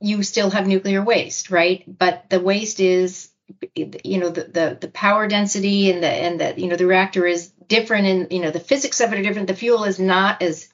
you 0.00 0.22
still 0.22 0.50
have 0.50 0.66
nuclear 0.66 1.02
waste 1.02 1.50
right? 1.50 1.84
But 1.86 2.28
the 2.30 2.40
waste 2.40 2.80
is 2.80 3.30
you 4.04 4.18
know 4.18 4.28
the, 4.28 4.44
the 4.44 4.78
the 4.80 4.88
power 4.88 5.26
density 5.26 5.90
and 5.90 6.02
the 6.02 6.08
and 6.08 6.40
the 6.40 6.60
you 6.60 6.68
know 6.68 6.76
the 6.76 6.86
reactor 6.86 7.26
is 7.26 7.48
different 7.66 8.06
and 8.06 8.32
you 8.32 8.40
know 8.40 8.50
the 8.50 8.60
physics 8.60 9.00
of 9.00 9.12
it 9.12 9.18
are 9.18 9.22
different. 9.22 9.48
The 9.48 9.54
fuel 9.54 9.84
is 9.84 9.98
not 9.98 10.42
as 10.42 10.68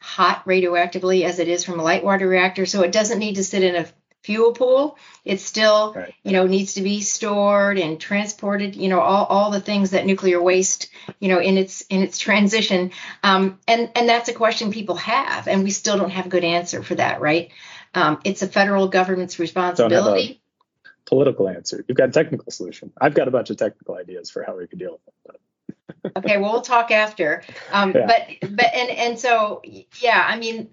hot 0.00 0.44
radioactively 0.46 1.24
as 1.24 1.38
it 1.38 1.48
is 1.48 1.64
from 1.64 1.80
a 1.80 1.82
light 1.82 2.04
water 2.04 2.28
reactor. 2.28 2.64
So 2.64 2.82
it 2.82 2.92
doesn't 2.92 3.18
need 3.18 3.36
to 3.36 3.44
sit 3.44 3.62
in 3.62 3.76
a 3.76 3.86
fuel 4.26 4.52
pool. 4.52 4.98
It 5.24 5.40
still, 5.40 5.94
right. 5.94 6.12
you 6.24 6.32
know, 6.32 6.46
needs 6.46 6.74
to 6.74 6.82
be 6.82 7.00
stored 7.00 7.78
and 7.78 7.98
transported. 8.00 8.74
You 8.74 8.88
know, 8.88 9.00
all, 9.00 9.24
all 9.26 9.50
the 9.52 9.60
things 9.60 9.92
that 9.92 10.04
nuclear 10.04 10.42
waste, 10.42 10.90
you 11.20 11.28
know, 11.28 11.40
in 11.40 11.56
its 11.56 11.82
in 11.82 12.02
its 12.02 12.18
transition. 12.18 12.90
Um, 13.22 13.60
and 13.68 13.90
and 13.94 14.08
that's 14.08 14.28
a 14.28 14.34
question 14.34 14.72
people 14.72 14.96
have, 14.96 15.46
and 15.46 15.62
we 15.62 15.70
still 15.70 15.96
don't 15.96 16.10
have 16.10 16.26
a 16.26 16.28
good 16.28 16.44
answer 16.44 16.82
for 16.82 16.96
that, 16.96 17.20
right? 17.20 17.52
Um, 17.94 18.20
it's 18.24 18.42
a 18.42 18.48
federal 18.48 18.88
government's 18.88 19.38
responsibility. 19.38 20.42
political 21.06 21.48
answer. 21.48 21.84
You've 21.86 21.96
got 21.96 22.08
a 22.08 22.12
technical 22.12 22.50
solution. 22.50 22.92
I've 23.00 23.14
got 23.14 23.28
a 23.28 23.30
bunch 23.30 23.50
of 23.50 23.56
technical 23.56 23.94
ideas 23.94 24.28
for 24.28 24.42
how 24.42 24.56
we 24.56 24.66
could 24.66 24.80
deal 24.80 24.98
with 25.06 25.34
it. 25.34 26.12
okay, 26.16 26.36
well, 26.38 26.52
we'll 26.52 26.62
talk 26.62 26.90
after. 26.90 27.44
Um, 27.72 27.92
yeah. 27.94 28.06
But 28.06 28.50
but 28.50 28.74
and 28.74 28.90
and 28.90 29.18
so 29.20 29.62
yeah, 30.00 30.26
I 30.28 30.36
mean, 30.36 30.70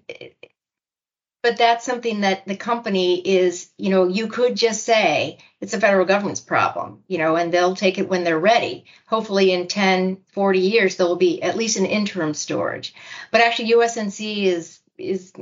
but 1.44 1.58
that's 1.58 1.84
something 1.84 2.22
that 2.22 2.46
the 2.46 2.56
company 2.56 3.20
is, 3.20 3.68
you 3.76 3.90
know, 3.90 4.08
you 4.08 4.28
could 4.28 4.56
just 4.56 4.82
say 4.82 5.36
it's 5.60 5.74
a 5.74 5.78
federal 5.78 6.06
government's 6.06 6.40
problem, 6.40 7.02
you 7.06 7.18
know, 7.18 7.36
and 7.36 7.52
they'll 7.52 7.76
take 7.76 7.98
it 7.98 8.08
when 8.08 8.24
they're 8.24 8.38
ready. 8.38 8.86
Hopefully 9.04 9.52
in 9.52 9.68
10, 9.68 10.22
40 10.32 10.58
years, 10.58 10.96
there 10.96 11.06
will 11.06 11.16
be 11.16 11.42
at 11.42 11.58
least 11.58 11.76
an 11.76 11.84
interim 11.84 12.32
storage. 12.32 12.94
But 13.30 13.42
actually, 13.42 13.72
USNC 13.72 14.44
is, 14.44 14.80
is, 14.96 15.34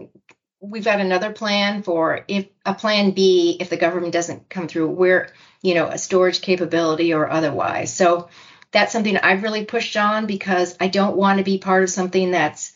we've 0.58 0.84
got 0.84 1.00
another 1.00 1.30
plan 1.30 1.84
for 1.84 2.24
if 2.26 2.48
a 2.66 2.74
plan 2.74 3.12
B, 3.12 3.56
if 3.60 3.70
the 3.70 3.76
government 3.76 4.12
doesn't 4.12 4.48
come 4.48 4.66
through, 4.66 4.88
where, 4.88 5.32
you 5.62 5.74
know, 5.74 5.86
a 5.86 5.98
storage 5.98 6.40
capability 6.40 7.14
or 7.14 7.30
otherwise. 7.30 7.94
So 7.94 8.28
that's 8.72 8.92
something 8.92 9.16
I've 9.18 9.44
really 9.44 9.66
pushed 9.66 9.96
on 9.96 10.26
because 10.26 10.76
I 10.80 10.88
don't 10.88 11.16
want 11.16 11.38
to 11.38 11.44
be 11.44 11.58
part 11.58 11.84
of 11.84 11.90
something 11.90 12.32
that's, 12.32 12.72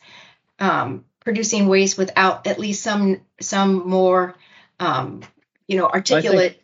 um, 0.60 1.04
producing 1.26 1.66
waste 1.66 1.98
without 1.98 2.46
at 2.46 2.56
least 2.56 2.84
some 2.84 3.20
some 3.40 3.88
more 3.88 4.36
um, 4.78 5.22
you 5.66 5.76
know 5.76 5.88
articulate. 5.88 6.62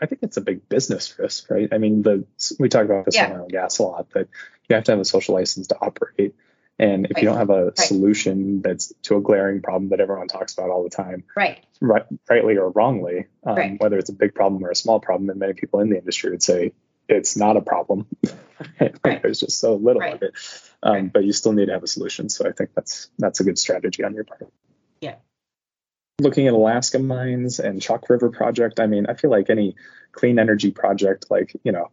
I 0.00 0.06
think, 0.06 0.22
it's 0.22 0.38
a 0.38 0.40
big 0.40 0.66
business 0.68 1.18
risk, 1.18 1.50
right? 1.50 1.68
I 1.70 1.76
mean, 1.76 2.02
the 2.02 2.24
we 2.58 2.70
talk 2.70 2.86
about 2.86 3.04
this 3.04 3.16
yeah. 3.16 3.32
on 3.32 3.40
oil 3.40 3.48
gas 3.48 3.78
a 3.78 3.82
lot, 3.82 4.10
that 4.14 4.28
you 4.68 4.76
have 4.76 4.84
to 4.84 4.92
have 4.92 5.00
a 5.00 5.04
social 5.04 5.34
license 5.34 5.66
to 5.68 5.76
operate. 5.78 6.34
And 6.78 7.04
if 7.06 7.16
right. 7.16 7.22
you 7.22 7.28
don't 7.28 7.38
have 7.38 7.50
a 7.50 7.66
right. 7.66 7.78
solution 7.78 8.62
that's 8.62 8.94
to 9.04 9.16
a 9.16 9.20
glaring 9.20 9.60
problem 9.60 9.90
that 9.90 10.00
everyone 10.00 10.28
talks 10.28 10.54
about 10.54 10.70
all 10.70 10.82
the 10.82 10.90
time, 10.90 11.24
right, 11.36 11.62
right 11.80 12.04
rightly 12.30 12.56
or 12.56 12.70
wrongly, 12.70 13.26
um, 13.44 13.56
right. 13.56 13.80
whether 13.80 13.98
it's 13.98 14.10
a 14.10 14.14
big 14.14 14.34
problem 14.34 14.64
or 14.64 14.70
a 14.70 14.74
small 14.74 15.00
problem, 15.00 15.28
and 15.28 15.38
many 15.38 15.52
people 15.52 15.80
in 15.80 15.90
the 15.90 15.98
industry 15.98 16.30
would 16.30 16.42
say 16.42 16.72
it's 17.10 17.36
not 17.36 17.58
a 17.58 17.60
problem. 17.60 18.06
There's 19.02 19.40
just 19.40 19.60
so 19.60 19.74
little 19.74 20.02
of 20.02 20.22
it 20.22 20.32
um, 20.86 21.08
but 21.08 21.24
you 21.24 21.32
still 21.32 21.52
need 21.52 21.66
to 21.66 21.72
have 21.72 21.82
a 21.82 21.88
solution. 21.88 22.28
So 22.28 22.48
I 22.48 22.52
think 22.52 22.70
that's 22.74 23.08
that's 23.18 23.40
a 23.40 23.44
good 23.44 23.58
strategy 23.58 24.04
on 24.04 24.14
your 24.14 24.24
part. 24.24 24.46
Yeah. 25.00 25.16
Looking 26.20 26.46
at 26.46 26.54
Alaska 26.54 26.98
mines 26.98 27.58
and 27.58 27.82
Chalk 27.82 28.08
River 28.08 28.30
project, 28.30 28.78
I 28.78 28.86
mean, 28.86 29.06
I 29.06 29.14
feel 29.14 29.30
like 29.30 29.50
any 29.50 29.74
clean 30.12 30.38
energy 30.38 30.70
project, 30.70 31.26
like 31.28 31.56
you 31.64 31.72
know, 31.72 31.90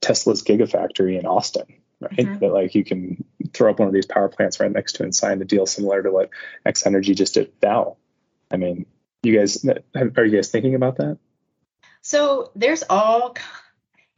Tesla's 0.00 0.42
Gigafactory 0.42 1.18
in 1.18 1.26
Austin, 1.26 1.66
right? 2.00 2.12
Mm-hmm. 2.12 2.38
That 2.40 2.52
like 2.52 2.74
you 2.74 2.84
can 2.84 3.24
throw 3.54 3.70
up 3.70 3.78
one 3.78 3.88
of 3.88 3.94
these 3.94 4.06
power 4.06 4.28
plants 4.28 4.60
right 4.60 4.70
next 4.70 4.94
to 4.94 5.02
and 5.02 5.14
sign 5.14 5.40
a 5.40 5.46
deal 5.46 5.66
similar 5.66 6.02
to 6.02 6.10
what 6.10 6.30
X 6.64 6.86
Energy 6.86 7.14
just 7.14 7.34
did 7.34 7.58
Dow. 7.60 7.96
I 8.50 8.58
mean, 8.58 8.86
you 9.22 9.36
guys, 9.36 9.64
are 9.64 10.24
you 10.24 10.36
guys 10.36 10.50
thinking 10.50 10.74
about 10.74 10.96
that? 10.98 11.18
So 12.02 12.52
there's 12.54 12.84
all 12.88 13.34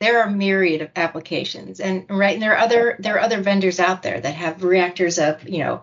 there 0.00 0.22
are 0.22 0.30
myriad 0.30 0.82
of 0.82 0.90
applications 0.96 1.80
and 1.80 2.06
right 2.08 2.34
and 2.34 2.42
there 2.42 2.54
are 2.54 2.58
other 2.58 2.96
there 2.98 3.16
are 3.16 3.20
other 3.20 3.40
vendors 3.40 3.80
out 3.80 4.02
there 4.02 4.20
that 4.20 4.34
have 4.34 4.62
reactors 4.62 5.18
of 5.18 5.48
you 5.48 5.58
know 5.58 5.82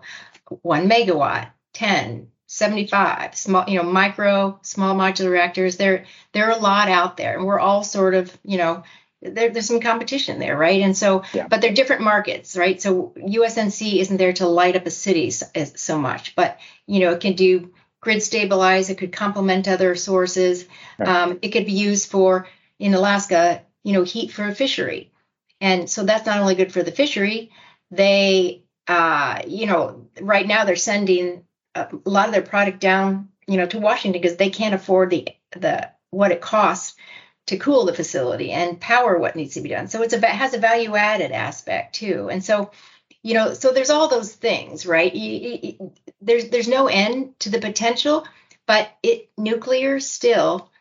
one 0.62 0.88
megawatt 0.88 1.48
10 1.74 2.28
75 2.46 3.36
small 3.36 3.64
you 3.68 3.76
know 3.76 3.84
micro 3.84 4.58
small 4.62 4.94
modular 4.94 5.30
reactors 5.30 5.76
there 5.76 6.06
there 6.32 6.46
are 6.46 6.56
a 6.56 6.62
lot 6.62 6.88
out 6.88 7.16
there 7.16 7.36
and 7.36 7.46
we're 7.46 7.58
all 7.58 7.82
sort 7.82 8.14
of 8.14 8.36
you 8.44 8.56
know 8.56 8.82
there, 9.22 9.50
there's 9.50 9.66
some 9.66 9.80
competition 9.80 10.38
there 10.38 10.56
right 10.56 10.82
and 10.82 10.96
so 10.96 11.24
yeah. 11.32 11.48
but 11.48 11.60
they're 11.60 11.72
different 11.72 12.02
markets 12.02 12.56
right 12.56 12.80
so 12.80 13.12
usnc 13.16 14.00
isn't 14.00 14.16
there 14.16 14.32
to 14.32 14.46
light 14.46 14.76
up 14.76 14.86
a 14.86 14.90
city 14.90 15.30
so, 15.30 15.46
so 15.74 15.98
much 15.98 16.36
but 16.36 16.58
you 16.86 17.00
know 17.00 17.12
it 17.12 17.20
can 17.20 17.34
do 17.34 17.72
grid 18.00 18.22
stabilize 18.22 18.90
it 18.90 18.98
could 18.98 19.12
complement 19.12 19.66
other 19.66 19.96
sources 19.96 20.66
right. 20.98 21.08
um, 21.08 21.38
it 21.42 21.48
could 21.48 21.66
be 21.66 21.72
used 21.72 22.08
for 22.08 22.46
in 22.78 22.94
alaska 22.94 23.62
you 23.86 23.92
know, 23.92 24.02
heat 24.02 24.32
for 24.32 24.48
a 24.48 24.54
fishery. 24.54 25.12
And 25.60 25.88
so 25.88 26.02
that's 26.02 26.26
not 26.26 26.40
only 26.40 26.56
good 26.56 26.72
for 26.72 26.82
the 26.82 26.90
fishery, 26.90 27.52
they, 27.92 28.64
uh, 28.88 29.42
you 29.46 29.66
know, 29.66 30.08
right 30.20 30.44
now 30.44 30.64
they're 30.64 30.74
sending 30.74 31.44
a 31.76 31.88
lot 32.04 32.26
of 32.26 32.34
their 32.34 32.42
product 32.42 32.80
down, 32.80 33.28
you 33.46 33.56
know, 33.56 33.66
to 33.66 33.78
Washington 33.78 34.20
because 34.20 34.36
they 34.38 34.50
can't 34.50 34.74
afford 34.74 35.10
the 35.10 35.28
the 35.52 35.88
what 36.10 36.32
it 36.32 36.40
costs 36.40 36.96
to 37.46 37.58
cool 37.58 37.84
the 37.84 37.94
facility 37.94 38.50
and 38.50 38.80
power 38.80 39.18
what 39.18 39.36
needs 39.36 39.54
to 39.54 39.60
be 39.60 39.68
done. 39.68 39.86
So 39.86 40.02
it's 40.02 40.14
a 40.14 40.16
it 40.16 40.24
has 40.24 40.52
a 40.52 40.58
value 40.58 40.96
added 40.96 41.30
aspect 41.30 41.94
too. 41.94 42.28
And 42.28 42.44
so, 42.44 42.72
you 43.22 43.34
know, 43.34 43.54
so 43.54 43.70
there's 43.70 43.90
all 43.90 44.08
those 44.08 44.32
things, 44.32 44.84
right? 44.84 45.14
You, 45.14 45.58
you, 45.62 45.92
there's 46.20 46.48
there's 46.48 46.68
no 46.68 46.88
end 46.88 47.38
to 47.38 47.50
the 47.50 47.60
potential, 47.60 48.26
but 48.66 48.90
it 49.04 49.30
nuclear 49.38 50.00
still 50.00 50.72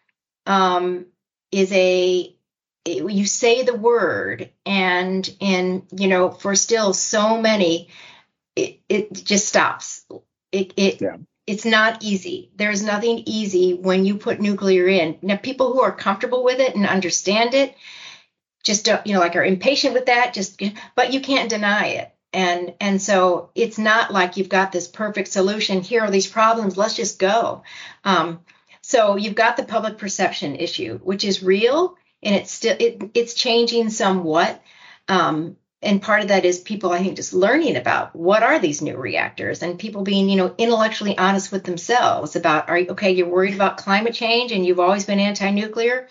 um, 0.48 1.06
is 1.52 1.72
a 1.72 2.35
you 2.86 3.26
say 3.26 3.64
the 3.64 3.76
word 3.76 4.52
and 4.66 5.28
and 5.42 5.84
you 5.92 6.08
know 6.08 6.30
for 6.30 6.56
still 6.56 6.94
so 6.94 7.42
many 7.42 7.90
it, 8.56 8.80
it 8.88 9.14
just 9.14 9.48
stops. 9.48 10.06
It 10.52 10.74
it 10.78 11.02
yeah. 11.02 11.18
it's 11.46 11.66
not 11.66 12.04
easy. 12.04 12.52
There's 12.56 12.82
nothing 12.82 13.24
easy 13.26 13.74
when 13.74 14.06
you 14.06 14.18
put 14.18 14.40
nuclear 14.40 14.88
in. 14.88 15.18
Now 15.22 15.38
people 15.38 15.74
who 15.74 15.82
are 15.82 15.92
comfortable 15.92 16.44
with 16.44 16.60
it 16.60 16.76
and 16.76 16.88
understand 16.88 17.54
it 17.54 17.76
just 18.64 18.86
don't 18.86 19.06
you 19.06 19.14
know 19.14 19.20
like 19.20 19.36
are 19.36 19.44
impatient 19.44 19.94
with 19.94 20.08
that 20.08 20.34
just 20.34 20.62
but 20.96 21.14
you 21.14 21.20
can't 21.20 21.50
deny 21.50 21.88
it. 21.88 22.12
And 22.32 22.74
and 22.80 23.02
so 23.02 23.52
it's 23.56 23.78
not 23.78 24.12
like 24.12 24.38
you've 24.38 24.50
got 24.50 24.72
this 24.72 24.88
perfect 24.88 25.30
solution. 25.30 25.82
Here 25.82 26.02
are 26.02 26.12
these 26.12 26.28
problems. 26.28 26.78
Let's 26.78 26.96
just 26.96 27.20
go. 27.20 27.64
Um, 28.04 28.42
so 28.82 29.16
you've 29.16 29.36
got 29.36 29.58
the 29.58 29.64
public 29.64 29.98
perception 29.98 30.56
issue 30.56 31.00
which 31.00 31.26
is 31.26 31.44
real 31.44 31.98
and 32.24 32.36
it's 32.36 32.52
still 32.52 32.76
it, 32.80 33.12
it's 33.14 33.34
changing 33.34 33.90
somewhat 33.90 34.62
um, 35.08 35.58
and 35.82 36.02
part 36.02 36.22
of 36.22 36.30
that 36.30 36.46
is 36.46 36.60
people 36.60 36.92
i 36.92 37.00
think 37.00 37.16
just 37.16 37.34
learning 37.34 37.76
about 37.76 38.16
what 38.16 38.44
are 38.44 38.60
these 38.60 38.82
new 38.82 38.98
reactors 38.98 39.62
and 39.62 39.80
people 39.80 40.04
being 40.04 40.30
you 40.30 40.36
know 40.36 40.54
intellectually 40.58 41.18
honest 41.18 41.52
with 41.52 41.64
themselves 41.64 42.36
about 42.36 42.70
are 42.70 42.78
you 42.78 42.88
okay 42.90 43.12
you're 43.12 43.28
worried 43.30 43.56
about 43.56 43.78
climate 43.78 44.14
change 44.14 44.52
and 44.52 44.66
you've 44.66 44.80
always 44.80 45.06
been 45.06 45.20
anti-nuclear 45.20 46.08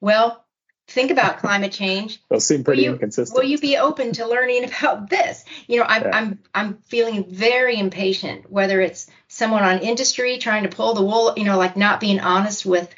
well 0.00 0.44
think 0.88 1.10
about 1.10 1.38
climate 1.40 1.72
change. 1.72 2.20
Those 2.28 2.46
seem 2.46 2.64
pretty 2.64 2.82
will 2.82 2.86
you, 2.86 2.92
inconsistent. 2.94 3.38
Will 3.38 3.48
you 3.48 3.58
be 3.58 3.76
open 3.76 4.12
to 4.14 4.26
learning 4.26 4.64
about 4.72 5.08
this? 5.08 5.44
You 5.66 5.78
know, 5.78 5.86
I'm 5.86 6.02
yeah. 6.02 6.10
I'm 6.12 6.38
I'm 6.54 6.78
feeling 6.86 7.26
very 7.28 7.78
impatient. 7.78 8.50
Whether 8.50 8.80
it's 8.80 9.08
someone 9.28 9.62
on 9.62 9.80
industry 9.80 10.38
trying 10.38 10.64
to 10.64 10.74
pull 10.74 10.94
the 10.94 11.02
wool, 11.02 11.34
you 11.36 11.44
know, 11.44 11.58
like 11.58 11.76
not 11.76 12.00
being 12.00 12.20
honest 12.20 12.66
with 12.66 12.92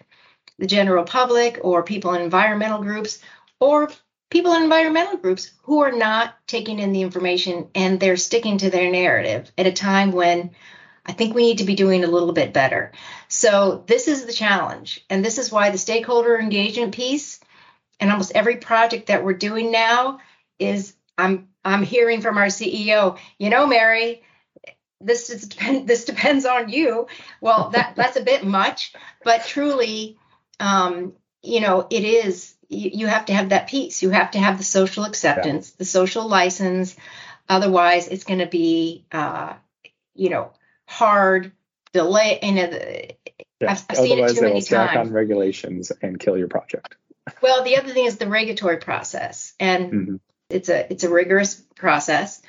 the 0.60 0.66
general 0.66 1.04
public, 1.04 1.58
or 1.62 1.82
people 1.82 2.14
in 2.14 2.22
environmental 2.22 2.82
groups, 2.82 3.18
or 3.58 3.90
people 4.30 4.54
in 4.54 4.62
environmental 4.62 5.16
groups 5.16 5.50
who 5.62 5.80
are 5.80 5.90
not 5.90 6.34
taking 6.46 6.78
in 6.78 6.92
the 6.92 7.02
information 7.02 7.68
and 7.74 7.98
they're 7.98 8.16
sticking 8.16 8.58
to 8.58 8.70
their 8.70 8.90
narrative 8.90 9.50
at 9.58 9.66
a 9.66 9.72
time 9.72 10.12
when 10.12 10.52
I 11.04 11.12
think 11.12 11.34
we 11.34 11.42
need 11.42 11.58
to 11.58 11.64
be 11.64 11.74
doing 11.74 12.04
a 12.04 12.08
little 12.08 12.32
bit 12.32 12.52
better. 12.52 12.92
So 13.28 13.82
this 13.86 14.06
is 14.06 14.26
the 14.26 14.32
challenge, 14.32 15.04
and 15.10 15.24
this 15.24 15.38
is 15.38 15.50
why 15.50 15.70
the 15.70 15.78
stakeholder 15.78 16.38
engagement 16.38 16.94
piece 16.94 17.40
and 17.98 18.10
almost 18.10 18.32
every 18.34 18.56
project 18.56 19.08
that 19.08 19.24
we're 19.24 19.32
doing 19.32 19.72
now 19.72 20.20
is 20.58 20.94
I'm 21.18 21.48
I'm 21.64 21.82
hearing 21.82 22.20
from 22.20 22.38
our 22.38 22.46
CEO, 22.46 23.18
you 23.38 23.50
know, 23.50 23.66
Mary, 23.66 24.22
this 25.00 25.30
is 25.30 25.48
this 25.84 26.04
depends 26.04 26.44
on 26.44 26.68
you. 26.68 27.08
Well, 27.40 27.70
that 27.70 27.96
that's 27.96 28.16
a 28.16 28.22
bit 28.22 28.44
much, 28.44 28.92
but 29.24 29.44
truly, 29.44 30.18
um, 30.60 31.14
you 31.42 31.60
know, 31.60 31.86
it 31.90 32.04
is. 32.04 32.54
You, 32.68 32.90
you, 32.92 33.06
have 33.08 33.24
to 33.26 33.34
have 33.34 33.48
that 33.48 33.68
piece. 33.68 34.02
You 34.02 34.10
have 34.10 34.30
to 34.32 34.38
have 34.38 34.58
the 34.58 34.64
social 34.64 35.04
acceptance, 35.04 35.70
yeah. 35.70 35.74
the 35.78 35.84
social 35.84 36.28
license. 36.28 36.94
Otherwise, 37.48 38.06
it's 38.06 38.22
going 38.22 38.38
to 38.38 38.46
be, 38.46 39.04
uh, 39.10 39.54
you 40.14 40.30
know, 40.30 40.52
hard 40.86 41.50
delay. 41.92 42.38
You 42.42 42.52
know, 42.52 42.62
yeah. 42.62 43.72
I've, 43.72 43.84
I've 43.88 43.96
seen 43.96 44.18
it 44.20 44.36
too 44.36 44.42
many 44.42 44.62
times. 44.62 45.08
on 45.08 45.12
regulations 45.12 45.90
and 46.00 46.20
kill 46.20 46.36
your 46.36 46.46
project. 46.46 46.94
Well, 47.42 47.64
the 47.64 47.76
other 47.76 47.92
thing 47.92 48.06
is 48.06 48.18
the 48.18 48.28
regulatory 48.28 48.76
process, 48.76 49.54
and 49.58 49.92
mm-hmm. 49.92 50.16
it's 50.48 50.68
a 50.68 50.92
it's 50.92 51.04
a 51.04 51.10
rigorous 51.10 51.56
process. 51.74 52.40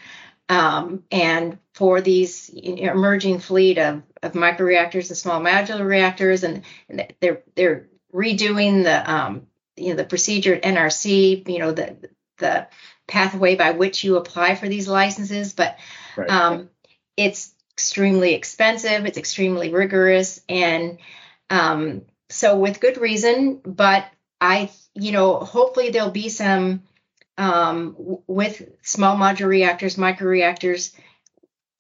Um, 0.49 1.03
and 1.12 1.59
for 1.74 2.01
these 2.01 2.49
emerging 2.49 3.39
fleet 3.39 3.78
of, 3.78 4.03
of 4.22 4.34
microreactors 4.34 5.07
and 5.07 5.18
small 5.18 5.39
modular 5.39 5.86
reactors, 5.86 6.43
and, 6.43 6.64
and 6.89 7.07
they're 7.22 7.41
they're 7.55 7.88
redoing 8.14 8.84
the 8.84 9.12
um, 9.12 9.47
you 9.76 9.89
know 9.89 9.95
the 9.95 10.03
procedure 10.03 10.55
at 10.55 10.64
NRC, 10.64 11.47
you 11.47 11.59
know 11.59 11.72
the 11.72 11.97
the 12.38 12.68
pathway 13.07 13.55
by 13.55 13.72
which 13.72 14.03
you 14.03 14.18
apply 14.18 14.55
for 14.55 14.68
these 14.68 14.88
licenses, 14.88 15.53
but 15.53 15.78
right. 16.16 16.30
um, 16.30 16.70
it's 17.18 17.53
extremely 17.74 18.34
expensive, 18.34 19.05
it's 19.05 19.18
extremely 19.18 19.72
rigorous, 19.72 20.41
and 20.47 20.97
um, 21.49 22.03
so 22.30 22.57
with 22.57 22.80
good 22.80 22.97
reason, 22.97 23.62
but 23.66 24.05
I, 24.39 24.72
you 24.95 25.12
know, 25.12 25.38
hopefully 25.38 25.89
there'll 25.89 26.12
be 26.12 26.30
some 26.30 26.84
um, 27.38 27.95
with 28.28 28.62
small 28.82 29.18
modular 29.18 29.47
reactors, 29.47 29.95
microreactors, 29.95 30.93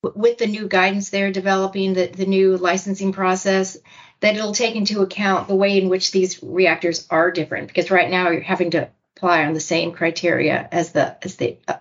with 0.03 0.37
the 0.37 0.47
new 0.47 0.67
guidance 0.67 1.09
they're 1.09 1.31
developing, 1.31 1.93
the, 1.93 2.07
the 2.07 2.25
new 2.25 2.57
licensing 2.57 3.13
process, 3.13 3.77
that 4.21 4.35
it'll 4.35 4.53
take 4.53 4.75
into 4.75 5.01
account 5.01 5.47
the 5.47 5.55
way 5.55 5.77
in 5.77 5.89
which 5.89 6.11
these 6.11 6.41
reactors 6.41 7.05
are 7.09 7.31
different. 7.31 7.67
Because 7.67 7.91
right 7.91 8.09
now 8.09 8.29
you're 8.29 8.41
having 8.41 8.71
to 8.71 8.89
apply 9.17 9.45
on 9.45 9.53
the 9.53 9.59
same 9.59 9.91
criteria 9.91 10.67
as 10.71 10.93
the 10.93 11.17
as 11.23 11.35
the 11.35 11.57
uh, 11.67 11.77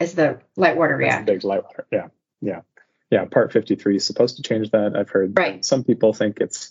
as 0.00 0.14
the 0.14 0.40
light 0.56 0.76
water 0.76 0.96
reactor. 0.96 1.32
Big 1.32 1.44
light 1.44 1.64
water, 1.64 1.86
yeah, 1.90 2.08
yeah, 2.40 2.60
yeah. 3.10 3.24
Part 3.24 3.52
53 3.52 3.96
is 3.96 4.06
supposed 4.06 4.36
to 4.36 4.42
change 4.42 4.70
that. 4.70 4.94
I've 4.96 5.10
heard. 5.10 5.36
Right. 5.36 5.64
Some 5.64 5.84
people 5.84 6.12
think 6.12 6.38
it's 6.40 6.70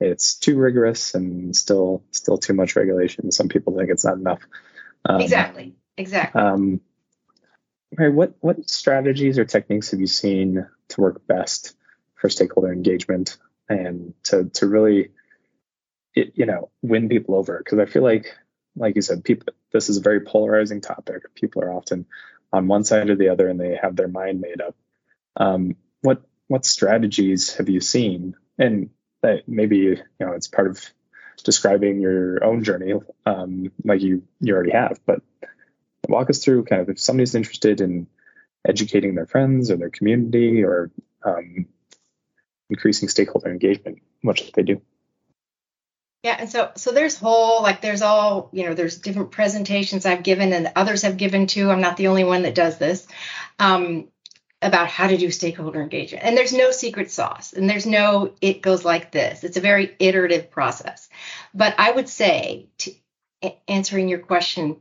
it's 0.00 0.36
too 0.36 0.56
rigorous 0.56 1.14
and 1.14 1.56
still 1.56 2.04
still 2.12 2.38
too 2.38 2.54
much 2.54 2.76
regulation. 2.76 3.32
Some 3.32 3.48
people 3.48 3.76
think 3.76 3.90
it's 3.90 4.04
not 4.04 4.18
enough. 4.18 4.40
Um, 5.04 5.20
exactly. 5.20 5.74
Exactly. 5.96 6.40
Um, 6.40 6.80
Mary, 7.96 8.12
what 8.12 8.34
what 8.40 8.68
strategies 8.68 9.38
or 9.38 9.44
techniques 9.44 9.90
have 9.90 10.00
you 10.00 10.06
seen 10.06 10.66
to 10.88 11.00
work 11.00 11.26
best 11.26 11.74
for 12.14 12.28
stakeholder 12.28 12.72
engagement 12.72 13.38
and 13.68 14.14
to 14.24 14.44
to 14.54 14.66
really 14.66 15.10
you 16.14 16.46
know 16.46 16.70
win 16.82 17.08
people 17.08 17.34
over? 17.34 17.58
Because 17.58 17.78
I 17.78 17.86
feel 17.86 18.02
like, 18.02 18.34
like 18.76 18.96
you 18.96 19.02
said, 19.02 19.24
people 19.24 19.52
this 19.72 19.88
is 19.88 19.98
a 19.98 20.02
very 20.02 20.20
polarizing 20.20 20.80
topic. 20.80 21.34
People 21.34 21.62
are 21.62 21.72
often 21.72 22.06
on 22.52 22.68
one 22.68 22.84
side 22.84 23.10
or 23.10 23.16
the 23.16 23.28
other, 23.28 23.48
and 23.48 23.60
they 23.60 23.78
have 23.80 23.96
their 23.96 24.08
mind 24.08 24.40
made 24.40 24.60
up. 24.60 24.74
Um, 25.36 25.76
what 26.02 26.22
what 26.48 26.64
strategies 26.64 27.54
have 27.56 27.68
you 27.68 27.80
seen? 27.80 28.34
And 28.58 28.90
maybe 29.46 29.76
you 29.76 29.96
know 30.20 30.32
it's 30.32 30.48
part 30.48 30.68
of 30.68 30.84
describing 31.44 32.00
your 32.00 32.44
own 32.44 32.64
journey 32.64 32.94
um, 33.26 33.70
like 33.84 34.00
you 34.00 34.22
you 34.40 34.54
already 34.54 34.72
have 34.72 35.00
but 35.06 35.22
walk 36.08 36.30
us 36.30 36.42
through 36.42 36.64
kind 36.64 36.82
of 36.82 36.88
if 36.88 37.00
somebody's 37.00 37.34
interested 37.34 37.80
in 37.80 38.06
educating 38.66 39.14
their 39.14 39.26
friends 39.26 39.70
or 39.70 39.76
their 39.76 39.90
community 39.90 40.64
or 40.64 40.90
um, 41.22 41.66
increasing 42.70 43.08
stakeholder 43.08 43.50
engagement 43.50 43.98
much 44.22 44.44
should 44.44 44.54
they 44.54 44.62
do 44.62 44.80
yeah 46.22 46.36
and 46.38 46.50
so 46.50 46.70
so 46.76 46.92
there's 46.92 47.18
whole 47.18 47.62
like 47.62 47.80
there's 47.80 48.02
all 48.02 48.48
you 48.52 48.64
know 48.64 48.74
there's 48.74 48.98
different 48.98 49.30
presentations 49.30 50.06
i've 50.06 50.22
given 50.22 50.52
and 50.52 50.70
others 50.76 51.02
have 51.02 51.16
given 51.16 51.46
too 51.46 51.70
i'm 51.70 51.80
not 51.80 51.96
the 51.96 52.08
only 52.08 52.24
one 52.24 52.42
that 52.42 52.54
does 52.54 52.78
this 52.78 53.06
um, 53.58 54.08
about 54.60 54.88
how 54.88 55.06
to 55.06 55.16
do 55.16 55.30
stakeholder 55.30 55.80
engagement. 55.80 56.24
And 56.24 56.36
there's 56.36 56.52
no 56.52 56.70
secret 56.70 57.10
sauce 57.10 57.52
and 57.52 57.70
there's 57.70 57.86
no, 57.86 58.34
it 58.40 58.60
goes 58.60 58.84
like 58.84 59.12
this. 59.12 59.44
It's 59.44 59.56
a 59.56 59.62
very 59.62 59.94
iterative 59.98 60.50
process. 60.50 61.08
But 61.54 61.74
I 61.78 61.92
would 61.92 62.08
say, 62.08 62.66
to 62.78 62.92
answering 63.68 64.08
your 64.08 64.18
question, 64.18 64.76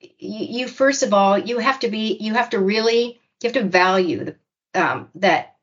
you, 0.00 0.60
you 0.60 0.68
first 0.68 1.02
of 1.02 1.14
all, 1.14 1.38
you 1.38 1.58
have 1.58 1.80
to 1.80 1.88
be, 1.88 2.18
you 2.20 2.34
have 2.34 2.50
to 2.50 2.58
really, 2.58 3.18
you 3.42 3.50
have 3.50 3.54
to 3.54 3.64
value 3.64 4.24
the, 4.24 4.36
um, 4.74 5.08
that 5.16 5.56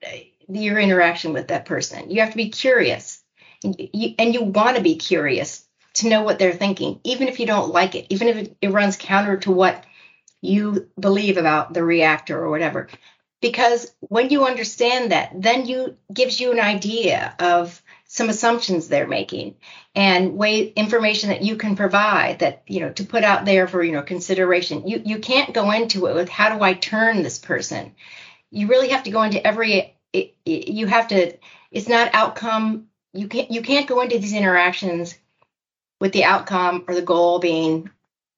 your 0.49 0.79
interaction 0.79 1.33
with 1.33 1.47
that 1.49 1.65
person. 1.65 2.09
You 2.09 2.21
have 2.21 2.31
to 2.31 2.37
be 2.37 2.49
curious. 2.49 3.21
And 3.63 3.75
you, 3.93 4.15
and 4.19 4.33
you 4.33 4.43
want 4.43 4.77
to 4.77 4.83
be 4.83 4.95
curious 4.95 5.65
to 5.95 6.09
know 6.09 6.23
what 6.23 6.39
they're 6.39 6.53
thinking, 6.53 6.99
even 7.03 7.27
if 7.27 7.39
you 7.39 7.45
don't 7.45 7.71
like 7.71 7.95
it, 7.95 8.07
even 8.09 8.27
if 8.27 8.35
it, 8.35 8.57
it 8.61 8.71
runs 8.71 8.97
counter 8.97 9.37
to 9.37 9.51
what 9.51 9.85
you 10.41 10.89
believe 10.99 11.37
about 11.37 11.73
the 11.73 11.83
reactor 11.83 12.37
or 12.37 12.49
whatever. 12.49 12.87
Because 13.41 13.93
when 13.99 14.29
you 14.29 14.45
understand 14.45 15.11
that 15.11 15.31
then 15.35 15.65
you 15.65 15.97
gives 16.13 16.39
you 16.39 16.51
an 16.51 16.59
idea 16.59 17.35
of 17.39 17.81
some 18.05 18.29
assumptions 18.29 18.87
they're 18.87 19.07
making 19.07 19.55
and 19.93 20.35
way 20.37 20.67
information 20.67 21.29
that 21.29 21.41
you 21.41 21.55
can 21.55 21.75
provide 21.75 22.39
that 22.39 22.63
you 22.67 22.79
know 22.79 22.91
to 22.93 23.03
put 23.03 23.23
out 23.23 23.45
there 23.45 23.67
for 23.67 23.83
you 23.83 23.91
know 23.91 24.01
consideration. 24.01 24.87
You 24.87 25.01
you 25.05 25.19
can't 25.19 25.53
go 25.53 25.71
into 25.71 26.07
it 26.07 26.15
with 26.15 26.29
how 26.29 26.55
do 26.55 26.63
i 26.63 26.73
turn 26.73 27.23
this 27.23 27.39
person? 27.39 27.95
You 28.51 28.67
really 28.67 28.89
have 28.89 29.03
to 29.03 29.11
go 29.11 29.23
into 29.23 29.45
every 29.45 29.94
it, 30.15 30.35
it, 30.45 30.67
you 30.69 30.87
have 30.87 31.07
to 31.09 31.33
it's 31.71 31.89
not 31.89 32.13
outcome 32.13 32.87
you 33.13 33.27
can't 33.27 33.51
you 33.51 33.61
can't 33.61 33.87
go 33.87 34.01
into 34.01 34.17
these 34.17 34.33
interactions 34.33 35.17
with 35.99 36.11
the 36.13 36.23
outcome 36.23 36.85
or 36.87 36.95
the 36.95 37.01
goal 37.01 37.39
being 37.39 37.89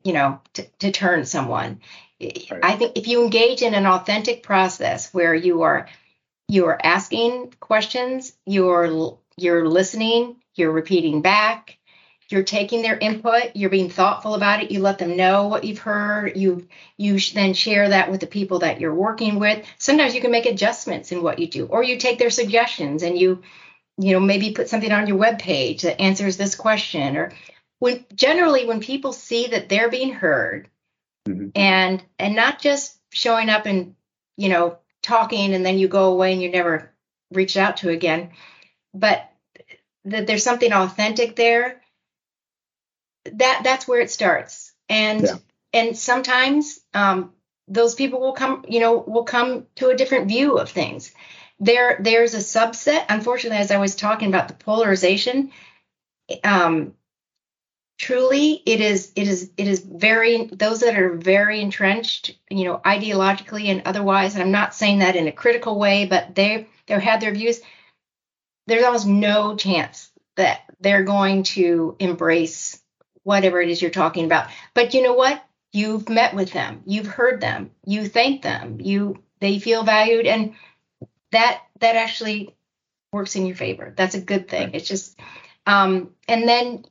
you 0.03 0.13
know 0.13 0.39
to, 0.53 0.63
to 0.79 0.91
turn 0.91 1.25
someone 1.25 1.79
Right. 2.19 2.59
I 2.63 2.75
think 2.75 2.97
if 2.97 3.07
you 3.07 3.23
engage 3.23 3.61
in 3.61 3.75
an 3.75 3.85
authentic 3.85 4.41
process 4.41 5.13
where 5.13 5.35
you 5.35 5.61
are 5.61 5.87
you 6.47 6.65
are 6.65 6.79
asking 6.81 7.53
questions, 7.59 8.33
you're 8.45 9.19
you're 9.37 9.67
listening, 9.67 10.37
you're 10.55 10.71
repeating 10.71 11.21
back, 11.21 11.76
you're 12.29 12.43
taking 12.43 12.81
their 12.81 12.97
input, 12.97 13.55
you're 13.55 13.69
being 13.69 13.89
thoughtful 13.89 14.35
about 14.35 14.61
it, 14.61 14.71
you 14.71 14.81
let 14.81 14.97
them 14.97 15.15
know 15.15 15.47
what 15.47 15.63
you've 15.63 15.79
heard, 15.79 16.35
you 16.35 16.67
you 16.97 17.19
then 17.33 17.53
share 17.53 17.89
that 17.89 18.11
with 18.11 18.19
the 18.19 18.27
people 18.27 18.59
that 18.59 18.81
you're 18.81 18.93
working 18.93 19.39
with. 19.39 19.65
Sometimes 19.77 20.13
you 20.13 20.21
can 20.21 20.31
make 20.31 20.45
adjustments 20.45 21.11
in 21.11 21.23
what 21.23 21.39
you 21.39 21.47
do 21.47 21.65
or 21.65 21.83
you 21.83 21.97
take 21.97 22.19
their 22.19 22.29
suggestions 22.29 23.03
and 23.03 23.17
you 23.17 23.41
you 23.97 24.13
know 24.13 24.19
maybe 24.19 24.51
put 24.51 24.69
something 24.69 24.91
on 24.91 25.07
your 25.07 25.17
web 25.17 25.39
page 25.39 25.83
that 25.83 26.01
answers 26.01 26.37
this 26.37 26.55
question 26.55 27.17
or 27.17 27.31
when 27.79 28.05
generally 28.13 28.65
when 28.65 28.79
people 28.79 29.13
see 29.13 29.47
that 29.47 29.69
they're 29.69 29.89
being 29.89 30.13
heard 30.13 30.69
mm-hmm. 31.27 31.49
and 31.55 32.03
and 32.19 32.35
not 32.35 32.59
just 32.59 32.97
showing 33.11 33.49
up 33.49 33.65
and 33.65 33.95
you 34.35 34.49
know 34.49 34.77
talking 35.01 35.53
and 35.53 35.65
then 35.65 35.77
you 35.77 35.87
go 35.87 36.11
away 36.11 36.33
and 36.33 36.41
you 36.41 36.51
never 36.51 36.91
reach 37.31 37.57
out 37.57 37.77
to 37.77 37.89
again 37.89 38.31
but 38.93 39.29
that 40.05 40.27
there's 40.27 40.43
something 40.43 40.71
authentic 40.73 41.35
there 41.35 41.81
that 43.35 43.61
that's 43.63 43.87
where 43.87 44.01
it 44.01 44.11
starts 44.11 44.73
and 44.89 45.23
yeah. 45.23 45.35
and 45.73 45.97
sometimes 45.97 46.79
um 46.93 47.31
those 47.67 47.95
people 47.95 48.19
will 48.19 48.33
come, 48.33 48.63
you 48.67 48.79
know, 48.79 48.97
will 48.97 49.23
come 49.25 49.67
to 49.75 49.89
a 49.89 49.95
different 49.95 50.27
view 50.27 50.57
of 50.57 50.69
things. 50.69 51.11
There, 51.59 51.97
there's 51.99 52.33
a 52.33 52.37
subset. 52.37 53.05
Unfortunately, 53.09 53.57
as 53.57 53.71
I 53.71 53.77
was 53.77 53.95
talking 53.95 54.29
about 54.29 54.47
the 54.47 54.53
polarization, 54.53 55.51
um, 56.43 56.93
truly, 57.97 58.61
it 58.65 58.79
is, 58.79 59.11
it 59.15 59.27
is, 59.27 59.51
it 59.57 59.67
is 59.67 59.81
very 59.81 60.45
those 60.45 60.81
that 60.81 60.97
are 60.97 61.15
very 61.15 61.59
entrenched, 61.59 62.37
you 62.49 62.63
know, 62.63 62.77
ideologically 62.77 63.65
and 63.65 63.81
otherwise. 63.85 64.35
And 64.35 64.43
I'm 64.43 64.51
not 64.51 64.75
saying 64.75 64.99
that 64.99 65.15
in 65.15 65.27
a 65.27 65.31
critical 65.31 65.77
way, 65.77 66.05
but 66.05 66.35
they 66.35 66.67
they 66.85 66.99
had 66.99 67.19
their 67.19 67.33
views. 67.33 67.59
There's 68.67 68.83
almost 68.83 69.07
no 69.07 69.55
chance 69.55 70.09
that 70.35 70.61
they're 70.79 71.03
going 71.03 71.43
to 71.43 71.95
embrace 71.99 72.79
whatever 73.27 73.59
it 73.59 73.67
is 73.67 73.81
you're 73.81 73.91
talking 73.91 74.23
about. 74.23 74.47
But 74.73 74.93
you 74.93 75.03
know 75.03 75.13
what? 75.13 75.43
You've 75.73 76.07
met 76.07 76.33
with 76.33 76.53
them, 76.53 76.81
you've 76.85 77.07
heard 77.07 77.41
them, 77.41 77.71
you 77.85 78.07
thank 78.07 78.41
them, 78.41 78.79
you 78.79 79.21
they 79.41 79.59
feel 79.59 79.83
valued, 79.83 80.25
and 80.25 80.53
that 81.33 81.61
that 81.81 81.97
actually 81.97 82.55
works 83.11 83.35
in 83.35 83.45
your 83.45 83.57
favor. 83.57 83.93
That's 83.97 84.15
a 84.15 84.21
good 84.21 84.47
thing. 84.47 84.71
It's 84.73 84.87
just 84.87 85.19
um, 85.65 86.11
and 86.29 86.47
then 86.47 86.85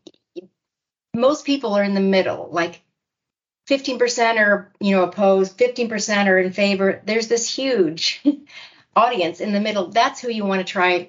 most 1.14 1.46
people 1.46 1.72
are 1.72 1.82
in 1.82 1.94
the 1.94 2.00
middle, 2.00 2.50
like 2.52 2.82
15% 3.70 4.36
are 4.36 4.70
you 4.78 4.94
know 4.94 5.04
opposed, 5.04 5.56
15% 5.56 6.26
are 6.26 6.38
in 6.38 6.52
favor. 6.52 7.00
There's 7.06 7.28
this 7.28 7.52
huge 7.52 8.22
audience 8.94 9.40
in 9.40 9.52
the 9.52 9.60
middle. 9.60 9.88
That's 9.88 10.20
who 10.20 10.30
you 10.30 10.44
want 10.44 10.64
to 10.64 10.70
try 10.70 11.08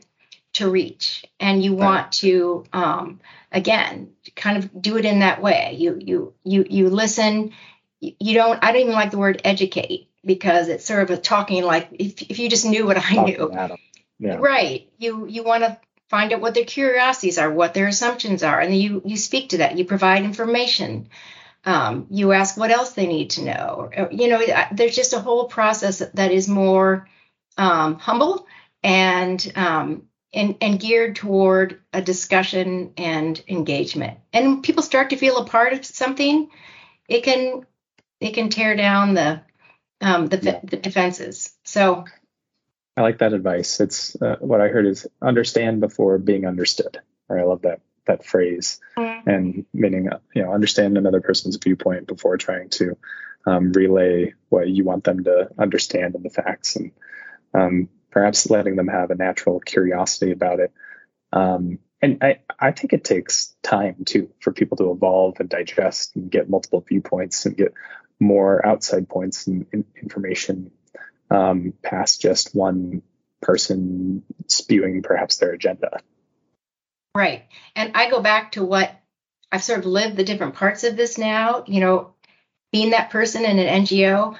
to 0.57 0.69
reach, 0.69 1.25
and 1.39 1.63
you 1.63 1.73
want 1.73 2.11
to 2.13 2.65
um, 2.73 3.19
again 3.51 4.11
kind 4.35 4.57
of 4.57 4.81
do 4.81 4.97
it 4.97 5.05
in 5.05 5.19
that 5.19 5.41
way. 5.41 5.75
You 5.77 5.97
you 5.99 6.33
you 6.43 6.65
you 6.69 6.89
listen. 6.89 7.53
You 7.99 8.33
don't. 8.35 8.63
I 8.63 8.71
don't 8.71 8.81
even 8.81 8.93
like 8.93 9.11
the 9.11 9.17
word 9.17 9.41
educate 9.43 10.09
because 10.23 10.67
it's 10.67 10.85
sort 10.85 11.03
of 11.03 11.09
a 11.09 11.17
talking 11.17 11.63
like 11.63 11.89
if 11.93 12.21
if 12.23 12.39
you 12.39 12.49
just 12.49 12.65
knew 12.65 12.85
what 12.85 12.97
I 12.97 13.23
knew. 13.23 13.51
Yeah. 14.19 14.37
Right. 14.39 14.89
You 14.97 15.27
you 15.27 15.43
want 15.43 15.63
to 15.63 15.77
find 16.09 16.33
out 16.33 16.41
what 16.41 16.53
their 16.53 16.65
curiosities 16.65 17.37
are, 17.37 17.51
what 17.51 17.73
their 17.73 17.87
assumptions 17.87 18.43
are, 18.43 18.59
and 18.59 18.75
you 18.75 19.01
you 19.05 19.17
speak 19.17 19.49
to 19.49 19.59
that. 19.59 19.77
You 19.77 19.85
provide 19.85 20.23
information. 20.23 21.09
Um, 21.65 22.07
you 22.09 22.31
ask 22.31 22.57
what 22.57 22.71
else 22.71 22.93
they 22.93 23.07
need 23.07 23.31
to 23.31 23.43
know. 23.43 23.89
Or, 23.95 24.07
you 24.09 24.29
know, 24.29 24.41
there's 24.71 24.95
just 24.95 25.11
a 25.11 25.19
whole 25.19 25.45
process 25.45 26.01
that 26.13 26.31
is 26.31 26.47
more 26.47 27.09
um, 27.57 27.99
humble 27.99 28.47
and 28.83 29.51
um, 29.55 30.03
and, 30.37 30.55
and 30.61 30.79
geared 30.79 31.15
toward 31.15 31.81
a 31.91 32.01
discussion 32.01 32.93
and 32.95 33.43
engagement. 33.47 34.19
And 34.31 34.61
people 34.61 34.83
start 34.83 35.09
to 35.09 35.17
feel 35.17 35.37
a 35.37 35.45
part 35.45 35.73
of 35.73 35.83
something, 35.83 36.49
it 37.09 37.23
can 37.23 37.65
it 38.19 38.33
can 38.33 38.49
tear 38.49 38.75
down 38.75 39.15
the 39.15 39.41
um, 39.99 40.27
the, 40.27 40.37
yeah. 40.37 40.59
the 40.63 40.77
defenses. 40.77 41.55
So 41.63 42.05
I 42.95 43.01
like 43.01 43.17
that 43.19 43.33
advice. 43.33 43.79
It's 43.79 44.15
uh, 44.21 44.35
what 44.39 44.61
I 44.61 44.67
heard 44.67 44.85
is 44.85 45.07
understand 45.21 45.81
before 45.81 46.17
being 46.19 46.45
understood. 46.45 46.99
Or 47.29 47.39
I 47.39 47.43
love 47.43 47.63
that 47.63 47.81
that 48.05 48.23
phrase, 48.23 48.79
mm-hmm. 48.95 49.29
and 49.29 49.65
meaning 49.73 50.09
you 50.35 50.43
know 50.43 50.53
understand 50.53 50.97
another 50.97 51.21
person's 51.21 51.57
viewpoint 51.57 52.07
before 52.07 52.37
trying 52.37 52.69
to 52.69 52.95
um, 53.47 53.71
relay 53.71 54.33
what 54.49 54.67
you 54.67 54.83
want 54.83 55.03
them 55.03 55.23
to 55.23 55.49
understand 55.57 56.13
and 56.13 56.23
the 56.23 56.29
facts, 56.29 56.75
and 56.75 56.91
um, 57.55 57.89
perhaps 58.17 58.49
letting 58.49 58.75
them 58.75 58.87
have 58.87 59.11
a 59.11 59.15
natural 59.15 59.59
curiosity 59.59 60.31
about 60.31 60.59
it. 60.59 60.73
Um, 61.31 61.77
and 62.01 62.17
I, 62.23 62.39
I 62.59 62.71
think 62.71 62.93
it 62.93 63.03
takes 63.03 63.55
time 63.61 64.05
too 64.05 64.31
for 64.39 64.51
people 64.51 64.75
to 64.77 64.91
evolve 64.91 65.39
and 65.39 65.47
digest 65.47 66.15
and 66.15 66.31
get 66.31 66.49
multiple 66.49 66.81
viewpoints 66.81 67.45
and 67.45 67.55
get 67.55 67.75
more 68.19 68.65
outside 68.65 69.07
points 69.07 69.45
and, 69.45 69.67
information 70.01 70.71
um, 71.29 71.73
past 71.83 72.19
just 72.19 72.55
one 72.55 73.03
person 73.39 74.23
spewing 74.47 75.03
perhaps 75.03 75.37
their 75.37 75.51
agenda. 75.51 75.99
Right. 77.13 77.43
And 77.75 77.91
I 77.93 78.09
go 78.09 78.19
back 78.19 78.53
to 78.53 78.65
what 78.65 78.99
I've 79.51 79.63
sort 79.63 79.77
of 79.77 79.85
lived 79.85 80.17
the 80.17 80.23
different 80.23 80.55
parts 80.55 80.83
of 80.83 80.97
this 80.97 81.19
now, 81.19 81.65
you 81.67 81.81
know, 81.81 82.15
being 82.71 82.89
that 82.91 83.11
person 83.11 83.45
in 83.45 83.59
an 83.59 83.85
NGO, 83.85 84.35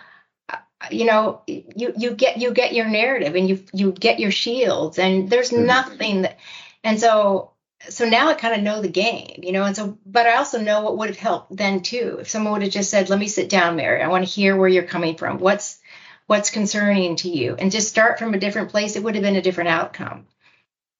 you 0.91 1.05
know 1.05 1.41
you 1.47 1.93
you 1.97 2.11
get 2.11 2.37
you 2.37 2.51
get 2.51 2.73
your 2.73 2.87
narrative 2.87 3.35
and 3.35 3.47
you 3.49 3.63
you 3.73 3.91
get 3.91 4.19
your 4.19 4.31
shields 4.31 4.99
and 4.99 5.29
there's 5.29 5.51
mm-hmm. 5.51 5.65
nothing 5.65 6.21
that 6.23 6.37
and 6.83 6.99
so 6.99 7.51
so 7.89 8.07
now 8.07 8.29
I 8.29 8.33
kind 8.33 8.55
of 8.55 8.63
know 8.63 8.81
the 8.81 8.89
game, 8.89 9.39
you 9.43 9.51
know, 9.51 9.63
and 9.63 9.75
so, 9.75 9.97
but 10.05 10.25
I 10.25 10.37
also 10.37 10.59
know 10.59 10.81
what 10.81 10.97
would 10.97 11.09
have 11.09 11.17
helped 11.17 11.55
then 11.55 11.81
too. 11.81 12.17
If 12.21 12.29
someone 12.29 12.53
would 12.53 12.63
have 12.63 12.71
just 12.71 12.89
said, 12.89 13.09
let 13.09 13.19
me 13.19 13.27
sit 13.27 13.49
down, 13.49 13.75
Mary, 13.75 14.01
I 14.01 14.07
want 14.07 14.25
to 14.25 14.31
hear 14.31 14.55
where 14.55 14.67
you're 14.67 14.83
coming 14.83 15.15
from. 15.15 15.37
What's, 15.37 15.79
what's 16.25 16.49
concerning 16.49 17.15
to 17.17 17.29
you 17.29 17.55
and 17.57 17.71
just 17.71 17.89
start 17.89 18.19
from 18.19 18.33
a 18.33 18.39
different 18.39 18.69
place, 18.69 18.95
it 18.95 19.03
would 19.03 19.15
have 19.15 19.23
been 19.23 19.35
a 19.35 19.41
different 19.41 19.69
outcome. 19.69 20.25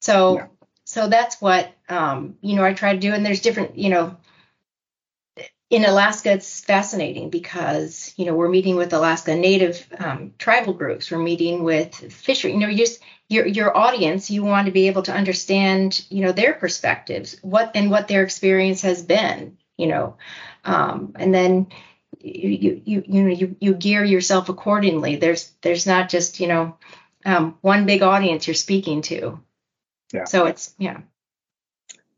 So, 0.02 0.38
yeah. 0.38 0.48
so 0.86 1.10
that's 1.10 1.42
what, 1.42 1.72
um, 1.90 2.38
you 2.42 2.56
know, 2.56 2.64
I 2.64 2.74
try 2.74 2.94
to 2.94 3.00
do. 3.00 3.12
And 3.14 3.26
there's 3.26 3.42
different, 3.42 3.78
you 3.78 3.90
know, 3.90 4.16
in 5.70 5.84
Alaska, 5.84 6.32
it's 6.32 6.62
fascinating 6.62 7.30
because 7.30 8.14
you 8.16 8.26
know 8.26 8.34
we're 8.34 8.50
meeting 8.50 8.78
with 8.78 8.94
Alaska 8.94 9.36
Native 9.36 9.86
um, 10.00 10.34
tribal 10.38 10.74
groups. 10.74 11.12
We're 11.12 11.18
meeting 11.20 11.64
with 11.64 11.94
fishery. 11.94 12.54
You 12.54 12.60
know, 12.60 12.68
you 12.68 12.78
just 12.78 13.02
your 13.28 13.46
your 13.46 13.76
audience. 13.76 14.32
You 14.32 14.44
want 14.44 14.68
to 14.68 14.72
be 14.72 14.88
able 14.88 15.04
to 15.04 15.14
understand 15.14 16.06
you 16.10 16.22
know 16.24 16.32
their 16.32 16.54
perspectives, 16.54 17.38
what 17.42 17.72
and 17.76 17.92
what 17.92 18.08
their 18.08 18.24
experience 18.24 18.82
has 18.84 19.02
been. 19.02 19.58
You 19.78 19.88
know, 19.88 20.18
um, 20.64 21.14
and 21.16 21.34
then 21.34 21.68
you 22.22 22.82
you 22.86 23.04
you 23.06 23.24
know 23.24 23.34
you 23.34 23.56
you 23.60 23.74
gear 23.74 24.06
yourself 24.06 24.48
accordingly. 24.48 25.18
There's 25.18 25.52
there's 25.62 25.86
not 25.86 26.08
just 26.08 26.40
you 26.40 26.48
know 26.48 26.78
um, 27.26 27.58
one 27.60 27.86
big 27.86 28.04
audience 28.04 28.48
you're 28.48 28.54
speaking 28.54 29.02
to. 29.04 29.42
Yeah. 30.14 30.24
So 30.24 30.46
it's 30.46 30.74
yeah. 30.78 31.02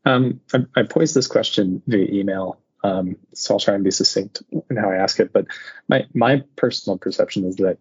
Um, 0.04 0.40
I, 0.54 0.60
I 0.76 0.82
posed 0.84 1.14
this 1.16 1.26
question 1.26 1.82
via 1.86 2.06
email 2.06 2.60
um, 2.82 3.16
so 3.34 3.54
I'll 3.54 3.60
try 3.60 3.74
and 3.74 3.84
be 3.84 3.90
succinct 3.90 4.42
in 4.70 4.76
how 4.76 4.90
I 4.90 4.96
ask 4.96 5.20
it. 5.20 5.32
But 5.32 5.46
my 5.88 6.06
my 6.14 6.42
personal 6.56 6.98
perception 6.98 7.44
is 7.44 7.56
that 7.56 7.78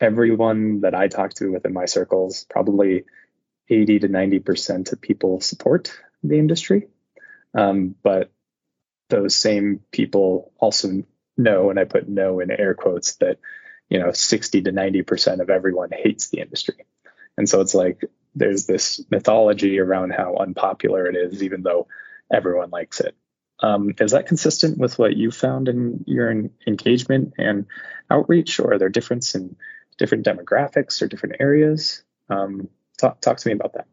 everyone 0.00 0.80
that 0.82 0.94
I 0.94 1.08
talk 1.08 1.34
to 1.34 1.52
within 1.52 1.72
my 1.72 1.86
circles, 1.86 2.46
probably 2.48 3.04
80 3.68 4.00
to 4.00 4.08
90 4.08 4.38
percent 4.40 4.92
of 4.92 5.00
people 5.00 5.40
support 5.40 5.96
the 6.22 6.38
industry. 6.38 6.88
Um, 7.54 7.94
but 8.02 8.30
those 9.10 9.36
same 9.36 9.80
people 9.90 10.52
also 10.58 11.02
know, 11.36 11.70
and 11.70 11.78
I 11.78 11.84
put 11.84 12.08
"know" 12.08 12.40
in 12.40 12.50
air 12.50 12.74
quotes, 12.74 13.16
that 13.16 13.38
you 13.88 13.98
know 13.98 14.12
60 14.12 14.62
to 14.62 14.72
90 14.72 15.02
percent 15.02 15.40
of 15.40 15.50
everyone 15.50 15.90
hates 15.92 16.28
the 16.28 16.40
industry. 16.40 16.86
And 17.36 17.48
so 17.48 17.60
it's 17.60 17.74
like 17.74 18.04
there's 18.34 18.66
this 18.66 19.04
mythology 19.10 19.78
around 19.78 20.12
how 20.12 20.36
unpopular 20.36 21.06
it 21.06 21.16
is, 21.16 21.42
even 21.42 21.62
though 21.62 21.88
everyone 22.32 22.70
likes 22.70 23.00
it. 23.00 23.16
Um, 23.62 23.94
is 24.00 24.10
that 24.10 24.26
consistent 24.26 24.76
with 24.78 24.98
what 24.98 25.16
you 25.16 25.30
found 25.30 25.68
in 25.68 26.04
your 26.06 26.30
engagement 26.66 27.34
and 27.38 27.66
outreach, 28.10 28.58
or 28.58 28.74
are 28.74 28.78
there 28.78 28.88
difference 28.88 29.34
in 29.34 29.56
different 29.98 30.26
demographics 30.26 31.00
or 31.00 31.06
different 31.06 31.36
areas? 31.38 32.02
Um, 32.28 32.68
talk, 32.98 33.20
talk 33.20 33.38
to 33.38 33.48
me 33.48 33.54
about 33.54 33.74
that. 33.74 33.86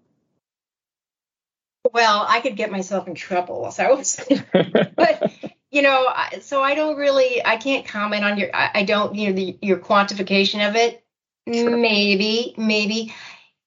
Well, 1.93 2.25
I 2.27 2.41
could 2.41 2.55
get 2.55 2.71
myself 2.71 3.07
in 3.07 3.15
trouble, 3.15 3.71
so 3.71 4.01
but 4.95 5.31
you 5.71 5.83
know, 5.83 6.07
so 6.41 6.63
I 6.63 6.75
don't 6.75 6.97
really, 6.97 7.45
I 7.45 7.57
can't 7.57 7.85
comment 7.85 8.23
on 8.23 8.37
your, 8.37 8.49
I, 8.53 8.83
don't, 8.83 9.13
you 9.15 9.27
know, 9.27 9.33
the, 9.33 9.57
your 9.61 9.77
quantification 9.77 10.67
of 10.67 10.75
it. 10.75 11.03
Sure. 11.51 11.77
Maybe, 11.77 12.55
maybe 12.57 13.13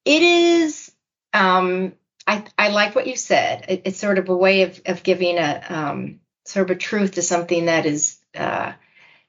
it 0.05 0.23
is. 0.23 0.91
Um, 1.33 1.95
I, 2.27 2.45
I 2.57 2.69
like 2.69 2.95
what 2.95 3.07
you 3.07 3.17
said. 3.17 3.67
It, 3.69 3.83
it's 3.87 3.99
sort 3.99 4.19
of 4.19 4.29
a 4.29 4.37
way 4.37 4.63
of, 4.63 4.81
of 4.87 5.03
giving 5.03 5.39
a 5.39 5.63
um, 5.69 6.21
sort 6.45 6.71
of 6.71 6.77
a 6.77 6.79
truth 6.79 7.13
to 7.13 7.23
something 7.23 7.67
that 7.67 7.87
is 7.87 8.19
uh, 8.35 8.73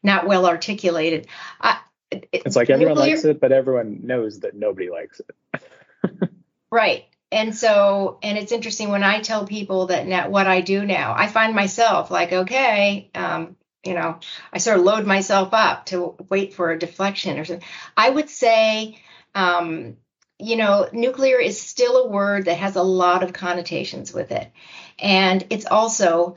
not 0.01 0.27
well 0.27 0.45
articulated. 0.45 1.27
I, 1.59 1.79
it, 2.11 2.29
it's 2.31 2.55
like 2.55 2.69
everyone 2.69 2.95
nuclear, 2.95 3.15
likes 3.15 3.25
it, 3.25 3.39
but 3.39 3.51
everyone 3.51 4.01
knows 4.03 4.41
that 4.41 4.55
nobody 4.55 4.89
likes 4.89 5.21
it. 5.21 6.29
right. 6.71 7.05
And 7.31 7.55
so, 7.55 8.19
and 8.21 8.37
it's 8.37 8.51
interesting 8.51 8.89
when 8.89 9.03
I 9.03 9.19
tell 9.19 9.47
people 9.47 9.87
that 9.87 10.05
now, 10.05 10.29
what 10.29 10.45
I 10.45 10.61
do 10.61 10.85
now, 10.85 11.15
I 11.17 11.27
find 11.27 11.55
myself 11.55 12.11
like, 12.11 12.31
okay, 12.31 13.09
um, 13.15 13.55
you 13.83 13.95
know, 13.95 14.19
I 14.51 14.59
sort 14.59 14.77
of 14.77 14.85
load 14.85 15.07
myself 15.07 15.49
up 15.51 15.87
to 15.87 16.15
wait 16.29 16.53
for 16.53 16.71
a 16.71 16.77
deflection 16.77 17.39
or 17.39 17.45
something. 17.45 17.67
I 17.97 18.09
would 18.09 18.29
say, 18.29 18.99
um, 19.33 19.97
you 20.39 20.55
know, 20.55 20.89
nuclear 20.91 21.37
is 21.37 21.61
still 21.61 21.97
a 21.97 22.07
word 22.07 22.45
that 22.45 22.57
has 22.57 22.75
a 22.75 22.83
lot 22.83 23.23
of 23.23 23.33
connotations 23.33 24.13
with 24.13 24.31
it. 24.31 24.51
And 24.99 25.45
it's 25.49 25.65
also, 25.65 26.35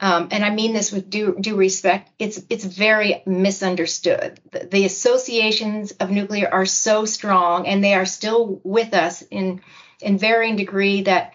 um, 0.00 0.28
and 0.30 0.44
I 0.44 0.50
mean 0.50 0.72
this 0.72 0.92
with 0.92 1.08
due, 1.08 1.36
due 1.40 1.56
respect, 1.56 2.10
it's 2.18 2.40
it's 2.50 2.64
very 2.64 3.22
misunderstood. 3.26 4.40
The, 4.52 4.68
the, 4.70 4.84
associations 4.84 5.92
of 5.92 6.10
nuclear 6.10 6.48
are 6.48 6.66
so 6.66 7.04
strong, 7.04 7.66
and 7.66 7.82
they 7.82 7.94
are 7.94 8.06
still 8.06 8.60
with 8.62 8.94
us 8.94 9.22
in 9.22 9.60
in 10.00 10.18
varying 10.18 10.56
degree 10.56 11.02
that 11.02 11.32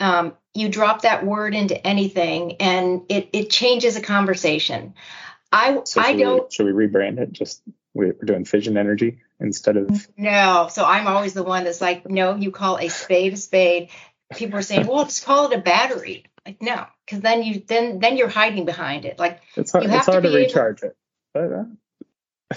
um, 0.00 0.34
you 0.54 0.70
drop 0.70 1.02
that 1.02 1.26
word 1.26 1.54
into 1.54 1.86
anything, 1.86 2.56
and 2.60 3.02
it 3.10 3.28
it 3.34 3.50
changes 3.50 3.96
a 3.96 4.02
conversation. 4.02 4.94
I 5.52 5.82
So 5.84 6.00
I 6.00 6.16
don't 6.16 6.44
We, 6.44 6.50
should 6.50 6.66
we 6.66 6.86
rebrand 6.86 7.18
it? 7.18 7.32
Just 7.32 7.62
we're 7.92 8.12
doing 8.24 8.46
fission 8.46 8.78
energy 8.78 9.18
instead 9.40 9.76
of. 9.76 10.08
No, 10.16 10.68
so 10.70 10.84
I'm 10.84 11.06
always 11.06 11.34
the 11.34 11.42
one 11.42 11.64
that's 11.64 11.80
like, 11.80 12.08
no, 12.08 12.34
you 12.36 12.50
call 12.50 12.78
a 12.78 12.88
spade 12.88 13.32
a 13.34 13.36
spade. 13.36 13.90
People 14.34 14.58
are 14.58 14.62
saying, 14.62 14.86
well, 14.86 15.04
just 15.04 15.24
call 15.24 15.50
it 15.50 15.56
a 15.58 15.60
battery. 15.60 16.24
Like, 16.44 16.60
no, 16.62 16.84
because 17.04 17.20
then 17.20 17.42
you 17.42 17.62
then 17.66 17.98
then 18.00 18.16
you're 18.16 18.28
hiding 18.28 18.64
behind 18.64 19.04
it. 19.04 19.18
Like, 19.18 19.40
It's 19.56 19.72
hard. 19.72 19.84
You 19.84 19.90
have 19.90 19.98
It's 19.98 20.06
to 20.06 20.12
hard 20.12 20.22
to, 20.24 20.28
be 20.30 20.34
able- 20.36 20.46
recharge 20.46 20.82
it. 20.82 20.96
But 21.34 21.52
uh, 21.52 21.64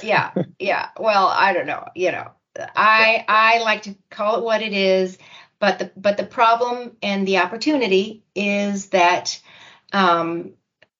yeah, 0.03 0.31
yeah. 0.59 0.89
Well, 0.99 1.27
I 1.27 1.53
don't 1.53 1.65
know. 1.65 1.87
You 1.95 2.11
know, 2.11 2.31
I 2.75 3.25
I 3.27 3.59
like 3.63 3.83
to 3.83 3.95
call 4.09 4.37
it 4.37 4.43
what 4.43 4.61
it 4.61 4.73
is, 4.73 5.17
but 5.59 5.79
the 5.79 5.91
but 5.97 6.17
the 6.17 6.25
problem 6.25 6.95
and 7.01 7.27
the 7.27 7.39
opportunity 7.39 8.23
is 8.35 8.87
that 8.89 9.41
um, 9.91 10.53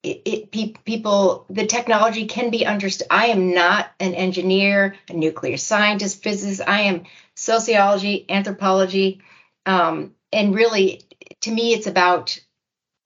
it, 0.03 0.21
it 0.25 0.51
pe- 0.51 0.73
people 0.85 1.45
the 1.49 1.65
technology 1.65 2.25
can 2.25 2.49
be 2.49 2.65
understood. 2.65 3.07
I 3.09 3.27
am 3.27 3.53
not 3.53 3.91
an 3.99 4.13
engineer, 4.13 4.95
a 5.09 5.13
nuclear 5.13 5.57
scientist, 5.57 6.23
physicist. 6.23 6.67
I 6.67 6.81
am 6.81 7.03
sociology, 7.35 8.25
anthropology, 8.29 9.21
um, 9.65 10.15
and 10.31 10.55
really, 10.55 11.01
to 11.41 11.51
me, 11.51 11.73
it's 11.73 11.87
about 11.87 12.39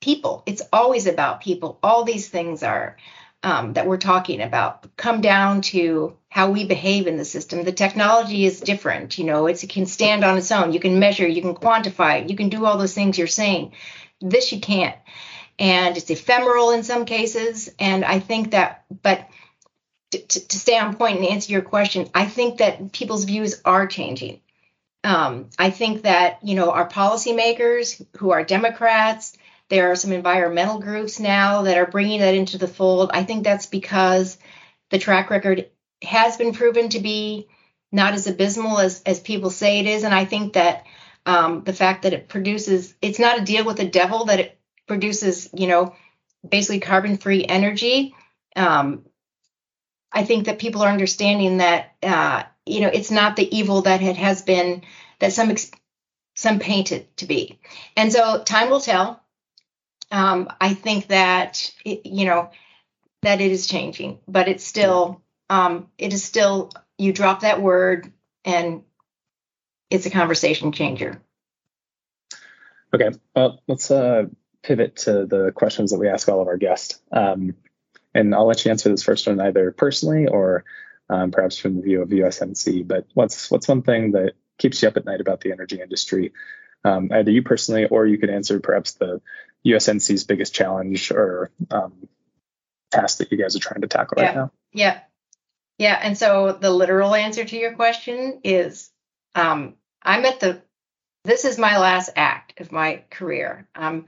people. 0.02 0.44
It's 0.46 0.62
always 0.72 1.08
about 1.08 1.42
people. 1.42 1.80
All 1.82 2.04
these 2.04 2.28
things 2.28 2.62
are 2.62 2.98
um, 3.42 3.74
that 3.74 3.88
we're 3.88 3.98
talking 3.98 4.42
about 4.42 4.96
come 4.96 5.22
down 5.22 5.62
to 5.62 6.16
how 6.30 6.52
we 6.52 6.66
behave 6.66 7.08
in 7.08 7.18
the 7.18 7.26
system. 7.26 7.64
The 7.64 7.72
technology 7.72 8.46
is 8.46 8.60
different. 8.60 9.18
You 9.18 9.26
know, 9.26 9.48
it 9.48 9.64
can 9.70 9.86
stand 9.86 10.24
on 10.24 10.38
its 10.38 10.52
own. 10.52 10.74
You 10.74 10.80
can 10.80 11.00
measure, 11.00 11.28
you 11.28 11.42
can 11.42 11.56
quantify, 11.56 12.30
you 12.30 12.36
can 12.36 12.50
do 12.50 12.66
all 12.66 12.78
those 12.78 12.94
things 12.94 13.18
you're 13.18 13.28
saying. 13.28 13.74
This 14.22 14.52
you 14.52 14.60
can't. 14.60 14.96
And 15.60 15.98
it's 15.98 16.10
ephemeral 16.10 16.72
in 16.72 16.84
some 16.84 17.06
cases. 17.06 17.70
And 17.80 18.04
I 18.04 18.20
think 18.20 18.52
that, 18.52 18.86
but 19.02 19.28
to, 20.12 20.20
to, 20.20 20.60
stay 20.60 20.78
on 20.78 20.96
point 20.96 21.18
and 21.18 21.28
answer 21.28 21.52
your 21.52 21.62
question, 21.62 22.10
I 22.14 22.26
think 22.26 22.60
that 22.60 22.92
people's 22.92 23.26
views 23.26 23.62
are 23.66 23.88
changing. 23.88 24.42
Um, 25.04 25.50
I 25.60 25.70
think 25.70 26.04
that, 26.04 26.40
you 26.44 26.56
know, 26.56 26.72
our 26.72 26.88
policymakers 26.88 28.06
who 28.18 28.32
are 28.32 28.44
Democrats, 28.44 29.38
there 29.70 29.92
are 29.92 29.96
some 29.96 30.12
environmental 30.12 30.80
groups 30.80 31.20
now 31.20 31.64
that 31.64 31.78
are 31.78 31.88
bringing 31.88 32.20
that 32.20 32.36
into 32.36 32.58
the 32.58 32.68
fold. 32.68 33.12
I 33.14 33.24
think 33.24 33.44
that's 33.44 33.66
because 33.66 34.38
the 34.92 35.00
track 35.00 35.30
record 35.30 35.70
has 36.04 36.38
been 36.38 36.54
proven 36.54 36.90
to 36.90 37.00
be 37.00 37.48
not 37.92 38.14
as 38.14 38.28
abysmal 38.28 38.80
as, 38.80 39.02
as 39.04 39.20
people 39.20 39.50
say 39.50 39.80
it 39.80 39.88
is. 39.88 40.04
And 40.04 40.14
I 40.14 40.26
think 40.26 40.54
that 40.54 40.86
um, 41.26 41.64
the 41.64 41.74
fact 41.74 42.04
that 42.04 42.14
it 42.14 42.28
produces, 42.28 42.94
it's 43.02 43.20
not 43.20 43.40
a 43.40 43.46
deal 43.46 43.66
with 43.66 43.78
the 43.78 43.88
devil, 43.88 44.26
that 44.26 44.40
it 44.40 44.60
produces, 44.88 45.50
you 45.54 45.68
know, 45.68 45.96
basically 46.48 46.80
carbon 46.80 47.18
free 47.18 47.46
energy. 47.46 48.16
Um, 48.56 49.06
I 50.12 50.24
think 50.24 50.46
that 50.46 50.60
people 50.60 50.84
are 50.84 50.92
understanding 50.92 51.58
that, 51.58 51.96
uh, 52.04 52.44
you 52.66 52.82
know, 52.82 52.90
it's 52.94 53.12
not 53.12 53.36
the 53.36 53.58
evil 53.58 53.82
that 53.84 54.02
it 54.02 54.18
has 54.18 54.42
been, 54.42 54.84
that 55.20 55.34
some, 55.34 55.50
ex- 55.50 55.72
some 56.36 56.60
painted 56.60 57.16
to 57.18 57.26
be. 57.26 57.60
And 57.98 58.12
so 58.12 58.44
time 58.44 58.70
will 58.70 58.82
tell 58.82 59.24
um, 60.14 60.48
I 60.62 60.76
think 60.76 61.08
that 61.08 61.74
it, 61.84 62.06
you 62.06 62.26
know 62.26 62.52
that 63.24 63.42
it 63.42 63.52
is 63.52 63.68
changing, 63.68 64.20
but 64.28 64.48
it's 64.48 64.64
still 64.64 65.22
um, 65.50 65.90
it 65.98 66.14
is 66.14 66.24
still 66.24 66.70
you 66.98 67.12
drop 67.12 67.42
that 67.42 67.62
word 67.62 68.14
and 68.46 68.84
it's 69.90 70.06
a 70.06 70.12
conversation 70.12 70.72
changer. 70.72 71.22
okay, 72.94 73.10
well, 73.36 73.60
let's 73.68 73.90
uh, 73.90 74.26
pivot 74.64 74.96
to 74.96 75.26
the 75.26 75.52
questions 75.54 75.92
that 75.92 76.00
we 76.00 76.08
ask 76.08 76.28
all 76.30 76.42
of 76.42 76.48
our 76.48 76.58
guests. 76.58 77.00
Um, 77.12 77.56
and 78.16 78.34
I'll 78.34 78.48
let 78.48 78.64
you 78.64 78.72
answer 78.72 78.90
this 78.90 79.04
first 79.04 79.28
one 79.28 79.40
either 79.40 79.72
personally 79.72 80.28
or 80.28 80.64
um, 81.10 81.32
perhaps 81.32 81.58
from 81.58 81.76
the 81.76 81.82
view 81.82 82.02
of 82.02 82.10
USNC. 82.10 82.88
But 82.88 83.06
what's 83.14 83.52
what's 83.52 83.68
one 83.68 83.82
thing 83.82 84.14
that 84.14 84.34
keeps 84.58 84.82
you 84.82 84.88
up 84.88 84.98
at 84.98 85.06
night 85.06 85.22
about 85.22 85.42
the 85.42 85.52
energy 85.52 85.82
industry? 85.82 86.34
Um, 86.86 87.10
either 87.12 87.32
you 87.32 87.44
personally, 87.44 87.86
or 87.86 88.06
you 88.06 88.18
could 88.18 88.30
answer 88.30 88.60
perhaps 88.60 88.94
the 88.94 89.22
USNC's 89.66 90.24
biggest 90.24 90.54
challenge 90.54 91.12
or 91.12 91.52
um, 91.72 92.08
task 92.92 93.20
that 93.20 93.32
you 93.32 93.38
guys 93.38 93.56
are 93.56 93.60
trying 93.60 93.82
to 93.82 93.88
tackle 93.88 94.22
right 94.22 94.36
now. 94.36 94.52
Yeah, 94.74 95.00
yeah. 95.78 96.00
And 96.02 96.18
so 96.18 96.58
the 96.60 96.72
literal 96.72 97.16
answer 97.16 97.44
to 97.44 97.58
your 97.58 97.74
question 97.74 98.42
is 98.44 98.90
um, 99.36 99.76
I'm 100.02 100.26
at 100.26 100.40
the 100.40 100.62
this 101.26 101.46
is 101.46 101.58
my 101.58 101.78
last 101.78 102.10
act 102.16 102.60
of 102.60 102.72
my 102.72 103.04
career. 103.10 103.68
Um, 103.76 104.06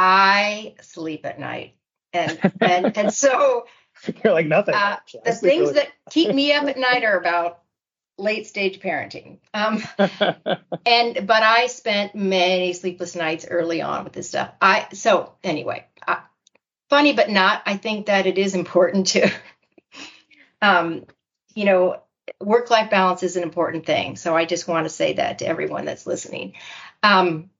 I 0.00 0.74
sleep 0.80 1.26
at 1.26 1.40
night, 1.40 1.74
and 2.12 2.38
and 2.60 2.96
and 2.96 3.12
so 3.12 3.66
You're 4.24 4.32
like 4.32 4.46
nothing. 4.46 4.74
Uh, 4.74 4.96
the 5.24 5.32
things 5.32 5.60
really- 5.60 5.74
that 5.74 5.88
keep 6.10 6.34
me 6.34 6.52
up 6.52 6.64
at 6.64 6.78
night 6.78 7.04
are 7.04 7.18
about 7.18 7.60
late 8.16 8.46
stage 8.46 8.80
parenting. 8.80 9.38
Um, 9.54 9.82
and 10.86 11.26
but 11.26 11.42
I 11.42 11.66
spent 11.66 12.14
many 12.14 12.72
sleepless 12.72 13.14
nights 13.14 13.46
early 13.48 13.82
on 13.82 14.04
with 14.04 14.12
this 14.12 14.28
stuff. 14.28 14.52
I 14.60 14.88
so 14.92 15.32
anyway, 15.42 15.86
I, 16.06 16.20
funny 16.88 17.12
but 17.12 17.30
not. 17.30 17.62
I 17.66 17.76
think 17.76 18.06
that 18.06 18.26
it 18.26 18.38
is 18.38 18.54
important 18.54 19.08
to, 19.08 19.30
um, 20.62 21.04
you 21.54 21.64
know, 21.64 22.02
work 22.40 22.70
life 22.70 22.90
balance 22.90 23.22
is 23.22 23.36
an 23.36 23.42
important 23.42 23.86
thing. 23.86 24.16
So 24.16 24.36
I 24.36 24.44
just 24.44 24.68
want 24.68 24.84
to 24.84 24.90
say 24.90 25.14
that 25.14 25.38
to 25.38 25.46
everyone 25.46 25.84
that's 25.84 26.06
listening. 26.06 26.54
Um, 27.02 27.50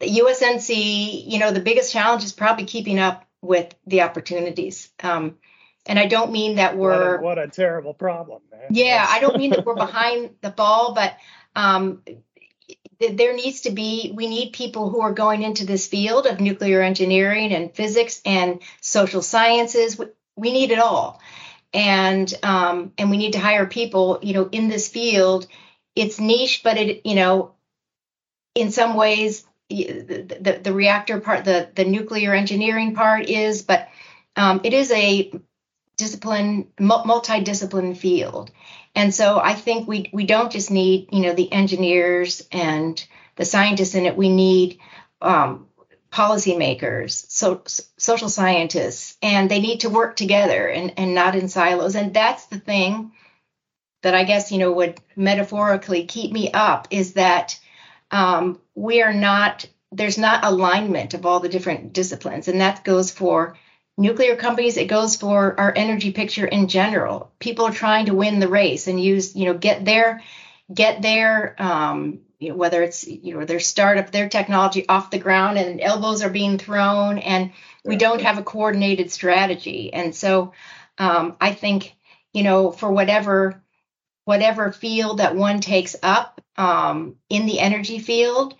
the 0.00 0.06
USNC, 0.06 1.30
you 1.30 1.38
know, 1.38 1.50
the 1.50 1.60
biggest 1.60 1.92
challenge 1.92 2.24
is 2.24 2.32
probably 2.32 2.64
keeping 2.64 2.98
up 2.98 3.26
with 3.42 3.74
the 3.86 4.02
opportunities. 4.02 4.90
Um, 5.02 5.36
and 5.86 5.98
I 5.98 6.06
don't 6.06 6.32
mean 6.32 6.56
that 6.56 6.76
we're 6.76 7.16
a, 7.16 7.22
what 7.22 7.38
a 7.38 7.48
terrible 7.48 7.92
problem, 7.92 8.42
man. 8.50 8.68
yeah, 8.70 9.04
I 9.06 9.20
don't 9.20 9.36
mean 9.36 9.50
that 9.50 9.66
we're 9.66 9.74
behind 9.86 10.30
the 10.40 10.50
ball, 10.50 10.94
but 10.94 11.16
um, 11.54 12.02
there 12.98 13.34
needs 13.34 13.62
to 13.62 13.70
be, 13.70 14.12
we 14.14 14.26
need 14.26 14.52
people 14.52 14.88
who 14.88 15.02
are 15.02 15.12
going 15.12 15.42
into 15.42 15.66
this 15.66 15.86
field 15.86 16.26
of 16.26 16.40
nuclear 16.40 16.80
engineering 16.80 17.52
and 17.52 17.74
physics 17.74 18.22
and 18.24 18.60
social 18.80 19.20
sciences. 19.20 19.98
We, 19.98 20.06
we 20.36 20.52
need 20.52 20.70
it 20.70 20.78
all. 20.78 21.20
And 21.72 22.32
um, 22.44 22.92
and 22.96 23.10
we 23.10 23.16
need 23.16 23.32
to 23.32 23.40
hire 23.40 23.66
people, 23.66 24.20
you 24.22 24.32
know, 24.32 24.48
in 24.52 24.68
this 24.68 24.86
field. 24.88 25.48
It's 25.96 26.20
niche, 26.20 26.60
but 26.62 26.76
it, 26.76 27.04
you 27.04 27.16
know, 27.16 27.54
in 28.54 28.70
some 28.70 28.94
ways, 28.94 29.44
the, 29.68 30.60
the, 30.62 30.72
reactor 30.72 31.20
part, 31.20 31.44
the, 31.44 31.68
the 31.74 31.84
nuclear 31.84 32.34
engineering 32.34 32.94
part 32.94 33.28
is, 33.28 33.62
but 33.62 33.88
um, 34.36 34.60
it 34.64 34.72
is 34.72 34.90
a 34.90 35.32
discipline 35.96 36.68
mul- 36.78 37.04
multidiscipline 37.04 37.96
field. 37.96 38.50
And 38.96 39.14
so 39.14 39.38
i 39.38 39.54
think 39.54 39.88
we 39.88 40.10
we 40.12 40.24
don't 40.24 40.52
just 40.52 40.70
need 40.70 41.08
you 41.12 41.20
know 41.20 41.34
the 41.34 41.52
engineers 41.52 42.46
and 42.52 43.04
the 43.36 43.44
scientists 43.44 43.94
in 43.94 44.06
it. 44.06 44.16
We 44.16 44.28
need 44.28 44.78
um, 45.20 45.68
policymakers 46.12 47.26
so 47.28 47.62
social 47.96 48.28
scientists 48.28 49.16
and 49.20 49.50
they 49.50 49.60
need 49.60 49.80
to 49.80 49.90
work 49.90 50.14
together 50.14 50.68
and 50.68 50.94
and 50.96 51.14
not 51.14 51.34
in 51.34 51.48
silos. 51.48 51.96
And 51.96 52.14
that's 52.14 52.46
the 52.46 52.58
thing 52.58 53.12
that 54.02 54.14
i 54.14 54.22
guess 54.22 54.52
you 54.52 54.58
know 54.58 54.70
would 54.70 55.00
metaphorically 55.16 56.04
keep 56.04 56.30
me 56.30 56.52
up 56.52 56.86
is 56.90 57.14
that 57.14 57.58
um, 58.10 58.60
we 58.74 59.02
are 59.02 59.12
not 59.12 59.66
there's 59.92 60.18
not 60.18 60.44
alignment 60.44 61.14
of 61.14 61.24
all 61.24 61.38
the 61.38 61.48
different 61.48 61.92
disciplines. 61.92 62.48
And 62.48 62.60
that 62.60 62.82
goes 62.82 63.12
for 63.12 63.56
nuclear 63.96 64.34
companies. 64.34 64.76
It 64.76 64.88
goes 64.88 65.14
for 65.14 65.58
our 65.58 65.72
energy 65.76 66.10
picture 66.10 66.46
in 66.46 66.66
general. 66.66 67.30
People 67.38 67.66
are 67.66 67.72
trying 67.72 68.06
to 68.06 68.14
win 68.14 68.40
the 68.40 68.48
race 68.48 68.88
and 68.88 69.00
use 69.00 69.36
you 69.36 69.46
know 69.46 69.54
get 69.54 69.84
their 69.84 70.22
get 70.72 71.00
their 71.00 71.54
um, 71.62 72.20
you 72.40 72.50
know, 72.50 72.56
whether 72.56 72.82
it's 72.82 73.06
you 73.06 73.38
know 73.38 73.44
their 73.44 73.60
startup 73.60 74.10
their 74.10 74.28
technology 74.28 74.88
off 74.88 75.10
the 75.10 75.18
ground 75.18 75.58
and 75.58 75.80
elbows 75.80 76.22
are 76.22 76.30
being 76.30 76.58
thrown 76.58 77.18
and 77.18 77.52
we 77.84 77.96
don't 77.96 78.22
have 78.22 78.38
a 78.38 78.42
coordinated 78.42 79.12
strategy. 79.12 79.92
And 79.92 80.14
so 80.14 80.52
um, 80.98 81.36
i 81.40 81.52
think 81.52 81.94
you 82.32 82.42
know 82.42 82.70
for 82.70 82.90
whatever 82.90 83.62
whatever 84.24 84.72
field 84.72 85.18
that 85.18 85.36
one 85.36 85.60
takes 85.60 85.96
up 86.02 86.40
um, 86.56 87.16
in 87.28 87.46
the 87.46 87.60
energy 87.60 87.98
field 87.98 88.54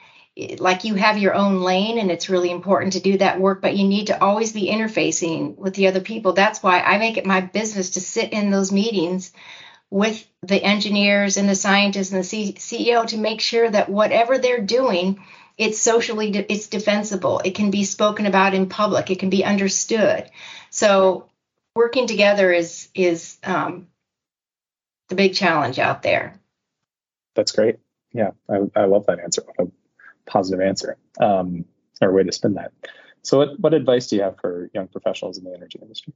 like 0.59 0.83
you 0.83 0.97
have 0.97 1.17
your 1.17 1.33
own 1.33 1.61
lane 1.61 1.97
and 1.97 2.11
it's 2.11 2.29
really 2.29 2.51
important 2.51 2.95
to 2.95 3.01
do 3.01 3.17
that 3.17 3.41
work 3.41 3.63
but 3.63 3.77
you 3.77 3.87
need 3.87 4.09
to 4.09 4.21
always 4.21 4.53
be 4.53 4.69
interfacing 4.69 5.57
with 5.57 5.75
the 5.75 5.87
other 5.87 6.01
people. 6.01 6.33
That's 6.33 6.63
why 6.63 6.81
i 6.81 6.99
make 6.99 7.17
it 7.17 7.27
my 7.27 7.41
business 7.41 7.91
to 7.91 8.01
sit 8.01 8.33
in 8.33 8.51
those 8.51 8.73
meetings 8.73 9.33
with 9.91 10.27
the 10.43 10.61
engineers 10.61 11.37
and 11.37 11.49
the 11.49 11.55
scientists 11.55 12.11
and 12.11 12.21
the 12.21 12.25
C- 12.25 12.55
ceo 12.55 13.07
to 13.07 13.17
make 13.17 13.41
sure 13.41 13.71
that 13.71 13.89
whatever 13.89 14.39
they're 14.39 14.61
doing 14.61 15.21
it's 15.57 15.81
socially 15.81 16.31
de- 16.31 16.53
it's 16.53 16.67
defensible. 16.67 17.41
It 17.45 17.55
can 17.55 17.71
be 17.71 17.85
spoken 17.85 18.27
about 18.27 18.55
in 18.55 18.69
public. 18.69 19.11
It 19.11 19.19
can 19.19 19.31
be 19.31 19.45
understood. 19.45 20.29
So 20.71 21.31
working 21.75 22.07
together 22.07 22.53
is 22.53 22.89
is 22.95 23.39
um, 23.45 23.89
the 25.09 25.15
big 25.15 25.35
challenge 25.35 25.79
out 25.79 26.03
there 26.03 26.39
That's 27.35 27.53
great. 27.53 27.77
Yeah, 28.13 28.31
I, 28.49 28.61
I 28.77 28.85
love 28.85 29.07
that 29.07 29.19
answer. 29.21 29.43
What 29.45 29.69
a 29.69 29.71
positive 30.31 30.61
answer 30.61 30.97
um, 31.21 31.65
or 32.01 32.13
way 32.13 32.23
to 32.23 32.33
spin 32.33 32.55
that. 32.55 32.73
So, 33.23 33.39
what, 33.39 33.61
what 33.61 33.75
advice 33.75 34.07
do 34.07 34.17
you 34.17 34.23
have 34.23 34.39
for 34.41 34.71
young 34.73 34.89
professionals 34.89 35.39
in 35.39 35.45
the 35.45 35.53
energy 35.53 35.79
industry? 35.83 36.13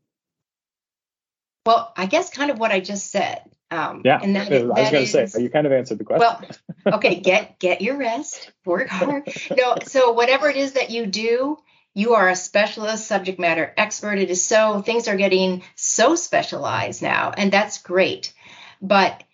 Well, 1.66 1.92
I 1.96 2.06
guess 2.06 2.30
kind 2.30 2.50
of 2.50 2.58
what 2.58 2.70
I 2.70 2.80
just 2.80 3.10
said. 3.10 3.42
Um, 3.70 4.02
yeah, 4.04 4.18
and 4.22 4.36
that, 4.36 4.50
I 4.50 4.62
was 4.62 4.90
going 4.90 5.06
to 5.06 5.28
say, 5.28 5.42
you 5.42 5.50
kind 5.50 5.66
of 5.66 5.72
answered 5.72 5.98
the 5.98 6.04
question. 6.04 6.20
Well, 6.86 6.94
okay, 6.96 7.20
get 7.20 7.58
get 7.58 7.82
your 7.82 7.98
rest, 7.98 8.50
work 8.64 8.88
hard. 8.88 9.28
No, 9.56 9.76
so 9.84 10.12
whatever 10.12 10.48
it 10.48 10.56
is 10.56 10.72
that 10.72 10.90
you 10.90 11.04
do, 11.04 11.58
you 11.94 12.14
are 12.14 12.28
a 12.28 12.36
specialist, 12.36 13.06
subject 13.06 13.38
matter 13.38 13.74
expert. 13.76 14.18
It 14.18 14.30
is 14.30 14.46
so 14.46 14.80
things 14.80 15.08
are 15.08 15.16
getting 15.16 15.62
so 15.74 16.14
specialized 16.14 17.02
now, 17.02 17.32
and 17.36 17.52
that's 17.52 17.82
great. 17.82 18.32
But 18.80 19.24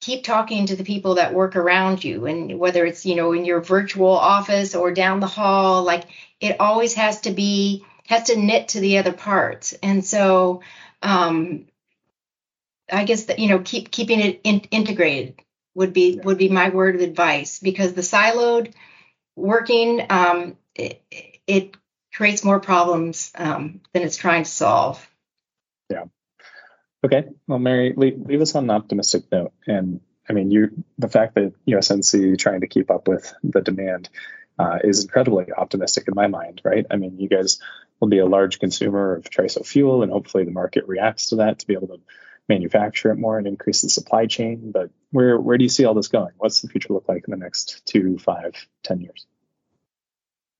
keep 0.00 0.24
talking 0.24 0.66
to 0.66 0.76
the 0.76 0.84
people 0.84 1.16
that 1.16 1.34
work 1.34 1.56
around 1.56 2.04
you, 2.04 2.26
and 2.26 2.58
whether 2.58 2.84
it's 2.84 3.06
you 3.06 3.14
know 3.16 3.32
in 3.32 3.44
your 3.44 3.60
virtual 3.60 4.10
office 4.10 4.74
or 4.74 4.92
down 4.92 5.20
the 5.20 5.26
hall, 5.26 5.82
like 5.82 6.04
it 6.40 6.60
always 6.60 6.94
has 6.94 7.20
to 7.22 7.30
be 7.30 7.84
has 8.06 8.24
to 8.24 8.36
knit 8.36 8.68
to 8.68 8.80
the 8.80 8.98
other 8.98 9.12
parts, 9.12 9.72
and 9.82 10.04
so. 10.04 10.62
Um, 11.02 11.66
I 12.90 13.04
guess 13.04 13.24
that 13.24 13.40
you 13.40 13.48
know 13.48 13.58
keep 13.58 13.90
keeping 13.90 14.20
it 14.20 14.40
in, 14.44 14.60
integrated 14.70 15.42
would 15.74 15.92
be 15.92 16.14
yeah. 16.14 16.22
would 16.22 16.38
be 16.38 16.48
my 16.48 16.70
word 16.70 16.94
of 16.94 17.00
advice 17.00 17.58
because 17.58 17.92
the 17.92 18.00
siloed 18.00 18.72
working 19.36 20.06
um, 20.10 20.56
it, 20.74 21.02
it, 21.46 21.76
creates 22.12 22.42
more 22.42 22.58
problems 22.58 23.30
um, 23.36 23.82
than 23.92 24.02
it's 24.02 24.16
trying 24.16 24.42
to 24.42 24.50
solve. 24.50 25.06
Okay. 27.06 27.28
Well, 27.46 27.60
Mary, 27.60 27.94
leave, 27.96 28.18
leave 28.18 28.40
us 28.40 28.56
on 28.56 28.64
an 28.64 28.70
optimistic 28.70 29.30
note. 29.30 29.52
And 29.64 30.00
I 30.28 30.32
mean, 30.32 30.50
you 30.50 30.84
the 30.98 31.08
fact 31.08 31.36
that 31.36 31.52
USNC 31.68 32.36
trying 32.36 32.62
to 32.62 32.66
keep 32.66 32.90
up 32.90 33.06
with 33.06 33.32
the 33.44 33.60
demand 33.60 34.08
uh, 34.58 34.78
is 34.82 35.04
incredibly 35.04 35.52
optimistic 35.52 36.08
in 36.08 36.14
my 36.16 36.26
mind, 36.26 36.62
right? 36.64 36.84
I 36.90 36.96
mean, 36.96 37.20
you 37.20 37.28
guys 37.28 37.60
will 38.00 38.08
be 38.08 38.18
a 38.18 38.26
large 38.26 38.58
consumer 38.58 39.14
of 39.14 39.30
TRISO 39.30 39.64
fuel, 39.64 40.02
and 40.02 40.10
hopefully 40.10 40.44
the 40.44 40.50
market 40.50 40.88
reacts 40.88 41.28
to 41.28 41.36
that 41.36 41.60
to 41.60 41.66
be 41.68 41.74
able 41.74 41.88
to 41.88 42.00
manufacture 42.48 43.12
it 43.12 43.18
more 43.18 43.38
and 43.38 43.46
increase 43.46 43.82
the 43.82 43.88
supply 43.88 44.26
chain. 44.26 44.72
But 44.72 44.90
where 45.12 45.38
where 45.38 45.58
do 45.58 45.62
you 45.62 45.70
see 45.70 45.84
all 45.84 45.94
this 45.94 46.08
going? 46.08 46.32
What's 46.38 46.60
the 46.60 46.68
future 46.68 46.92
look 46.92 47.08
like 47.08 47.22
in 47.28 47.30
the 47.30 47.36
next 47.36 47.86
two, 47.86 48.18
five, 48.18 48.54
ten 48.82 49.00
years? 49.00 49.28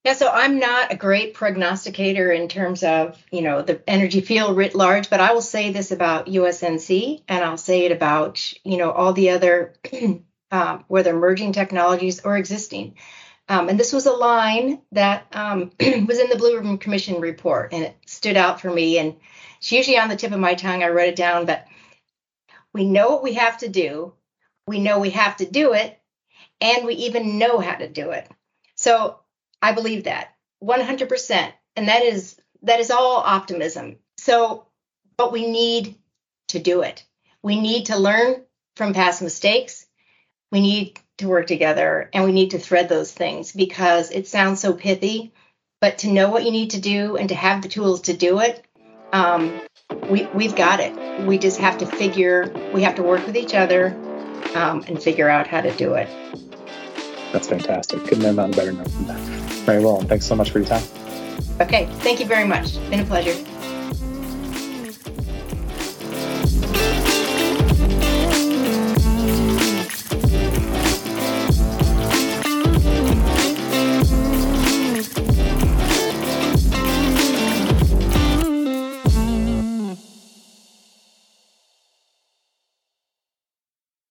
Yeah, 0.07 0.13
so 0.13 0.31
I'm 0.31 0.61
not 0.61 0.93
a 0.93 0.97
great 0.97 1.35
prognosticator 1.35 2.31
in 2.31 2.47
terms 2.47 2.85
of, 2.85 3.21
you 3.33 3.43
know, 3.43 3.63
the 3.63 3.83
energy 3.91 4.21
field 4.21 4.57
writ 4.57 4.77
large, 4.77 5.11
but 5.11 5.19
I 5.19 5.33
will 5.33 5.43
say 5.43 5.73
this 5.73 5.91
about 5.91 6.29
USNC 6.29 7.25
and 7.27 7.43
I'll 7.43 7.57
say 7.57 7.87
it 7.87 7.91
about, 7.91 8.53
you 8.63 8.77
know, 8.77 8.93
all 8.93 9.13
the 9.15 9.31
other, 9.31 9.75
um, 10.53 10.85
whether 10.87 11.11
emerging 11.11 11.55
technologies 11.55 12.21
or 12.25 12.37
existing. 12.37 12.95
Um, 13.49 13.69
and 13.69 13.81
this 13.81 13.93
was 13.93 14.07
a 14.07 14.13
line 14.13 14.81
that 14.93 15.27
um, 15.33 15.73
was 15.81 16.21
in 16.21 16.31
the 16.31 16.39
Blue 16.39 16.55
Ribbon 16.55 16.79
Commission 16.79 17.21
report 17.21 17.73
and 17.73 17.83
it 17.83 17.97
stood 18.07 18.37
out 18.37 18.61
for 18.61 18.71
me. 18.71 18.99
And 18.99 19.17
it's 19.59 19.73
usually 19.73 19.99
on 19.99 20.09
the 20.09 20.15
tip 20.15 20.31
of 20.31 20.39
my 20.39 20.55
tongue. 20.55 20.85
I 20.85 20.91
wrote 20.91 21.09
it 21.09 21.17
down, 21.17 21.47
but 21.47 21.67
we 22.73 22.85
know 22.85 23.11
what 23.11 23.25
we 23.25 23.35
have 23.35 23.59
to 23.59 23.69
do. 23.69 24.13
We 24.69 24.79
know 24.79 25.01
we 25.01 25.11
have 25.11 25.39
to 25.39 25.51
do 25.51 25.73
it. 25.73 25.99
And 26.61 26.87
we 26.87 26.95
even 26.95 27.39
know 27.39 27.59
how 27.59 27.75
to 27.75 27.89
do 27.89 28.13
it. 28.13 28.31
So 28.77 29.19
I 29.63 29.73
believe 29.73 30.05
that 30.05 30.35
100%. 30.63 31.53
And 31.77 31.89
that 31.89 32.03
is 32.03 32.37
that 32.63 32.81
is 32.81 32.91
all 32.91 33.19
optimism. 33.19 33.97
So, 34.17 34.67
but 35.17 35.33
we 35.33 35.47
need 35.47 35.97
to 36.49 36.59
do 36.59 36.83
it. 36.83 37.05
We 37.43 37.61
need 37.61 37.87
to 37.87 37.97
learn 37.97 38.43
from 38.77 38.95
past 38.95 39.23
mistakes. 39.23 39.87
We 40.51 40.61
need 40.61 40.99
to 41.19 41.29
work 41.29 41.47
together 41.47 42.11
and 42.13 42.25
we 42.25 42.33
need 42.33 42.51
to 42.51 42.59
thread 42.59 42.89
those 42.89 43.13
things 43.13 43.53
because 43.53 44.11
it 44.11 44.27
sounds 44.27 44.61
so 44.61 44.73
pithy, 44.73 45.33
but 45.81 45.99
to 45.99 46.09
know 46.09 46.31
what 46.31 46.45
you 46.45 46.51
need 46.51 46.71
to 46.71 46.81
do 46.81 47.17
and 47.17 47.29
to 47.29 47.35
have 47.35 47.63
the 47.63 47.69
tools 47.69 48.03
to 48.03 48.17
do 48.17 48.41
it, 48.41 48.65
um, 49.13 49.61
we, 50.11 50.27
we've 50.35 50.57
got 50.57 50.81
it. 50.81 51.27
We 51.27 51.39
just 51.39 51.59
have 51.59 51.79
to 51.79 51.87
figure, 51.87 52.53
we 52.75 52.83
have 52.83 52.97
to 52.97 53.03
work 53.03 53.27
with 53.27 53.37
each 53.37 53.55
other 53.55 53.89
um, 54.55 54.85
and 54.89 55.03
figure 55.03 55.29
out 55.29 55.47
how 55.47 55.61
to 55.61 55.75
do 55.77 55.95
it. 55.95 56.09
That's 57.33 57.49
fantastic. 57.49 58.05
Couldn't 58.05 58.39
on 58.39 58.53
a 58.53 58.57
better 58.57 58.73
note 58.73 58.89
than 58.89 59.07
that. 59.07 59.36
Very 59.67 59.85
well. 59.85 59.99
And 59.99 60.09
Thanks 60.09 60.25
so 60.25 60.37
much 60.37 60.51
for 60.51 60.61
your 60.61 60.69
time. 60.69 60.83
Okay. 61.61 61.87
Thank 62.01 62.21
you 62.21 62.27
very 62.27 62.47
much. 62.47 62.79
Been 62.89 63.01
a 63.01 63.05
pleasure. 63.05 63.35